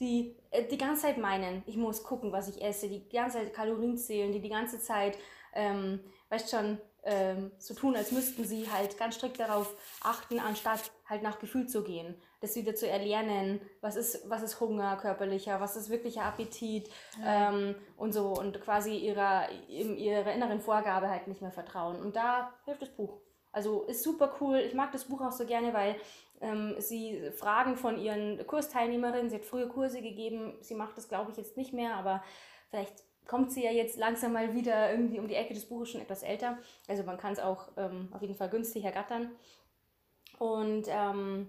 die 0.00 0.36
äh, 0.50 0.64
die 0.64 0.78
ganze 0.78 1.02
Zeit 1.02 1.18
meinen, 1.18 1.62
ich 1.66 1.76
muss 1.76 2.02
gucken, 2.02 2.32
was 2.32 2.48
ich 2.48 2.62
esse, 2.62 2.88
die 2.88 3.08
ganze 3.08 3.38
Zeit 3.38 3.54
Kalorien 3.54 3.96
zählen, 3.96 4.32
die 4.32 4.40
die 4.40 4.48
ganze 4.48 4.80
Zeit, 4.80 5.16
ähm, 5.54 6.00
weißt 6.30 6.50
schon, 6.50 6.78
ähm, 7.04 7.52
so 7.58 7.74
tun, 7.74 7.94
als 7.96 8.12
müssten 8.12 8.44
sie 8.44 8.70
halt 8.70 8.96
ganz 8.98 9.16
strikt 9.16 9.38
darauf 9.38 9.74
achten, 10.02 10.40
anstatt 10.40 10.90
halt 11.06 11.22
nach 11.22 11.38
Gefühl 11.38 11.68
zu 11.68 11.84
gehen. 11.84 12.14
Das 12.44 12.56
wieder 12.56 12.74
zu 12.74 12.86
erlernen, 12.86 13.58
was 13.80 13.96
ist, 13.96 14.28
was 14.28 14.42
ist 14.42 14.60
Hunger 14.60 14.96
körperlicher, 14.96 15.60
was 15.60 15.76
ist 15.76 15.88
wirklicher 15.88 16.24
Appetit 16.24 16.90
ähm, 17.24 17.74
und 17.96 18.12
so 18.12 18.34
und 18.34 18.60
quasi 18.60 18.98
ihrer, 18.98 19.50
ihrer 19.68 20.30
inneren 20.30 20.60
Vorgabe 20.60 21.08
halt 21.08 21.26
nicht 21.26 21.40
mehr 21.40 21.50
vertrauen. 21.50 21.96
Und 21.96 22.16
da 22.16 22.52
hilft 22.66 22.82
das 22.82 22.90
Buch. 22.90 23.16
Also 23.50 23.84
ist 23.84 24.02
super 24.02 24.34
cool. 24.40 24.58
Ich 24.58 24.74
mag 24.74 24.92
das 24.92 25.06
Buch 25.06 25.22
auch 25.22 25.32
so 25.32 25.46
gerne, 25.46 25.72
weil 25.72 25.96
ähm, 26.42 26.74
sie 26.78 27.30
Fragen 27.30 27.76
von 27.76 27.98
ihren 27.98 28.46
Kursteilnehmerinnen, 28.46 29.30
sie 29.30 29.36
hat 29.36 29.46
früher 29.46 29.70
Kurse 29.70 30.02
gegeben, 30.02 30.58
sie 30.60 30.74
macht 30.74 30.98
das 30.98 31.08
glaube 31.08 31.30
ich 31.30 31.38
jetzt 31.38 31.56
nicht 31.56 31.72
mehr, 31.72 31.94
aber 31.94 32.22
vielleicht 32.68 33.04
kommt 33.26 33.52
sie 33.52 33.64
ja 33.64 33.70
jetzt 33.70 33.96
langsam 33.96 34.34
mal 34.34 34.52
wieder 34.54 34.90
irgendwie 34.90 35.18
um 35.18 35.28
die 35.28 35.34
Ecke. 35.34 35.54
Das 35.54 35.64
Buch 35.64 35.84
ist 35.84 35.92
schon 35.92 36.02
etwas 36.02 36.22
älter, 36.22 36.58
also 36.88 37.04
man 37.04 37.16
kann 37.16 37.32
es 37.32 37.40
auch 37.40 37.68
ähm, 37.78 38.10
auf 38.12 38.20
jeden 38.20 38.34
Fall 38.34 38.50
günstig 38.50 38.84
ergattern. 38.84 39.30
Und 40.38 40.86
ähm, 40.88 41.48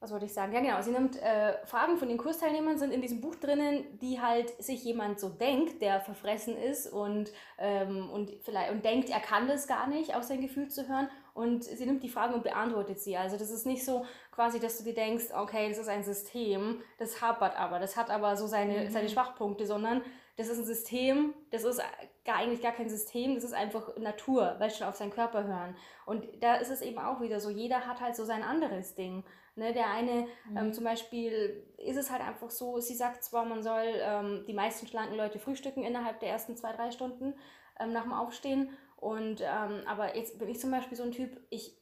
was 0.00 0.12
wollte 0.12 0.26
ich 0.26 0.32
sagen? 0.32 0.52
Ja, 0.52 0.60
genau. 0.60 0.80
Sie 0.80 0.92
nimmt 0.92 1.20
äh, 1.20 1.54
Fragen 1.66 1.96
von 1.96 2.08
den 2.08 2.18
Kursteilnehmern, 2.18 2.78
sind 2.78 2.92
in 2.92 3.02
diesem 3.02 3.20
Buch 3.20 3.34
drinnen, 3.34 3.98
die 3.98 4.20
halt 4.20 4.50
sich 4.62 4.84
jemand 4.84 5.18
so 5.18 5.28
denkt, 5.28 5.82
der 5.82 6.00
verfressen 6.00 6.56
ist 6.56 6.86
und, 6.86 7.32
ähm, 7.58 8.08
und, 8.10 8.30
vielleicht, 8.44 8.70
und 8.70 8.84
denkt, 8.84 9.10
er 9.10 9.18
kann 9.18 9.48
das 9.48 9.66
gar 9.66 9.88
nicht, 9.88 10.14
auf 10.14 10.22
sein 10.22 10.40
Gefühl 10.40 10.68
zu 10.68 10.88
hören. 10.88 11.08
Und 11.34 11.64
sie 11.64 11.84
nimmt 11.84 12.02
die 12.04 12.08
Fragen 12.08 12.34
und 12.34 12.44
beantwortet 12.44 13.00
sie. 13.00 13.16
Also 13.16 13.36
das 13.36 13.50
ist 13.50 13.66
nicht 13.66 13.84
so 13.84 14.06
quasi, 14.30 14.60
dass 14.60 14.78
du 14.78 14.84
dir 14.84 14.94
denkst, 14.94 15.26
okay, 15.34 15.68
das 15.68 15.78
ist 15.78 15.88
ein 15.88 16.04
System, 16.04 16.80
das 16.98 17.20
hapert 17.20 17.58
aber, 17.58 17.80
das 17.80 17.96
hat 17.96 18.10
aber 18.10 18.36
so 18.36 18.46
seine, 18.46 18.90
seine 18.90 19.08
Schwachpunkte, 19.08 19.66
sondern 19.66 20.02
das 20.36 20.46
ist 20.48 20.58
ein 20.58 20.64
System, 20.64 21.34
das 21.50 21.64
ist 21.64 21.80
gar, 22.24 22.36
eigentlich 22.36 22.62
gar 22.62 22.72
kein 22.72 22.88
System, 22.88 23.34
das 23.34 23.42
ist 23.42 23.54
einfach 23.54 23.96
Natur, 23.96 24.54
weil 24.58 24.70
schon 24.70 24.86
auf 24.86 24.94
seinen 24.94 25.10
Körper 25.10 25.42
hören. 25.42 25.76
Und 26.06 26.24
da 26.40 26.54
ist 26.54 26.70
es 26.70 26.80
eben 26.80 26.98
auch 26.98 27.20
wieder 27.20 27.40
so, 27.40 27.50
jeder 27.50 27.86
hat 27.86 28.00
halt 28.00 28.14
so 28.14 28.24
sein 28.24 28.44
anderes 28.44 28.94
Ding. 28.94 29.24
Ne, 29.58 29.72
der 29.72 29.90
eine, 29.90 30.28
ähm, 30.56 30.72
zum 30.72 30.84
Beispiel, 30.84 31.66
ist 31.78 31.96
es 31.96 32.12
halt 32.12 32.22
einfach 32.22 32.48
so, 32.48 32.78
sie 32.78 32.94
sagt 32.94 33.24
zwar, 33.24 33.44
man 33.44 33.60
soll 33.60 33.92
ähm, 34.00 34.44
die 34.46 34.52
meisten 34.52 34.86
schlanken 34.86 35.16
Leute 35.16 35.40
frühstücken 35.40 35.82
innerhalb 35.82 36.20
der 36.20 36.28
ersten 36.28 36.56
zwei, 36.56 36.72
drei 36.72 36.92
Stunden 36.92 37.34
ähm, 37.80 37.92
nach 37.92 38.04
dem 38.04 38.12
Aufstehen. 38.12 38.70
Und, 38.94 39.40
ähm, 39.40 39.82
aber 39.86 40.14
jetzt 40.14 40.38
bin 40.38 40.48
ich 40.48 40.60
zum 40.60 40.70
Beispiel 40.70 40.96
so 40.96 41.02
ein 41.02 41.10
Typ, 41.10 41.40
ich 41.50 41.76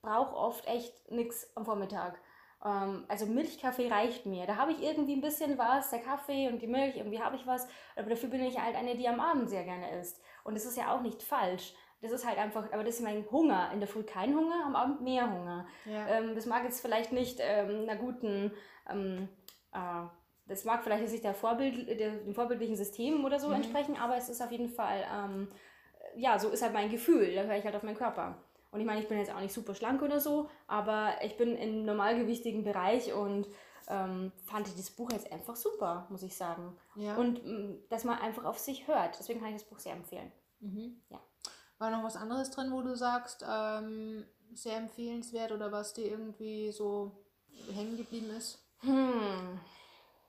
brauche 0.00 0.36
oft 0.36 0.64
echt 0.68 1.10
nichts 1.10 1.50
am 1.56 1.64
Vormittag. 1.64 2.20
Ähm, 2.64 3.04
also 3.08 3.26
Milchkaffee 3.26 3.88
reicht 3.88 4.24
mir. 4.24 4.46
Da 4.46 4.54
habe 4.54 4.70
ich 4.70 4.80
irgendwie 4.80 5.14
ein 5.14 5.20
bisschen 5.20 5.58
was, 5.58 5.90
der 5.90 6.00
Kaffee 6.00 6.48
und 6.48 6.62
die 6.62 6.68
Milch, 6.68 6.96
irgendwie 6.96 7.20
habe 7.20 7.34
ich 7.34 7.48
was. 7.48 7.66
Aber 7.96 8.10
dafür 8.10 8.28
bin 8.28 8.44
ich 8.44 8.60
halt 8.60 8.76
eine, 8.76 8.96
die 8.96 9.08
am 9.08 9.18
Abend 9.18 9.50
sehr 9.50 9.64
gerne 9.64 9.98
isst. 9.98 10.22
Und 10.44 10.54
das 10.54 10.64
ist 10.64 10.76
ja 10.76 10.94
auch 10.94 11.00
nicht 11.00 11.20
falsch. 11.20 11.74
Das 12.00 12.12
ist 12.12 12.26
halt 12.26 12.38
einfach, 12.38 12.72
aber 12.72 12.84
das 12.84 12.96
ist 12.96 13.02
mein 13.02 13.24
Hunger. 13.30 13.70
In 13.72 13.80
der 13.80 13.88
Früh 13.88 14.04
kein 14.04 14.36
Hunger, 14.36 14.64
am 14.64 14.76
Abend 14.76 15.00
mehr 15.00 15.30
Hunger. 15.32 15.66
Ja. 15.84 16.06
Ähm, 16.08 16.34
das 16.34 16.46
mag 16.46 16.64
jetzt 16.64 16.80
vielleicht 16.80 17.12
nicht 17.12 17.38
ähm, 17.40 17.88
einer 17.88 17.96
guten, 17.96 18.52
ähm, 18.88 19.28
äh, 19.72 20.06
das 20.46 20.64
mag 20.64 20.84
vielleicht 20.84 21.02
jetzt 21.02 21.12
nicht 21.12 21.24
der 21.24 21.34
Vorbild, 21.34 21.88
der, 21.88 22.12
dem 22.12 22.34
vorbildlichen 22.34 22.76
System 22.76 23.24
oder 23.24 23.40
so 23.40 23.50
entsprechen, 23.50 23.96
aber 23.96 24.16
es 24.16 24.28
ist 24.28 24.40
auf 24.40 24.50
jeden 24.52 24.68
Fall, 24.70 25.04
ähm, 25.12 25.48
ja, 26.16 26.38
so 26.38 26.48
ist 26.48 26.62
halt 26.62 26.72
mein 26.72 26.90
Gefühl. 26.90 27.34
Da 27.34 27.42
höre 27.42 27.56
ich 27.56 27.64
halt 27.64 27.76
auf 27.76 27.82
meinen 27.82 27.98
Körper. 27.98 28.38
Und 28.70 28.80
ich 28.80 28.86
meine, 28.86 29.00
ich 29.00 29.08
bin 29.08 29.18
jetzt 29.18 29.32
auch 29.32 29.40
nicht 29.40 29.52
super 29.52 29.74
schlank 29.74 30.02
oder 30.02 30.20
so, 30.20 30.48
aber 30.66 31.14
ich 31.22 31.36
bin 31.36 31.56
im 31.56 31.84
normalgewichtigen 31.84 32.64
Bereich 32.64 33.12
und 33.12 33.48
ähm, 33.88 34.32
fand 34.44 34.68
ich 34.68 34.76
das 34.76 34.90
Buch 34.90 35.10
jetzt 35.12 35.32
einfach 35.32 35.56
super, 35.56 36.06
muss 36.10 36.22
ich 36.22 36.36
sagen. 36.36 36.76
Ja. 36.94 37.16
Und 37.16 37.44
ähm, 37.44 37.78
dass 37.88 38.04
man 38.04 38.18
einfach 38.18 38.44
auf 38.44 38.58
sich 38.58 38.86
hört. 38.86 39.18
Deswegen 39.18 39.40
kann 39.40 39.48
ich 39.48 39.56
das 39.56 39.68
Buch 39.68 39.78
sehr 39.78 39.94
empfehlen. 39.94 40.30
Mhm. 40.60 41.00
Ja. 41.08 41.20
War 41.78 41.90
noch 41.90 42.02
was 42.04 42.16
anderes 42.16 42.50
drin, 42.50 42.72
wo 42.72 42.82
du 42.82 42.96
sagst, 42.96 43.44
ähm, 43.48 44.24
sehr 44.54 44.76
empfehlenswert 44.76 45.52
oder 45.52 45.70
was 45.72 45.94
dir 45.94 46.06
irgendwie 46.06 46.72
so 46.72 47.12
hängen 47.72 47.96
geblieben 47.96 48.30
ist? 48.30 48.58
Hm. 48.80 49.60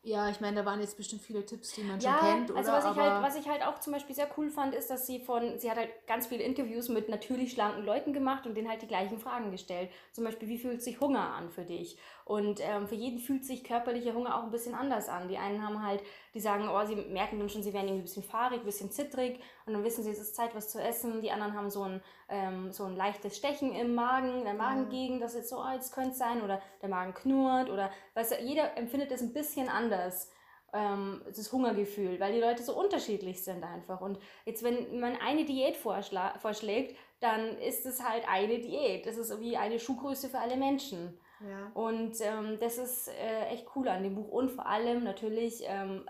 Ja, 0.03 0.29
ich 0.29 0.39
meine, 0.41 0.57
da 0.57 0.65
waren 0.65 0.79
jetzt 0.81 0.97
bestimmt 0.97 1.21
viele 1.21 1.45
Tipps, 1.45 1.73
die 1.73 1.83
man 1.83 2.01
Ja, 2.01 2.15
schon 2.15 2.15
kennt, 2.15 2.51
oder? 2.51 2.57
also 2.57 2.71
was 2.71 2.85
ich, 2.85 2.97
halt, 2.97 3.21
was 3.21 3.35
ich 3.35 3.49
halt 3.49 3.61
auch 3.65 3.79
zum 3.79 3.91
Beispiel 3.91 4.15
sehr 4.15 4.29
cool 4.37 4.49
fand, 4.49 4.73
ist, 4.73 4.89
dass 4.89 5.05
sie 5.05 5.19
von, 5.19 5.59
sie 5.59 5.69
hat 5.69 5.77
halt 5.77 5.89
ganz 6.07 6.27
viele 6.27 6.43
Interviews 6.43 6.87
mit 6.87 7.09
natürlich 7.09 7.51
schlanken 7.51 7.83
Leuten 7.85 8.13
gemacht 8.13 8.47
und 8.47 8.55
denen 8.55 8.69
halt 8.69 8.81
die 8.81 8.87
gleichen 8.87 9.19
Fragen 9.19 9.51
gestellt. 9.51 9.89
Zum 10.13 10.23
Beispiel, 10.23 10.47
wie 10.47 10.57
fühlt 10.57 10.81
sich 10.81 11.01
Hunger 11.01 11.33
an 11.33 11.49
für 11.49 11.65
dich? 11.65 11.97
Und 12.23 12.61
ähm, 12.61 12.87
für 12.87 12.95
jeden 12.95 13.19
fühlt 13.19 13.43
sich 13.43 13.65
körperlicher 13.65 14.13
Hunger 14.13 14.37
auch 14.37 14.43
ein 14.43 14.51
bisschen 14.51 14.75
anders 14.75 15.09
an. 15.09 15.27
Die 15.27 15.37
einen 15.37 15.61
haben 15.61 15.83
halt, 15.83 16.01
die 16.33 16.39
sagen, 16.39 16.69
oh, 16.69 16.85
sie 16.85 16.95
merken 16.95 17.37
dann 17.39 17.49
schon, 17.49 17.63
sie 17.63 17.73
werden 17.73 17.87
irgendwie 17.87 18.03
ein 18.03 18.05
bisschen 18.05 18.23
fahrig, 18.23 18.59
ein 18.61 18.65
bisschen 18.65 18.91
zittrig 18.91 19.41
und 19.69 19.75
dann 19.75 19.83
wissen 19.83 20.03
sie, 20.03 20.09
es 20.09 20.19
ist 20.19 20.35
Zeit, 20.35 20.55
was 20.55 20.69
zu 20.69 20.81
essen. 20.81 21.21
Die 21.21 21.31
anderen 21.31 21.53
haben 21.53 21.69
so 21.69 21.83
ein, 21.83 22.01
ähm, 22.27 22.71
so 22.71 22.85
ein 22.85 22.95
leichtes 22.95 23.37
Stechen 23.37 23.71
im 23.73 23.93
Magen, 23.93 24.43
der 24.43 24.55
Magengegend, 24.55 25.21
das 25.21 25.35
jetzt 25.35 25.49
so, 25.49 25.59
oh, 25.59 25.71
jetzt 25.73 25.93
könnte 25.93 26.11
es 26.11 26.17
sein 26.17 26.41
oder 26.41 26.59
der 26.81 26.89
Magen 26.89 27.13
knurrt 27.13 27.69
oder, 27.69 27.91
weißt 28.15 28.31
du, 28.31 28.41
jeder 28.41 28.75
empfindet 28.77 29.11
es 29.11 29.21
ein 29.21 29.31
bisschen 29.31 29.69
anders 29.69 30.31
ähm, 30.73 31.21
das 31.27 31.51
Hungergefühl, 31.51 32.19
weil 32.19 32.33
die 32.33 32.39
Leute 32.39 32.63
so 32.63 32.77
unterschiedlich 32.77 33.43
sind 33.43 33.63
einfach. 33.63 34.01
Und 34.01 34.19
jetzt, 34.45 34.63
wenn 34.63 34.99
man 34.99 35.15
eine 35.17 35.45
Diät 35.45 35.77
vorschlägt, 35.77 36.97
dann 37.19 37.57
ist 37.59 37.85
es 37.85 38.03
halt 38.03 38.27
eine 38.27 38.59
Diät. 38.59 39.05
Das 39.05 39.17
ist 39.17 39.39
wie 39.39 39.57
eine 39.57 39.79
Schuhgröße 39.79 40.29
für 40.29 40.39
alle 40.39 40.57
Menschen. 40.57 41.19
ja. 41.47 41.71
Und 41.73 42.19
ähm, 42.21 42.57
das 42.59 42.77
ist 42.77 43.09
äh, 43.09 43.45
echt 43.49 43.67
cool 43.75 43.87
an 43.87 44.03
dem 44.03 44.15
Buch. 44.15 44.29
Und 44.29 44.49
vor 44.49 44.65
allem 44.65 45.03
natürlich 45.03 45.63
ähm, 45.65 46.09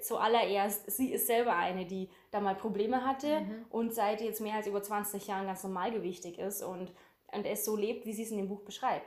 zuallererst, 0.00 0.90
sie 0.90 1.12
ist 1.12 1.26
selber 1.26 1.56
eine, 1.56 1.86
die 1.86 2.10
da 2.30 2.40
mal 2.40 2.54
Probleme 2.54 3.04
hatte 3.04 3.42
und 3.70 3.94
seit 3.94 4.20
jetzt 4.20 4.40
mehr 4.40 4.54
als 4.54 4.66
über 4.66 4.82
20 4.82 5.26
Jahren 5.26 5.46
ganz 5.46 5.62
normalgewichtig 5.62 6.38
ist 6.38 6.62
und 6.62 6.92
und 7.32 7.46
es 7.46 7.64
so 7.64 7.76
lebt, 7.76 8.06
wie 8.06 8.12
sie 8.12 8.24
es 8.24 8.30
in 8.30 8.38
dem 8.38 8.48
Buch 8.48 8.62
beschreibt. 8.62 9.06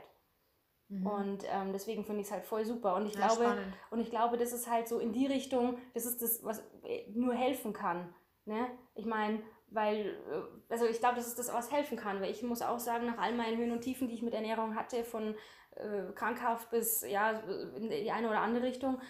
Mhm. 0.88 1.06
Und 1.06 1.44
ähm, 1.50 1.72
deswegen 1.72 2.04
finde 2.04 2.20
ich 2.20 2.26
es 2.28 2.32
halt 2.32 2.44
voll 2.44 2.64
super. 2.64 2.96
Und 2.96 3.06
ich 3.06 3.14
Ja, 3.14 3.26
glaube, 3.26 3.44
spannend. 3.44 3.74
und 3.90 4.00
ich 4.00 4.10
glaube, 4.10 4.36
das 4.36 4.52
ist 4.52 4.70
halt 4.70 4.88
so 4.88 4.98
in 4.98 5.12
die 5.12 5.26
Richtung, 5.26 5.78
das 5.94 6.06
ist 6.06 6.22
das, 6.22 6.42
was 6.44 6.60
äh, 6.84 7.10
nur 7.12 7.34
helfen 7.34 7.72
kann. 7.72 8.14
Ne? 8.44 8.66
Ich 8.94 9.06
meine, 9.06 9.42
weil, 9.68 10.16
äh, 10.30 10.72
also 10.72 10.86
ich 10.86 11.00
glaube, 11.00 11.16
das 11.16 11.26
ist 11.26 11.38
das, 11.38 11.52
was 11.52 11.72
helfen 11.72 11.96
kann. 11.96 12.20
Weil 12.20 12.30
ich 12.30 12.42
muss 12.42 12.62
auch 12.62 12.78
sagen, 12.78 13.06
nach 13.06 13.18
all 13.18 13.34
meinen 13.34 13.58
Höhen 13.58 13.72
und 13.72 13.80
Tiefen, 13.82 14.08
die 14.08 14.14
ich 14.14 14.22
mit 14.22 14.34
Ernährung 14.34 14.74
hatte, 14.74 15.04
von 15.04 15.34
äh, 15.76 16.12
krankhaft 16.14 16.70
bis 16.70 17.02
ja, 17.06 17.30
in 17.76 17.90
die 17.90 18.10
eine 18.10 18.28
oder 18.28 18.40
andere 18.40 18.64
Richtung, 18.64 19.00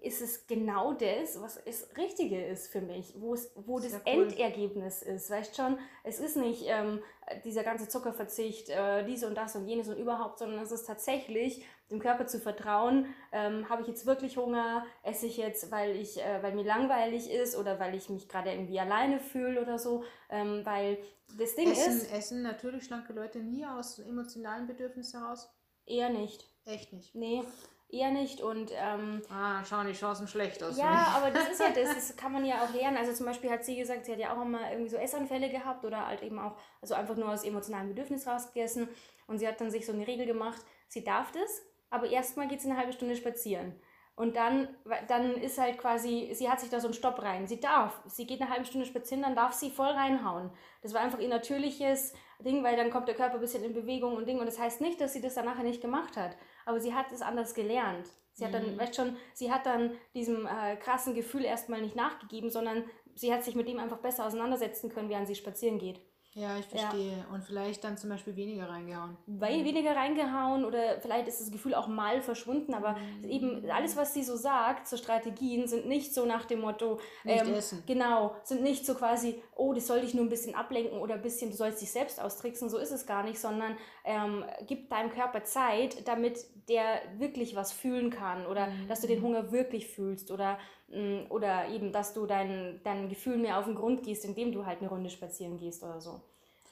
ist 0.00 0.22
es 0.22 0.46
genau 0.46 0.92
das, 0.92 1.40
was 1.40 1.62
das 1.64 1.88
Richtige 1.96 2.44
ist 2.44 2.68
für 2.68 2.80
mich, 2.80 3.14
wo, 3.18 3.34
es, 3.34 3.50
wo 3.54 3.78
das 3.78 3.90
Sehr 3.90 4.00
cool. 4.06 4.22
Endergebnis 4.24 5.02
ist. 5.02 5.30
Weißt 5.30 5.56
schon, 5.56 5.78
es 6.04 6.20
ist 6.20 6.36
nicht 6.36 6.64
ähm, 6.66 7.02
dieser 7.44 7.64
ganze 7.64 7.88
Zuckerverzicht, 7.88 8.68
äh, 8.68 9.04
dies 9.04 9.24
und 9.24 9.34
das 9.34 9.56
und 9.56 9.66
jenes 9.66 9.88
und 9.88 9.96
überhaupt, 9.96 10.38
sondern 10.38 10.60
es 10.60 10.70
ist 10.70 10.86
tatsächlich 10.86 11.64
dem 11.90 11.98
Körper 11.98 12.26
zu 12.26 12.40
vertrauen, 12.40 13.06
ähm, 13.32 13.68
habe 13.68 13.82
ich 13.82 13.88
jetzt 13.88 14.06
wirklich 14.06 14.36
Hunger, 14.36 14.84
esse 15.02 15.26
ich 15.26 15.36
jetzt, 15.36 15.70
weil, 15.70 15.96
ich, 15.96 16.20
äh, 16.20 16.42
weil 16.42 16.54
mir 16.54 16.64
langweilig 16.64 17.30
ist 17.30 17.56
oder 17.56 17.78
weil 17.78 17.94
ich 17.94 18.08
mich 18.08 18.28
gerade 18.28 18.50
irgendwie 18.50 18.80
alleine 18.80 19.20
fühle 19.20 19.60
oder 19.60 19.78
so, 19.78 20.04
ähm, 20.30 20.62
weil 20.64 20.98
das 21.38 21.54
Ding 21.54 21.70
Essen, 21.70 21.98
ist, 21.98 22.12
essen 22.12 22.42
natürlich 22.42 22.84
schlanke 22.84 23.12
Leute 23.12 23.40
nie 23.40 23.66
aus 23.66 23.98
emotionalen 23.98 24.66
Bedürfnissen 24.66 25.20
heraus? 25.20 25.48
eher 25.86 26.10
nicht. 26.10 26.44
Echt 26.64 26.92
nicht. 26.92 27.14
Nee, 27.14 27.44
eher 27.88 28.10
nicht 28.10 28.40
und 28.40 28.70
ähm, 28.74 29.22
Ah, 29.30 29.64
schauen 29.64 29.86
die 29.86 29.92
Chancen 29.92 30.26
schlecht 30.26 30.62
aus. 30.62 30.76
Ja, 30.76 31.14
aber 31.16 31.30
das 31.30 31.48
ist 31.50 31.60
ja 31.60 31.70
das, 31.74 31.94
das 31.94 32.16
kann 32.16 32.32
man 32.32 32.44
ja 32.44 32.64
auch 32.64 32.72
lernen. 32.72 32.96
Also 32.96 33.12
zum 33.12 33.26
Beispiel 33.26 33.50
hat 33.50 33.64
sie 33.64 33.76
gesagt, 33.76 34.06
sie 34.06 34.12
hat 34.12 34.18
ja 34.18 34.36
auch 34.36 34.42
immer 34.42 34.70
irgendwie 34.70 34.90
so 34.90 34.96
Essanfälle 34.96 35.48
gehabt 35.50 35.84
oder 35.84 36.06
halt 36.06 36.22
eben 36.22 36.38
auch, 36.38 36.56
also 36.80 36.94
einfach 36.94 37.16
nur 37.16 37.30
aus 37.30 37.44
emotionalem 37.44 37.88
Bedürfnis 37.88 38.26
rausgegessen. 38.26 38.88
Und 39.26 39.38
sie 39.38 39.48
hat 39.48 39.60
dann 39.60 39.70
sich 39.70 39.86
so 39.86 39.92
eine 39.92 40.06
Regel 40.06 40.26
gemacht, 40.26 40.60
sie 40.88 41.04
darf 41.04 41.32
das, 41.32 41.62
aber 41.90 42.08
erstmal 42.08 42.48
geht 42.48 42.60
sie 42.60 42.70
eine 42.70 42.78
halbe 42.78 42.92
Stunde 42.92 43.16
spazieren. 43.16 43.74
Und 44.18 44.34
dann, 44.36 44.68
dann 45.08 45.34
ist 45.34 45.58
halt 45.58 45.76
quasi, 45.76 46.30
sie 46.32 46.48
hat 46.48 46.58
sich 46.58 46.70
da 46.70 46.80
so 46.80 46.86
einen 46.86 46.94
Stopp 46.94 47.20
rein. 47.20 47.46
Sie 47.46 47.60
darf. 47.60 48.00
Sie 48.06 48.26
geht 48.26 48.40
eine 48.40 48.48
halbe 48.48 48.64
Stunde 48.64 48.86
spazieren, 48.86 49.22
dann 49.22 49.34
darf 49.36 49.52
sie 49.52 49.68
voll 49.70 49.90
reinhauen. 49.90 50.50
Das 50.80 50.94
war 50.94 51.02
einfach 51.02 51.18
ihr 51.18 51.28
natürliches 51.28 52.14
Ding, 52.40 52.64
weil 52.64 52.76
dann 52.76 52.90
kommt 52.90 53.08
der 53.08 53.14
Körper 53.14 53.34
ein 53.34 53.40
bisschen 53.40 53.62
in 53.62 53.74
Bewegung 53.74 54.16
und 54.16 54.26
Ding. 54.26 54.38
Und 54.38 54.46
das 54.46 54.58
heißt 54.58 54.80
nicht, 54.80 55.02
dass 55.02 55.12
sie 55.12 55.20
das 55.20 55.34
dann 55.34 55.44
nachher 55.44 55.64
nicht 55.64 55.82
gemacht 55.82 56.16
hat. 56.16 56.34
Aber 56.66 56.78
sie 56.80 56.92
hat 56.94 57.10
es 57.12 57.22
anders 57.22 57.54
gelernt. 57.54 58.06
Sie 58.34 58.44
hat 58.44 58.52
dann, 58.52 58.74
Mhm. 58.74 58.78
weißt 58.78 58.94
schon, 58.96 59.16
sie 59.32 59.50
hat 59.50 59.64
dann 59.64 59.92
diesem 60.14 60.46
äh, 60.46 60.76
krassen 60.76 61.14
Gefühl 61.14 61.44
erstmal 61.44 61.80
nicht 61.80 61.96
nachgegeben, 61.96 62.50
sondern 62.50 62.84
sie 63.14 63.32
hat 63.32 63.42
sich 63.44 63.54
mit 63.54 63.66
dem 63.66 63.78
einfach 63.78 63.96
besser 63.98 64.26
auseinandersetzen 64.26 64.90
können, 64.90 65.08
während 65.08 65.26
sie 65.26 65.34
spazieren 65.34 65.78
geht. 65.78 66.00
Ja, 66.34 66.58
ich 66.58 66.66
verstehe. 66.66 67.24
Und 67.32 67.44
vielleicht 67.44 67.82
dann 67.82 67.96
zum 67.96 68.10
Beispiel 68.10 68.36
weniger 68.36 68.68
reingehauen. 68.68 69.16
Weil 69.26 69.64
weniger 69.64 69.96
reingehauen 69.96 70.66
oder 70.66 71.00
vielleicht 71.00 71.28
ist 71.28 71.40
das 71.40 71.50
Gefühl 71.50 71.74
auch 71.74 71.86
mal 71.86 72.20
verschwunden, 72.20 72.74
aber 72.74 72.92
Mhm. 73.22 73.24
eben 73.30 73.70
alles, 73.70 73.96
was 73.96 74.12
sie 74.12 74.22
so 74.22 74.36
sagt 74.36 74.86
zu 74.86 74.98
Strategien, 74.98 75.66
sind 75.66 75.86
nicht 75.86 76.12
so 76.12 76.26
nach 76.26 76.44
dem 76.44 76.60
Motto, 76.60 77.00
Nicht 77.24 77.40
essen. 77.48 77.82
genau, 77.86 78.36
sind 78.42 78.62
nicht 78.62 78.84
so 78.84 78.94
quasi, 78.94 79.42
oh, 79.56 79.72
das 79.72 79.86
soll 79.86 80.00
dich 80.02 80.14
nur 80.14 80.24
ein 80.24 80.28
bisschen 80.28 80.54
ablenken 80.54 80.98
oder 81.00 81.14
ein 81.14 81.22
bisschen, 81.22 81.50
du 81.50 81.56
sollst 81.56 81.80
dich 81.82 81.90
selbst 81.90 82.20
austricksen, 82.20 82.68
so 82.68 82.78
ist 82.78 82.90
es 82.92 83.06
gar 83.06 83.22
nicht, 83.24 83.38
sondern 83.40 83.76
ähm, 84.04 84.44
gib 84.66 84.90
deinem 84.90 85.10
Körper 85.10 85.44
Zeit, 85.44 86.06
damit 86.06 86.38
der 86.68 87.00
wirklich 87.18 87.56
was 87.56 87.72
fühlen 87.72 88.10
kann 88.10 88.46
oder 88.46 88.66
Mhm. 88.66 88.88
dass 88.88 89.00
du 89.00 89.06
den 89.06 89.22
Hunger 89.22 89.52
wirklich 89.52 89.86
fühlst 89.88 90.30
oder, 90.30 90.58
mh, 90.88 91.26
oder 91.30 91.68
eben, 91.68 91.92
dass 91.92 92.12
du 92.14 92.26
deinen 92.26 92.80
dein 92.84 93.08
Gefühl 93.08 93.38
mehr 93.38 93.58
auf 93.58 93.64
den 93.64 93.74
Grund 93.74 94.02
gehst, 94.02 94.24
indem 94.24 94.52
du 94.52 94.66
halt 94.66 94.80
eine 94.80 94.88
Runde 94.90 95.10
spazieren 95.10 95.56
gehst 95.58 95.82
oder 95.82 96.00
so. 96.00 96.20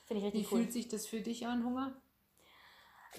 Finde 0.07 0.27
ich 0.27 0.33
Wie 0.33 0.39
richtig 0.39 0.53
cool. 0.53 0.61
fühlt 0.61 0.73
sich 0.73 0.89
das 0.89 1.07
für 1.07 1.21
dich 1.21 1.47
an, 1.47 1.65
Hunger? 1.65 1.93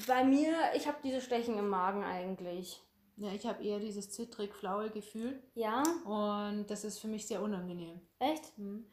Bei 0.08 0.24
mir, 0.24 0.56
ich 0.76 0.88
habe 0.88 0.98
diese 1.04 1.22
Stechen 1.22 1.58
im 1.58 1.70
Magen 1.70 2.04
eigentlich. 2.04 2.82
Ja, 3.18 3.32
ich 3.32 3.46
habe 3.46 3.64
eher 3.64 3.80
dieses 3.80 4.12
zittrig-flaue 4.12 4.90
Gefühl 4.90 5.42
Ja, 5.56 5.84
und 6.04 6.66
das 6.70 6.84
ist 6.84 7.00
für 7.00 7.08
mich 7.08 7.28
sehr 7.28 7.42
unangenehm. 7.42 8.02
echt? 8.20 8.58
Mhm. 8.58 8.86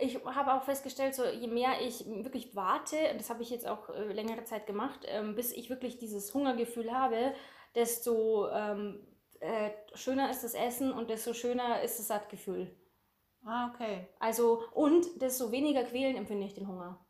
Ich 0.00 0.24
habe 0.24 0.54
auch 0.54 0.62
festgestellt, 0.62 1.14
so 1.14 1.24
je 1.24 1.48
mehr 1.48 1.80
ich 1.80 2.06
wirklich 2.06 2.54
warte, 2.54 2.96
und 3.10 3.20
das 3.20 3.30
habe 3.30 3.42
ich 3.42 3.50
jetzt 3.50 3.66
auch 3.66 3.88
äh, 3.90 4.12
längere 4.12 4.44
Zeit 4.44 4.66
gemacht, 4.66 5.00
ähm, 5.06 5.34
bis 5.34 5.52
ich 5.52 5.70
wirklich 5.70 5.98
dieses 5.98 6.32
Hungergefühl 6.34 6.92
habe, 6.92 7.34
desto 7.74 8.48
ähm, 8.50 9.06
äh, 9.40 9.70
schöner 9.94 10.30
ist 10.30 10.44
das 10.44 10.54
Essen 10.54 10.92
und 10.92 11.10
desto 11.10 11.32
schöner 11.32 11.82
ist 11.82 11.98
das 11.98 12.08
Sattgefühl. 12.08 12.74
Ah, 13.44 13.70
okay. 13.72 14.08
Also, 14.18 14.62
und 14.72 15.20
desto 15.20 15.50
weniger 15.52 15.84
quälen 15.84 16.16
empfinde 16.16 16.46
ich 16.46 16.54
den 16.54 16.68
Hunger. 16.68 17.04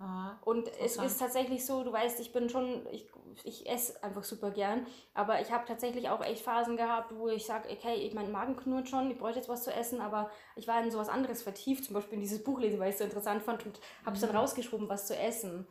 Aha. 0.00 0.38
Und 0.44 0.70
es 0.80 0.96
ist 0.96 1.18
tatsächlich 1.18 1.66
so, 1.66 1.82
du 1.82 1.92
weißt, 1.92 2.20
ich 2.20 2.32
bin 2.32 2.48
schon, 2.48 2.86
ich, 2.92 3.06
ich 3.42 3.68
esse 3.68 4.00
einfach 4.02 4.22
super 4.22 4.52
gern, 4.52 4.86
aber 5.12 5.40
ich 5.40 5.50
habe 5.50 5.66
tatsächlich 5.66 6.08
auch 6.08 6.24
echt 6.24 6.42
Phasen 6.42 6.76
gehabt, 6.76 7.12
wo 7.16 7.28
ich 7.28 7.44
sage, 7.44 7.68
okay, 7.70 7.94
ich, 7.94 8.14
mein 8.14 8.30
Magen 8.30 8.56
knurrt 8.56 8.88
schon, 8.88 9.10
ich 9.10 9.18
bräuchte 9.18 9.40
jetzt 9.40 9.48
was 9.48 9.64
zu 9.64 9.72
essen, 9.72 10.00
aber 10.00 10.30
ich 10.54 10.68
war 10.68 10.82
in 10.82 10.90
sowas 10.90 11.08
anderes 11.08 11.42
vertieft, 11.42 11.84
zum 11.84 11.94
Beispiel 11.94 12.14
in 12.14 12.20
dieses 12.20 12.44
Buch 12.44 12.60
lesen, 12.60 12.78
weil 12.78 12.90
ich 12.90 12.94
es 12.94 12.98
so 12.98 13.04
interessant 13.04 13.42
fand 13.42 13.66
und 13.66 13.80
habe 14.04 14.14
es 14.14 14.22
dann 14.22 14.36
rausgeschoben, 14.36 14.88
was 14.88 15.06
zu 15.08 15.16
essen. 15.16 15.66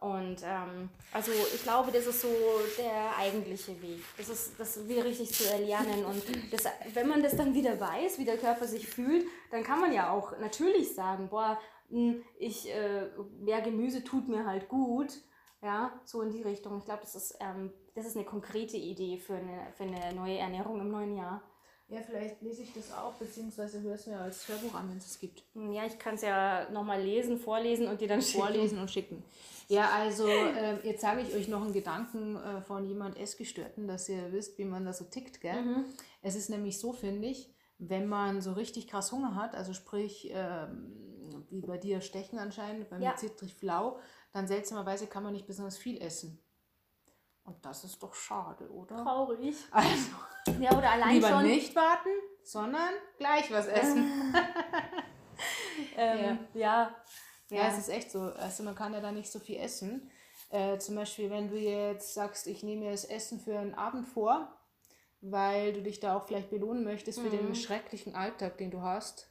Und 0.00 0.38
ähm, 0.42 0.88
also 1.12 1.30
ich 1.30 1.62
glaube, 1.62 1.92
das 1.92 2.06
ist 2.06 2.22
so 2.22 2.28
der 2.78 3.14
eigentliche 3.18 3.80
Weg. 3.82 4.02
Das 4.16 4.30
ist 4.30 4.58
das 4.58 4.88
wieder 4.88 5.04
richtig 5.04 5.30
zu 5.30 5.44
erlernen. 5.44 6.06
Und 6.06 6.24
das, 6.50 6.64
wenn 6.94 7.06
man 7.06 7.22
das 7.22 7.36
dann 7.36 7.52
wieder 7.52 7.78
weiß, 7.78 8.18
wie 8.18 8.24
der 8.24 8.38
Körper 8.38 8.66
sich 8.66 8.88
fühlt, 8.88 9.26
dann 9.50 9.62
kann 9.62 9.78
man 9.78 9.92
ja 9.92 10.10
auch 10.10 10.38
natürlich 10.38 10.94
sagen, 10.94 11.28
boah, 11.28 11.60
ich, 12.38 12.68
äh, 12.72 13.08
mehr 13.40 13.60
Gemüse 13.60 14.04
tut 14.04 14.28
mir 14.28 14.46
halt 14.46 14.68
gut. 14.68 15.20
Ja, 15.62 15.92
so 16.04 16.22
in 16.22 16.30
die 16.30 16.42
Richtung. 16.42 16.78
Ich 16.78 16.86
glaube, 16.86 17.02
das, 17.02 17.14
ist, 17.14 17.36
ähm, 17.40 17.70
das 17.94 18.06
ist 18.06 18.16
eine 18.16 18.24
konkrete 18.24 18.78
Idee 18.78 19.18
für 19.18 19.34
eine, 19.34 19.72
für 19.76 19.84
eine 19.84 20.14
neue 20.14 20.38
Ernährung 20.38 20.80
im 20.80 20.90
neuen 20.90 21.16
Jahr. 21.16 21.42
Ja, 21.88 22.00
vielleicht 22.00 22.40
lese 22.40 22.62
ich 22.62 22.72
das 22.72 22.92
auch, 22.92 23.14
beziehungsweise 23.14 23.82
hörst 23.82 24.06
mir 24.06 24.18
als 24.18 24.46
Hörbuch 24.48 24.74
an, 24.74 24.88
wenn 24.88 24.98
es 24.98 25.06
es 25.06 25.18
gibt. 25.18 25.42
Ja, 25.54 25.84
ich 25.84 25.98
kann 25.98 26.14
es 26.14 26.22
ja 26.22 26.70
nochmal 26.70 27.02
lesen, 27.02 27.36
vorlesen 27.36 27.88
und 27.88 28.00
dir 28.00 28.06
dann 28.06 28.22
schicken. 28.22 28.44
Vorlesen 28.44 28.78
und 28.78 28.90
schicken. 28.90 29.24
Ja, 29.68 29.90
also 29.90 30.28
ähm, 30.28 30.78
jetzt 30.84 31.00
sage 31.00 31.20
ich 31.22 31.34
euch 31.34 31.48
noch 31.48 31.62
einen 31.62 31.72
Gedanken 31.72 32.36
äh, 32.36 32.62
von 32.62 32.86
jemand 32.86 33.18
Essgestörten, 33.18 33.88
dass 33.88 34.08
ihr 34.08 34.32
wisst, 34.32 34.56
wie 34.58 34.64
man 34.64 34.84
da 34.84 34.92
so 34.92 35.04
tickt, 35.04 35.40
gell? 35.40 35.62
Mhm. 35.62 35.84
Es 36.22 36.36
ist 36.36 36.48
nämlich 36.48 36.78
so, 36.78 36.92
finde 36.92 37.26
ich, 37.26 37.52
wenn 37.78 38.06
man 38.08 38.40
so 38.40 38.52
richtig 38.52 38.86
krass 38.86 39.10
Hunger 39.10 39.34
hat, 39.34 39.54
also 39.54 39.72
sprich, 39.72 40.30
ähm, 40.32 40.92
wie 41.50 41.60
bei 41.60 41.78
dir 41.78 42.00
Stechen 42.00 42.38
anscheinend, 42.38 42.88
bei 42.90 42.98
Ja. 42.98 43.10
mir 43.10 43.16
zittrig 43.16 43.54
flau, 43.54 43.98
dann 44.32 44.46
seltsamerweise 44.46 45.06
kann 45.06 45.22
man 45.22 45.32
nicht 45.32 45.46
besonders 45.46 45.76
viel 45.78 46.00
essen. 46.00 46.42
Und 47.44 47.64
das 47.64 47.84
ist 47.84 48.02
doch 48.02 48.14
schade, 48.14 48.70
oder? 48.70 48.96
Traurig. 49.02 49.56
Also, 49.70 50.10
Ja, 50.60 50.76
oder 50.76 50.90
allein 50.90 51.14
lieber 51.14 51.28
schon. 51.28 51.42
nicht 51.44 51.74
warten, 51.74 52.08
sondern 52.44 52.90
gleich 53.18 53.50
was 53.52 53.66
essen. 53.66 54.06
Ähm, 55.96 56.38
ja. 56.54 56.94
Ja, 57.50 57.68
es 57.68 57.78
ist 57.78 57.88
echt 57.88 58.10
so. 58.10 58.20
Also 58.20 58.62
man 58.62 58.74
kann 58.74 58.92
ja 58.92 59.00
da 59.00 59.12
nicht 59.12 59.30
so 59.30 59.38
viel 59.38 59.56
essen. 59.56 60.10
Äh, 60.50 60.78
zum 60.78 60.94
Beispiel, 60.94 61.30
wenn 61.30 61.48
du 61.48 61.56
jetzt 61.56 62.14
sagst, 62.14 62.46
ich 62.46 62.62
nehme 62.62 62.84
mir 62.84 62.90
das 62.92 63.04
Essen 63.04 63.40
für 63.40 63.58
einen 63.58 63.74
Abend 63.74 64.06
vor, 64.06 64.54
weil 65.20 65.72
du 65.72 65.82
dich 65.82 66.00
da 66.00 66.16
auch 66.16 66.26
vielleicht 66.26 66.50
belohnen 66.50 66.84
möchtest 66.84 67.20
für 67.20 67.26
Mhm. 67.28 67.30
den 67.32 67.54
schrecklichen 67.54 68.14
Alltag, 68.14 68.58
den 68.58 68.70
du 68.70 68.82
hast. 68.82 69.29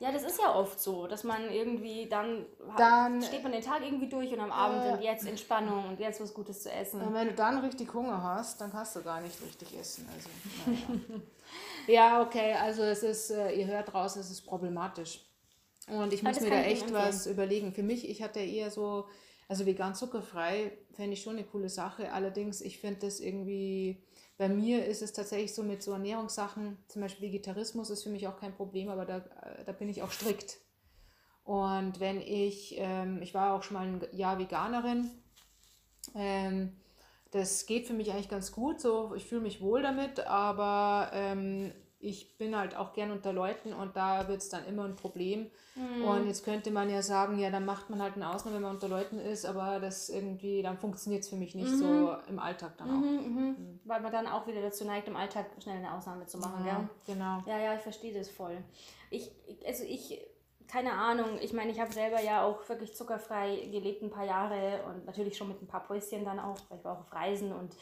Ja, 0.00 0.12
das 0.12 0.22
ist 0.22 0.40
ja 0.40 0.54
oft 0.54 0.78
so, 0.78 1.08
dass 1.08 1.24
man 1.24 1.50
irgendwie 1.50 2.08
dann, 2.08 2.46
Dann- 2.76 3.20
steht 3.20 3.42
man 3.42 3.50
den 3.50 3.62
Tag 3.62 3.82
irgendwie 3.84 4.08
durch 4.08 4.32
und 4.32 4.38
am 4.38 4.52
Abend 4.52 4.84
Äh, 4.84 4.92
und 4.92 5.02
jetzt 5.02 5.26
Entspannung 5.26 5.88
und 5.88 5.98
jetzt 5.98 6.20
was 6.20 6.32
Gutes 6.32 6.62
zu 6.62 6.70
essen. 6.70 7.00
Und 7.00 7.14
wenn 7.14 7.26
du 7.26 7.34
dann 7.34 7.58
richtig 7.58 7.92
Hunger 7.92 8.22
hast, 8.22 8.60
dann 8.60 8.70
kannst 8.70 8.94
du 8.94 9.02
gar 9.02 9.20
nicht 9.20 9.40
richtig 9.42 9.76
essen. 9.76 10.08
Also, 10.14 10.28
naja. 10.66 11.20
ja, 11.88 12.22
okay, 12.22 12.52
also 12.52 12.82
es 12.82 13.02
ist, 13.02 13.30
äh, 13.30 13.52
ihr 13.52 13.66
hört 13.66 13.92
raus, 13.92 14.14
es 14.14 14.30
ist 14.30 14.42
problematisch. 14.42 15.24
Und 15.88 16.12
ich 16.12 16.22
muss 16.22 16.40
mir 16.40 16.50
da 16.50 16.60
echt 16.62 16.92
was 16.92 17.26
überlegen. 17.26 17.72
Für 17.72 17.82
mich, 17.82 18.08
ich 18.08 18.22
hatte 18.22 18.40
eher 18.40 18.70
so, 18.70 19.06
also 19.48 19.66
vegan 19.66 19.94
zuckerfrei 19.96 20.78
fände 20.92 21.14
ich 21.14 21.22
schon 21.22 21.36
eine 21.36 21.44
coole 21.44 21.70
Sache. 21.70 22.12
Allerdings, 22.12 22.60
ich 22.60 22.78
finde 22.78 23.00
das 23.00 23.18
irgendwie, 23.18 24.00
bei 24.38 24.48
mir 24.48 24.86
ist 24.86 25.02
es 25.02 25.12
tatsächlich 25.12 25.52
so 25.52 25.64
mit 25.64 25.82
so 25.82 25.92
Ernährungssachen, 25.92 26.78
zum 26.86 27.02
Beispiel 27.02 27.28
Vegetarismus 27.28 27.90
ist 27.90 28.04
für 28.04 28.08
mich 28.08 28.28
auch 28.28 28.38
kein 28.38 28.54
Problem, 28.54 28.88
aber 28.88 29.04
da, 29.04 29.18
äh, 29.18 29.64
da 29.66 29.72
bin 29.72 29.88
ich 29.88 30.00
auch 30.00 30.12
strikt. 30.12 30.58
Und 31.44 31.98
wenn 31.98 32.20
ich, 32.20 32.76
ähm, 32.78 33.20
ich 33.20 33.34
war 33.34 33.54
auch 33.54 33.62
schon 33.64 33.74
mal 33.74 33.86
ein 33.86 34.06
Jahr 34.12 34.38
Veganerin, 34.38 35.10
ähm, 36.14 36.76
das 37.32 37.66
geht 37.66 37.86
für 37.86 37.94
mich 37.94 38.12
eigentlich 38.12 38.28
ganz 38.28 38.52
gut, 38.52 38.80
so 38.80 39.12
ich 39.16 39.26
fühle 39.26 39.40
mich 39.40 39.60
wohl 39.60 39.82
damit, 39.82 40.20
aber 40.20 41.10
ähm, 41.12 41.72
ich 42.00 42.36
bin 42.38 42.56
halt 42.56 42.76
auch 42.76 42.92
gern 42.92 43.10
unter 43.10 43.32
Leuten 43.32 43.72
und 43.72 43.96
da 43.96 44.28
wird 44.28 44.38
es 44.38 44.48
dann 44.48 44.64
immer 44.66 44.84
ein 44.84 44.96
Problem. 44.96 45.50
Und 46.02 46.26
jetzt 46.26 46.44
könnte 46.44 46.70
man 46.72 46.90
ja 46.90 47.02
sagen, 47.02 47.38
ja, 47.38 47.50
dann 47.50 47.64
macht 47.64 47.88
man 47.90 48.02
halt 48.02 48.14
eine 48.16 48.32
Ausnahme, 48.32 48.56
wenn 48.56 48.62
man 48.62 48.74
unter 48.74 48.88
Leuten 48.88 49.18
ist, 49.20 49.44
aber 49.46 49.78
das 49.78 50.08
irgendwie, 50.08 50.60
dann 50.62 50.76
funktioniert 50.78 51.22
es 51.22 51.28
für 51.28 51.36
mich 51.36 51.54
nicht 51.54 51.70
so 51.70 52.16
im 52.28 52.38
Alltag 52.40 52.76
dann 52.78 52.90
auch. 52.90 53.00
Mhm, 53.00 53.54
mhm. 53.56 53.80
Weil 53.84 54.00
man 54.00 54.10
dann 54.12 54.26
auch 54.26 54.46
wieder 54.46 54.60
dazu 54.62 54.84
neigt, 54.84 55.06
im 55.08 55.16
Alltag 55.16 55.46
schnell 55.62 55.76
eine 55.78 55.92
Ausnahme 55.94 56.26
zu 56.26 56.38
machen, 56.38 56.64
Ja, 56.66 56.78
gell? 57.06 57.14
genau. 57.14 57.42
Ja, 57.46 57.58
ja, 57.58 57.74
ich 57.74 57.80
verstehe 57.80 58.12
das 58.12 58.28
voll. 58.28 58.58
Ich, 59.10 59.30
ich- 59.46 59.66
also 59.66 59.84
ich 59.84 60.20
keine 60.66 60.92
Ahnung, 60.92 61.38
ich 61.40 61.54
meine, 61.54 61.72
ich 61.72 61.80
habe 61.80 61.92
selber 61.92 62.20
ja 62.20 62.44
auch 62.44 62.68
wirklich 62.68 62.94
zuckerfrei 62.94 63.56
gelebt 63.72 64.02
ein 64.02 64.10
paar 64.10 64.26
Jahre 64.26 64.82
und 64.84 65.06
natürlich 65.06 65.36
schon 65.36 65.48
mit 65.48 65.62
ein 65.62 65.66
paar 65.66 65.82
Päuschen 65.86 66.24
dann 66.26 66.38
auch, 66.38 66.58
weil 66.68 66.78
ich 66.78 66.84
war 66.84 66.96
auch 66.96 67.00
auf 67.00 67.12
Reisen 67.12 67.52
und 67.52 67.74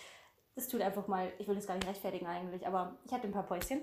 das 0.57 0.69
tut 0.69 0.81
einfach 0.81 1.07
mal, 1.07 1.31
ich 1.39 1.47
will 1.47 1.55
das 1.55 1.67
gar 1.67 1.75
nicht 1.75 1.87
rechtfertigen 1.87 2.27
eigentlich, 2.27 2.67
aber 2.67 2.97
ich 3.05 3.13
hatte 3.13 3.29
ein 3.29 3.33
paar 3.33 3.47
Päuschen. 3.47 3.83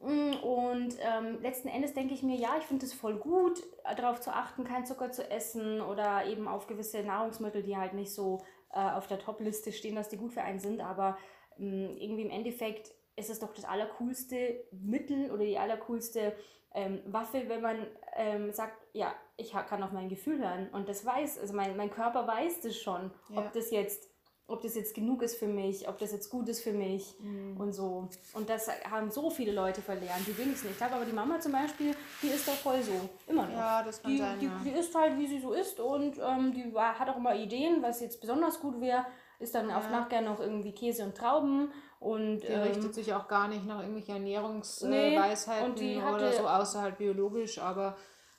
Mm, 0.00 0.34
und 0.44 0.96
ähm, 1.00 1.42
letzten 1.42 1.68
Endes 1.68 1.92
denke 1.92 2.14
ich 2.14 2.22
mir, 2.22 2.36
ja, 2.36 2.56
ich 2.58 2.64
finde 2.64 2.86
es 2.86 2.94
voll 2.94 3.16
gut, 3.16 3.62
darauf 3.96 4.20
zu 4.20 4.32
achten, 4.32 4.64
keinen 4.64 4.86
Zucker 4.86 5.10
zu 5.10 5.28
essen 5.28 5.80
oder 5.80 6.24
eben 6.26 6.46
auf 6.46 6.68
gewisse 6.68 7.02
Nahrungsmittel, 7.02 7.62
die 7.62 7.76
halt 7.76 7.94
nicht 7.94 8.14
so 8.14 8.38
äh, 8.72 8.78
auf 8.78 9.08
der 9.08 9.18
Top-Liste 9.18 9.72
stehen, 9.72 9.96
dass 9.96 10.08
die 10.08 10.16
gut 10.16 10.32
für 10.32 10.42
einen 10.42 10.60
sind. 10.60 10.80
Aber 10.80 11.18
ähm, 11.58 11.96
irgendwie 11.98 12.22
im 12.22 12.30
Endeffekt 12.30 12.94
ist 13.16 13.28
es 13.28 13.40
doch 13.40 13.52
das 13.52 13.64
allercoolste 13.64 14.64
Mittel 14.70 15.32
oder 15.32 15.44
die 15.44 15.58
allercoolste 15.58 16.32
ähm, 16.74 17.00
Waffe, 17.06 17.48
wenn 17.48 17.60
man 17.60 17.86
ähm, 18.16 18.52
sagt, 18.52 18.86
ja, 18.92 19.12
ich 19.36 19.50
kann 19.52 19.82
auf 19.82 19.90
mein 19.90 20.08
Gefühl 20.08 20.38
hören. 20.38 20.68
Und 20.70 20.88
das 20.88 21.04
weiß, 21.04 21.40
also 21.40 21.54
mein, 21.54 21.76
mein 21.76 21.90
Körper 21.90 22.26
weiß 22.28 22.60
das 22.60 22.76
schon, 22.76 23.10
ja. 23.30 23.38
ob 23.38 23.52
das 23.52 23.72
jetzt 23.72 24.07
ob 24.48 24.62
das 24.62 24.74
jetzt 24.74 24.94
genug 24.94 25.22
ist 25.22 25.38
für 25.38 25.46
mich, 25.46 25.88
ob 25.88 25.98
das 25.98 26.10
jetzt 26.10 26.30
gut 26.30 26.48
ist 26.48 26.62
für 26.62 26.72
mich 26.72 27.14
mhm. 27.20 27.60
und 27.60 27.74
so. 27.74 28.08
Und 28.32 28.48
das 28.48 28.68
haben 28.90 29.10
so 29.10 29.28
viele 29.28 29.52
Leute 29.52 29.82
verlernt, 29.82 30.26
die 30.26 30.36
wenigsten 30.36 30.68
nicht. 30.68 30.82
Aber 30.82 31.04
die 31.04 31.12
Mama 31.12 31.38
zum 31.38 31.52
Beispiel, 31.52 31.94
die 32.22 32.28
ist 32.28 32.48
doch 32.48 32.54
voll 32.54 32.82
so, 32.82 32.92
immer 33.26 33.46
noch. 33.46 33.52
Ja, 33.52 33.82
das 33.82 34.00
kann 34.02 34.10
die, 34.10 34.18
sein, 34.18 34.38
die, 34.40 34.46
ja. 34.46 34.60
die 34.64 34.70
ist 34.70 34.94
halt, 34.94 35.18
wie 35.18 35.26
sie 35.26 35.38
so 35.38 35.52
ist 35.52 35.78
und 35.78 36.18
ähm, 36.18 36.54
die 36.54 36.72
war, 36.72 36.98
hat 36.98 37.10
auch 37.10 37.18
immer 37.18 37.34
Ideen, 37.34 37.82
was 37.82 38.00
jetzt 38.00 38.22
besonders 38.22 38.58
gut 38.58 38.80
wäre. 38.80 39.04
Ist 39.38 39.54
dann 39.54 39.68
ja. 39.68 39.78
auf 39.78 39.88
nachher 39.90 40.22
noch 40.22 40.40
irgendwie 40.40 40.72
Käse 40.72 41.04
und 41.04 41.14
Trauben 41.14 41.70
und... 42.00 42.40
Die 42.40 42.46
ähm, 42.46 42.62
richtet 42.62 42.94
sich 42.94 43.12
auch 43.12 43.28
gar 43.28 43.48
nicht 43.48 43.66
nach 43.66 43.80
irgendwelchen 43.80 44.14
Ernährungsweisheiten 44.14 45.74
nee, 45.76 45.98
oder 46.02 46.32
so, 46.32 46.48
außer 46.48 46.80
halt 46.80 46.98
biologisch, 46.98 47.58
aber 47.58 47.96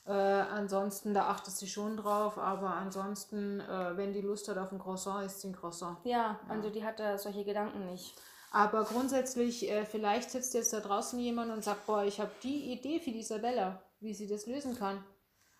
äh, 0.10 0.12
ansonsten, 0.12 1.14
da 1.14 1.28
achtet 1.28 1.54
sie 1.54 1.68
schon 1.68 1.96
drauf, 1.96 2.40
aber 2.40 2.72
ansonsten, 2.72 3.60
äh, 3.60 3.96
wenn 3.96 4.12
die 4.12 4.22
Lust 4.22 4.48
hat 4.48 4.58
auf 4.58 4.72
ein 4.72 4.80
Croissant, 4.80 5.24
isst 5.24 5.42
sie 5.42 5.50
ein 5.50 5.56
Croissant. 5.56 5.98
Ja, 6.04 6.18
ja. 6.18 6.40
also 6.50 6.72
die 6.72 6.84
hat 6.84 7.00
da 7.00 7.18
solche 7.18 7.46
Gedanken 7.46 7.86
nicht. 7.86 8.16
Aber 8.52 8.86
grundsätzlich, 8.86 9.70
äh, 9.70 9.86
vielleicht 9.86 10.32
sitzt 10.32 10.56
jetzt 10.56 10.74
da 10.74 10.80
draußen 10.80 11.20
jemand 11.20 11.52
und 11.52 11.64
sagt, 11.64 11.86
boah, 11.86 12.04
ich 12.04 12.20
habe 12.20 12.32
die 12.42 12.72
Idee 12.74 13.00
für 13.00 13.12
die 13.12 13.20
Isabella, 13.20 13.84
wie 14.00 14.16
sie 14.16 14.28
das 14.28 14.48
lösen 14.48 14.76
kann. 14.76 15.04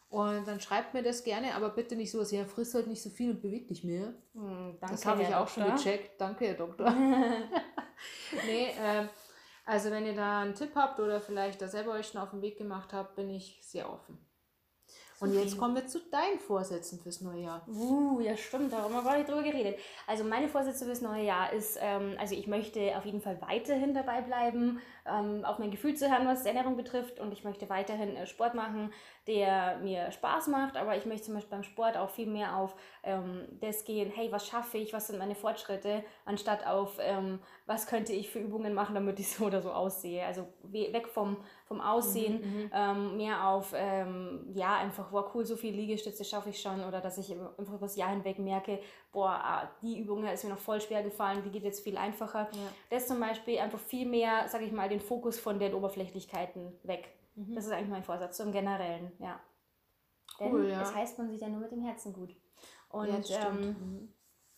Und 0.10 0.48
dann 0.48 0.60
schreibt 0.60 0.96
mir 0.96 1.04
das 1.04 1.24
gerne, 1.24 1.54
aber 1.54 1.70
bitte 1.70 1.96
nicht 1.96 2.10
so, 2.10 2.24
ja, 2.24 2.44
frisst 2.46 2.74
halt 2.74 2.88
nicht 2.88 3.04
so 3.04 3.12
viel 3.12 3.30
und 3.30 3.44
bewegt 3.44 3.70
dich 3.70 3.84
mehr. 3.84 4.16
Hm, 4.34 4.78
danke, 4.80 4.96
das 4.96 5.06
habe 5.06 5.22
ich 5.22 5.36
auch 5.36 5.46
Doktor. 5.46 5.64
schon 5.66 5.76
gecheckt. 5.76 6.20
Danke, 6.20 6.48
Herr 6.48 6.56
Doktor. 6.56 6.90
nee, 8.48 8.70
äh, 8.70 9.08
also 9.66 9.92
wenn 9.92 10.08
ihr 10.08 10.16
da 10.16 10.42
einen 10.42 10.56
Tipp 10.56 10.72
habt 10.74 11.00
oder 11.00 11.22
vielleicht 11.22 11.62
da 11.62 11.68
selber 11.68 11.92
euch 11.92 12.08
schon 12.08 12.20
auf 12.20 12.32
den 12.32 12.42
Weg 12.42 12.58
gemacht 12.58 12.94
habt, 12.94 13.16
bin 13.16 13.30
ich 13.30 13.60
sehr 13.62 13.88
offen. 13.88 14.18
Und 15.22 15.34
jetzt 15.34 15.58
kommen 15.58 15.76
wir 15.76 15.86
zu 15.86 16.00
deinen 16.00 16.40
Vorsätzen 16.40 17.00
fürs 17.00 17.20
neue 17.22 17.42
Jahr. 17.42 17.68
Uh, 17.68 18.22
ja 18.22 18.38
stimmt, 18.38 18.72
darum 18.72 18.94
haben 18.94 19.04
wir 19.04 19.10
gar 19.10 19.18
nicht 19.18 19.30
drüber 19.30 19.44
geredet. 19.44 19.78
Also 20.08 20.24
meine 20.24 20.48
Vorsätze 20.48 20.86
fürs 20.86 21.02
neue 21.02 21.26
Jahr 21.26 21.52
ist, 21.52 21.78
ähm, 21.82 22.16
also 22.18 22.36
ich 22.36 22.48
möchte 22.48 22.98
auf 22.98 23.06
jeden 23.06 23.22
Fall 23.22 23.42
weiterhin 23.42 23.94
dabei 23.94 24.22
bleiben, 24.22 24.80
ähm, 25.06 25.44
auf 25.44 25.60
mein 25.60 25.72
Gefühl 25.72 25.96
zu 25.96 26.10
hören, 26.10 26.26
was 26.26 26.46
Ernährung 26.46 26.78
betrifft. 26.78 27.20
Und 27.20 27.34
ich 27.34 27.44
möchte 27.44 27.70
weiterhin 27.70 28.16
äh, 28.16 28.28
Sport 28.28 28.56
machen, 28.56 28.94
der 29.30 29.78
mir 29.78 30.12
Spaß 30.12 30.48
macht. 30.48 30.76
Aber 30.76 30.98
ich 30.98 31.06
möchte 31.06 31.28
zum 31.28 31.36
Beispiel 31.36 31.52
beim 31.52 31.64
Sport 31.64 31.96
auch 31.96 32.10
viel 32.10 32.26
mehr 32.26 32.58
auf 32.58 32.76
ähm, 33.04 33.46
das 33.62 33.86
gehen, 33.86 34.12
hey, 34.14 34.32
was 34.32 34.48
schaffe 34.48 34.80
ich, 34.80 34.92
was 34.92 35.08
sind 35.08 35.20
meine 35.20 35.36
Fortschritte, 35.36 36.04
anstatt 36.26 36.66
auf, 36.66 36.98
ähm, 37.00 37.40
was 37.68 37.86
könnte 37.86 38.12
ich 38.12 38.30
für 38.30 38.40
Übungen 38.40 38.74
machen, 38.74 38.96
damit 38.96 39.20
ich 39.20 39.30
so 39.32 39.46
oder 39.46 39.62
so 39.62 39.72
aussehe. 39.72 40.26
Also 40.26 40.48
weg 40.64 41.08
vom, 41.08 41.38
vom 41.66 41.80
Aussehen, 41.80 42.42
mhm, 42.42 42.62
mhm. 42.64 42.72
ähm, 42.74 43.18
mehr 43.18 43.48
auf, 43.48 43.74
ähm, 43.76 44.48
ja, 44.56 44.78
einfach, 44.78 45.12
wow, 45.12 45.30
cool, 45.36 45.46
so 45.46 45.56
viele 45.56 45.78
Liegestütze 45.78 46.26
schaffe 46.26 46.50
ich 46.50 46.60
schon. 46.60 46.84
Oder 46.84 47.00
dass 47.00 47.20
ich 47.20 47.32
einfach 47.32 47.76
über 47.76 47.86
das 47.86 47.96
Jahr 47.96 48.10
hinweg 48.10 48.40
merke, 48.40 48.80
boah, 49.12 49.30
ah, 49.30 49.70
die 49.84 50.00
Übung 50.00 50.26
ist 50.26 50.44
mir 50.44 50.50
noch 50.50 50.58
voll 50.58 50.82
schwer 50.82 51.04
gefallen, 51.04 51.44
die 51.46 51.52
geht 51.52 51.64
jetzt 51.64 51.84
viel 51.84 51.98
einfacher. 51.98 52.50
Ja. 52.52 52.60
Das 52.90 53.08
zum 53.08 53.20
Beispiel 53.20 53.60
einfach 53.60 53.80
viel 53.80 54.08
mehr, 54.08 54.48
sage 54.48 54.66
ich 54.66 54.72
mal, 54.72 54.90
den 54.90 55.00
Fokus 55.00 55.40
von 55.40 55.60
den 55.60 55.76
Oberflächlichkeiten 55.76 56.74
weg. 56.82 57.19
Mhm. 57.40 57.56
Das 57.56 57.66
ist 57.66 57.72
eigentlich 57.72 57.90
mein 57.90 58.04
Vorsatz, 58.04 58.38
so 58.38 58.44
im 58.44 58.52
Generellen, 58.52 59.12
ja. 59.20 59.40
Cool, 60.40 60.64
Denn 60.64 60.72
ja. 60.72 60.82
es 60.82 60.94
heißt, 60.94 61.18
man 61.18 61.30
sieht 61.30 61.42
ja 61.42 61.50
nur 61.50 61.62
mit 61.62 61.72
dem 61.72 61.84
Herzen 61.84 62.14
gut. 62.14 62.36
Und 62.90 63.30
ja, 63.30 63.50
ähm, 63.50 63.62
mhm. 63.62 64.14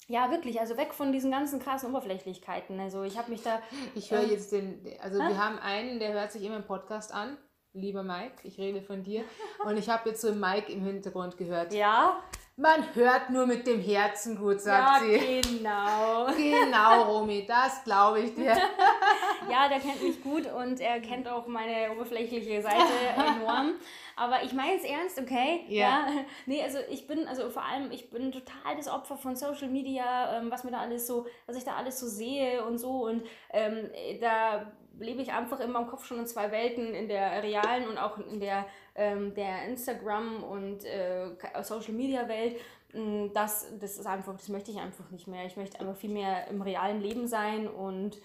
ja, 0.08 0.32
wirklich, 0.32 0.60
also 0.60 0.78
weg 0.78 0.94
von 0.94 1.12
diesen 1.12 1.32
ganzen 1.32 1.60
krassen 1.60 1.90
Oberflächlichkeiten. 1.90 2.80
Also 2.80 3.04
ich 3.04 3.18
habe 3.18 3.32
mich 3.32 3.44
da. 3.44 3.62
Ich 3.96 4.12
höre 4.12 4.24
ähm, 4.24 4.32
jetzt 4.32 4.52
den, 4.52 4.86
also 5.02 5.22
ha? 5.22 5.28
wir 5.28 5.38
haben 5.38 5.60
einen, 5.60 6.00
der 6.00 6.14
hört 6.14 6.32
sich 6.32 6.44
immer 6.44 6.58
im 6.58 6.66
Podcast 6.66 7.14
an. 7.14 7.38
Lieber 7.74 8.04
Mike, 8.04 8.36
ich 8.44 8.58
rede 8.58 8.82
von 8.82 9.04
dir. 9.04 9.24
Und 9.64 9.78
ich 9.78 9.90
habe 9.90 10.10
jetzt 10.10 10.22
so 10.22 10.34
Mike 10.34 10.72
im 10.72 10.84
Hintergrund 10.84 11.38
gehört. 11.38 11.74
Ja. 11.74 12.22
Man 12.58 12.84
hört 12.94 13.30
nur 13.30 13.48
mit 13.48 13.66
dem 13.66 13.82
Herzen 13.82 14.38
gut, 14.38 14.62
sagt 14.62 15.04
ja, 15.04 15.20
sie. 15.20 15.42
Genau. 15.42 16.28
Genau, 16.36 17.04
Romy, 17.04 17.46
das 17.46 17.84
glaube 17.84 18.22
ich 18.22 18.36
dir. 18.36 18.56
ja, 19.50 19.70
der 19.70 19.80
kennt 19.80 20.04
mich 20.04 20.22
gut 20.22 20.46
und 20.52 20.80
er 20.80 21.00
kennt 21.00 21.28
auch 21.28 21.48
meine 21.48 21.92
oberflächliche 21.92 22.62
Seite 22.62 22.76
enorm. 23.16 23.76
Aber 24.16 24.44
ich 24.44 24.54
meine 24.54 24.76
es 24.76 24.84
ernst, 24.84 25.20
okay? 25.20 25.66
Ja. 25.70 25.82
ja. 25.82 26.08
Nee, 26.46 26.62
also 26.62 26.78
ich 26.90 27.08
bin, 27.08 27.28
also 27.28 27.50
vor 27.50 27.64
allem, 27.64 27.90
ich 27.92 28.10
bin 28.10 28.32
total 28.32 28.76
das 28.76 28.88
Opfer 28.88 29.18
von 29.18 29.36
Social 29.36 29.70
Media, 29.70 30.38
ähm, 30.38 30.52
was 30.52 30.64
mir 30.64 30.72
da 30.72 30.80
alles 30.80 31.08
so, 31.08 31.26
was 31.48 31.58
ich 31.58 31.64
da 31.64 31.76
alles 31.76 32.00
so 32.00 32.08
sehe 32.08 32.64
und 32.66 32.78
so. 32.78 33.06
Und 33.08 33.24
ähm, 33.52 33.90
da 34.20 34.72
lebe 35.00 35.22
ich 35.22 35.32
einfach 35.32 35.60
in 35.60 35.72
meinem 35.72 35.88
Kopf 35.88 36.06
schon 36.06 36.20
in 36.20 36.28
zwei 36.28 36.52
Welten, 36.52 36.94
in 36.94 37.08
der 37.08 37.42
realen 37.44 37.88
und 37.88 37.98
auch 37.98 38.18
in 38.18 38.40
der, 38.40 38.66
ähm, 38.96 39.34
der 39.34 39.68
Instagram- 39.68 40.44
und 40.44 40.84
äh, 40.86 41.32
Social 41.64 41.94
Media 41.94 42.28
Welt. 42.28 42.58
Mm, 42.94 43.28
das, 43.34 43.68
das 43.80 43.98
ist 43.98 44.06
einfach, 44.06 44.34
das 44.34 44.50
möchte 44.50 44.72
ich 44.72 44.80
einfach 44.80 45.10
nicht 45.12 45.28
mehr. 45.28 45.46
Ich 45.46 45.58
möchte 45.58 45.80
einfach 45.80 45.96
viel 45.96 46.12
mehr 46.12 46.48
im 46.48 46.62
realen 46.62 47.02
Leben 47.02 47.28
sein 47.28 47.68
und 47.68 48.18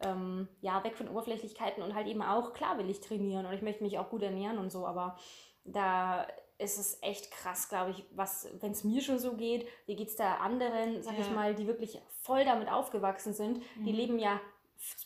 ähm, 0.00 0.48
ja, 0.60 0.82
weg 0.84 0.96
von 0.96 1.08
Oberflächlichkeiten 1.08 1.82
und 1.82 1.94
halt 1.94 2.06
eben 2.06 2.22
auch, 2.22 2.52
klar 2.52 2.78
will 2.78 2.88
ich 2.88 3.00
trainieren 3.00 3.46
und 3.46 3.52
ich 3.52 3.62
möchte 3.62 3.82
mich 3.82 3.98
auch 3.98 4.08
gut 4.08 4.22
ernähren 4.22 4.58
und 4.58 4.70
so, 4.70 4.86
aber 4.86 5.16
da 5.64 6.26
ist 6.58 6.78
es 6.78 6.98
echt 7.02 7.30
krass, 7.30 7.68
glaube 7.68 7.90
ich, 7.90 8.04
was, 8.12 8.48
wenn 8.60 8.72
es 8.72 8.84
mir 8.84 9.00
schon 9.00 9.18
so 9.18 9.34
geht, 9.34 9.66
wie 9.86 9.96
geht 9.96 10.08
es 10.08 10.16
da 10.16 10.34
anderen, 10.36 11.02
sag 11.02 11.14
ja. 11.14 11.20
ich 11.20 11.30
mal, 11.30 11.54
die 11.54 11.66
wirklich 11.66 12.00
voll 12.22 12.44
damit 12.44 12.70
aufgewachsen 12.70 13.32
sind, 13.32 13.58
mhm. 13.76 13.84
die 13.84 13.92
leben 13.92 14.18
ja 14.18 14.40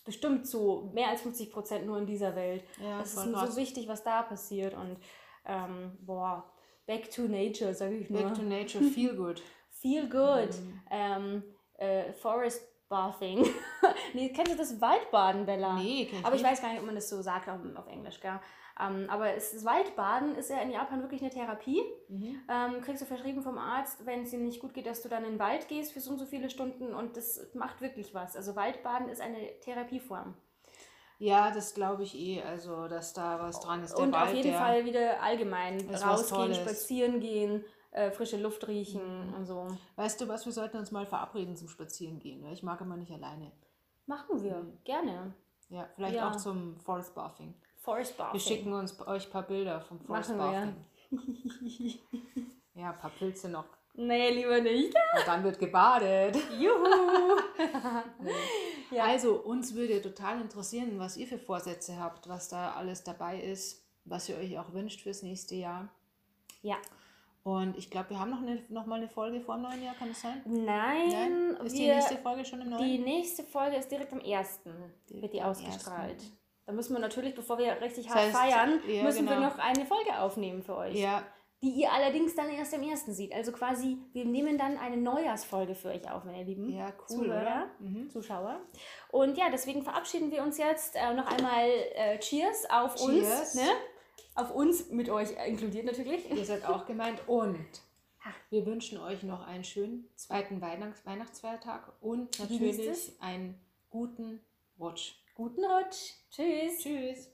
bestimmt 0.05 0.47
so 0.47 0.91
mehr 0.93 1.09
als 1.09 1.23
50 1.23 1.53
Prozent 1.53 1.87
nur 1.87 1.99
in 1.99 2.07
dieser 2.07 2.35
Welt. 2.37 2.65
Ja, 2.81 3.01
es 3.01 3.15
ist 3.15 3.33
krass. 3.33 3.55
so 3.55 3.61
wichtig, 3.61 3.89
was 3.89 4.03
da 4.03 4.23
passiert 4.23 4.75
und 4.75 4.99
ähm, 5.47 5.97
boah, 6.01 6.45
back 6.87 7.11
to 7.11 7.23
nature, 7.23 7.75
sage 7.75 7.97
ich 7.97 8.11
nur. 8.11 8.23
Back 8.23 8.35
to 8.35 8.43
nature, 8.43 8.85
feel 8.95 9.15
good. 9.15 9.43
feel 9.71 10.09
good. 10.09 10.51
Mhm. 10.51 10.81
Ähm, 10.91 11.43
äh, 11.75 12.13
forest 12.13 12.63
bathing. 12.89 13.47
nee, 14.15 14.29
kennst 14.31 14.53
du 14.53 14.57
das 14.57 14.81
Waldbaden, 14.81 15.47
Bella? 15.47 15.75
Nee, 15.75 16.07
kenn 16.07 16.21
ich 16.21 16.27
Aber 16.27 16.37
ich 16.37 16.45
weiß 16.45 16.61
gar 16.61 16.71
nicht, 16.71 16.81
ob 16.81 16.87
man 16.87 16.95
das 16.95 17.09
so 17.09 17.21
sagt 17.23 17.49
auf, 17.49 17.59
auf 17.75 17.87
Englisch, 17.89 18.21
gell? 18.21 18.41
Ähm, 18.81 19.07
aber 19.09 19.35
es, 19.35 19.53
das 19.53 19.65
Waldbaden 19.65 20.35
ist 20.35 20.51
ja 20.51 20.59
in 20.59 20.71
Japan 20.71 21.01
wirklich 21.01 21.23
eine 21.23 21.31
Therapie. 21.31 21.81
Mhm. 22.09 22.41
Ähm, 22.49 22.81
kriegst 22.81 23.03
du 23.03 23.07
verschrieben 23.07 23.43
vom 23.43 23.59
Arzt, 23.59 24.05
wenn 24.05 24.23
es 24.23 24.31
dir 24.31 24.39
nicht 24.39 24.61
gut 24.61 24.75
geht, 24.75 24.87
dass 24.87 25.03
du 25.03 25.09
dann 25.09 25.25
in 25.25 25.33
den 25.35 25.39
Wald 25.39 25.69
gehst 25.69 25.93
für 25.93 26.01
so 26.01 26.11
und 26.13 26.19
so 26.19 26.27
viele 26.27 26.51
Stunden 26.51 26.93
und 26.93 27.17
das 27.17 27.41
macht 27.55 27.81
wirklich 27.81 28.15
was. 28.15 28.37
Also 28.37 28.57
Waldbaden 28.57 29.09
ist 29.09 29.21
eine 29.21 29.39
Therapieform. 29.61 30.35
Ja, 31.19 31.53
das 31.53 31.75
glaube 31.75 32.03
ich 32.03 32.19
eh, 32.19 32.43
also 32.43 32.89
dass 32.89 33.13
da 33.13 33.39
was 33.39 33.61
dran 33.61 33.85
ist. 33.85 33.95
Der 33.95 34.05
und 34.05 34.13
Wald, 34.13 34.29
auf 34.29 34.35
jeden 34.35 34.55
Fall 34.55 34.85
wieder 34.85 35.23
allgemein 35.23 35.89
rausgehen, 35.89 36.55
spazieren 36.55 37.21
gehen, 37.21 37.65
äh, 37.93 38.11
frische 38.11 38.37
Luft 38.37 38.67
riechen 38.67 39.29
mhm. 39.29 39.35
und 39.35 39.47
so. 39.47 39.69
Weißt 39.95 40.21
du 40.21 40.27
was, 40.27 40.45
wir 40.47 40.53
sollten 40.53 40.79
uns 40.79 40.91
mal 40.91 41.07
verabreden 41.07 41.55
zum 41.55 41.69
Spazieren 41.69 42.19
gehen. 42.19 42.45
Ich 42.53 42.65
mag 42.65 42.81
immer 42.81 42.97
nicht 42.97 43.13
alleine. 43.13 43.53
Machen 44.07 44.43
wir, 44.43 44.57
mhm. 44.57 44.79
gerne. 44.83 45.35
Ja, 45.69 45.89
vielleicht 45.95 46.17
ja. 46.17 46.29
auch 46.29 46.37
zum 46.37 46.79
Forest 46.81 47.15
Bathing. 47.15 47.55
Forest 47.85 48.17
Bathing. 48.17 48.33
Wir 48.33 48.41
schicken 48.41 48.73
uns 48.73 48.99
euch 49.07 49.27
ein 49.27 49.31
paar 49.31 49.43
Bilder 49.43 49.81
vom 49.83 50.01
Forest 50.01 50.31
Machen 50.31 50.75
Bathing. 51.11 51.99
ja, 52.75 52.91
ein 52.91 52.99
paar 52.99 53.11
Pilze 53.11 53.51
noch. 53.51 53.67
Nee, 53.97 54.31
lieber 54.31 54.61
nicht. 54.61 54.89
Und 54.89 55.27
dann 55.27 55.45
wird 55.45 55.59
gebadet. 55.59 56.37
Juhu! 56.59 57.39
ja. 58.91 59.05
Also, 59.05 59.37
uns 59.37 59.75
würde 59.75 60.03
total 60.03 60.41
interessieren, 60.41 60.99
was 60.99 61.17
ihr 61.17 61.27
für 61.27 61.39
Vorsätze 61.39 62.01
habt, 62.01 62.29
was 62.29 62.49
da 62.49 62.73
alles 62.73 63.05
dabei 63.05 63.41
ist, 63.41 63.87
was 64.05 64.29
ihr 64.29 64.37
euch 64.37 64.59
auch 64.59 64.73
wünscht 64.73 65.03
fürs 65.03 65.23
nächste 65.23 65.55
Jahr. 65.55 65.89
Ja. 66.63 66.77
Und 67.45 67.77
ich 67.77 67.91
glaube, 67.91 68.11
wir 68.11 68.19
haben 68.19 68.31
noch, 68.31 68.41
eine, 68.41 68.63
noch 68.71 68.87
mal 68.87 68.97
eine 68.97 69.09
Folge 69.09 69.39
vor 69.41 69.57
dem 69.57 69.63
neuen 69.65 69.83
Jahr, 69.83 69.95
kann 69.95 70.11
es 70.11 70.23
sein? 70.23 70.41
Nein. 70.47 71.09
Nein? 71.11 71.57
Ist 71.67 71.75
wir, 71.75 71.81
die 71.81 71.89
nächste 71.89 72.17
Folge 72.17 72.45
schon 72.47 72.63
im 72.63 72.71
neuen? 72.71 72.83
Die 72.83 72.99
nächste 72.99 73.45
Folge 73.45 73.77
ist 73.77 73.91
direkt 73.91 74.13
am 74.15 74.21
1. 74.21 74.61
wird 75.11 75.35
die 75.35 75.43
ausgestrahlt. 75.43 76.25
Da 76.67 76.73
müssen 76.73 76.95
wir 76.95 77.01
natürlich, 77.01 77.35
bevor 77.35 77.59
wir 77.59 77.81
richtig 77.81 78.09
hart 78.09 78.29
das 78.29 78.35
heißt, 78.35 78.55
feiern, 78.55 78.81
ja, 78.89 79.03
müssen 79.03 79.27
genau. 79.27 79.33
wir 79.33 79.49
noch 79.49 79.59
eine 79.59 79.85
Folge 79.85 80.19
aufnehmen 80.19 80.63
für 80.63 80.77
euch. 80.77 80.95
Ja. 80.95 81.23
Die 81.63 81.71
ihr 81.71 81.93
allerdings 81.93 82.35
dann 82.35 82.51
erst 82.51 82.75
am 82.75 82.83
ersten 82.83 83.15
seht. 83.15 83.33
Also 83.33 83.53
quasi, 83.53 83.99
wir 84.13 84.25
nehmen 84.25 84.59
dann 84.59 84.77
eine 84.77 84.97
Neujahrsfolge 84.97 85.75
für 85.75 85.89
euch 85.89 86.11
auf, 86.11 86.25
meine 86.25 86.45
lieben 86.45 86.69
ja, 86.69 86.89
cool, 86.89 87.07
Zuhörer, 87.07 87.67
mhm. 87.79 88.11
Zuschauer. 88.11 88.61
Und 89.11 89.39
ja, 89.39 89.49
deswegen 89.51 89.83
verabschieden 89.83 90.31
wir 90.31 90.43
uns 90.43 90.59
jetzt 90.59 90.97
äh, 90.97 91.15
noch 91.15 91.27
einmal 91.27 91.69
äh, 91.95 92.19
Cheers 92.19 92.69
auf 92.71 92.97
Cheers. 92.97 93.41
uns. 93.41 93.55
Ne? 93.55 93.69
Auf 94.35 94.55
uns 94.55 94.91
mit 94.91 95.09
euch 95.09 95.31
inkludiert 95.47 95.87
natürlich. 95.87 96.31
Ihr 96.31 96.45
seid 96.45 96.67
auch 96.67 96.87
gemeint. 96.87 97.21
Und 97.29 97.59
wir 98.51 98.67
wünschen 98.67 98.99
euch 98.99 99.23
noch 99.23 99.47
einen 99.47 99.65
schönen 99.65 100.09
zweiten 100.17 100.61
Weihnachts 100.61 101.05
Weihnachtsfeiertag 101.05 101.93
und 102.01 102.39
natürlich 102.39 103.13
einen 103.21 103.61
guten 103.91 104.41
Rutsch. 104.79 105.15
Guten 105.35 105.65
Rutsch. 105.65 106.13
Tschüss. 106.31 106.79
Tschüss. 106.79 107.34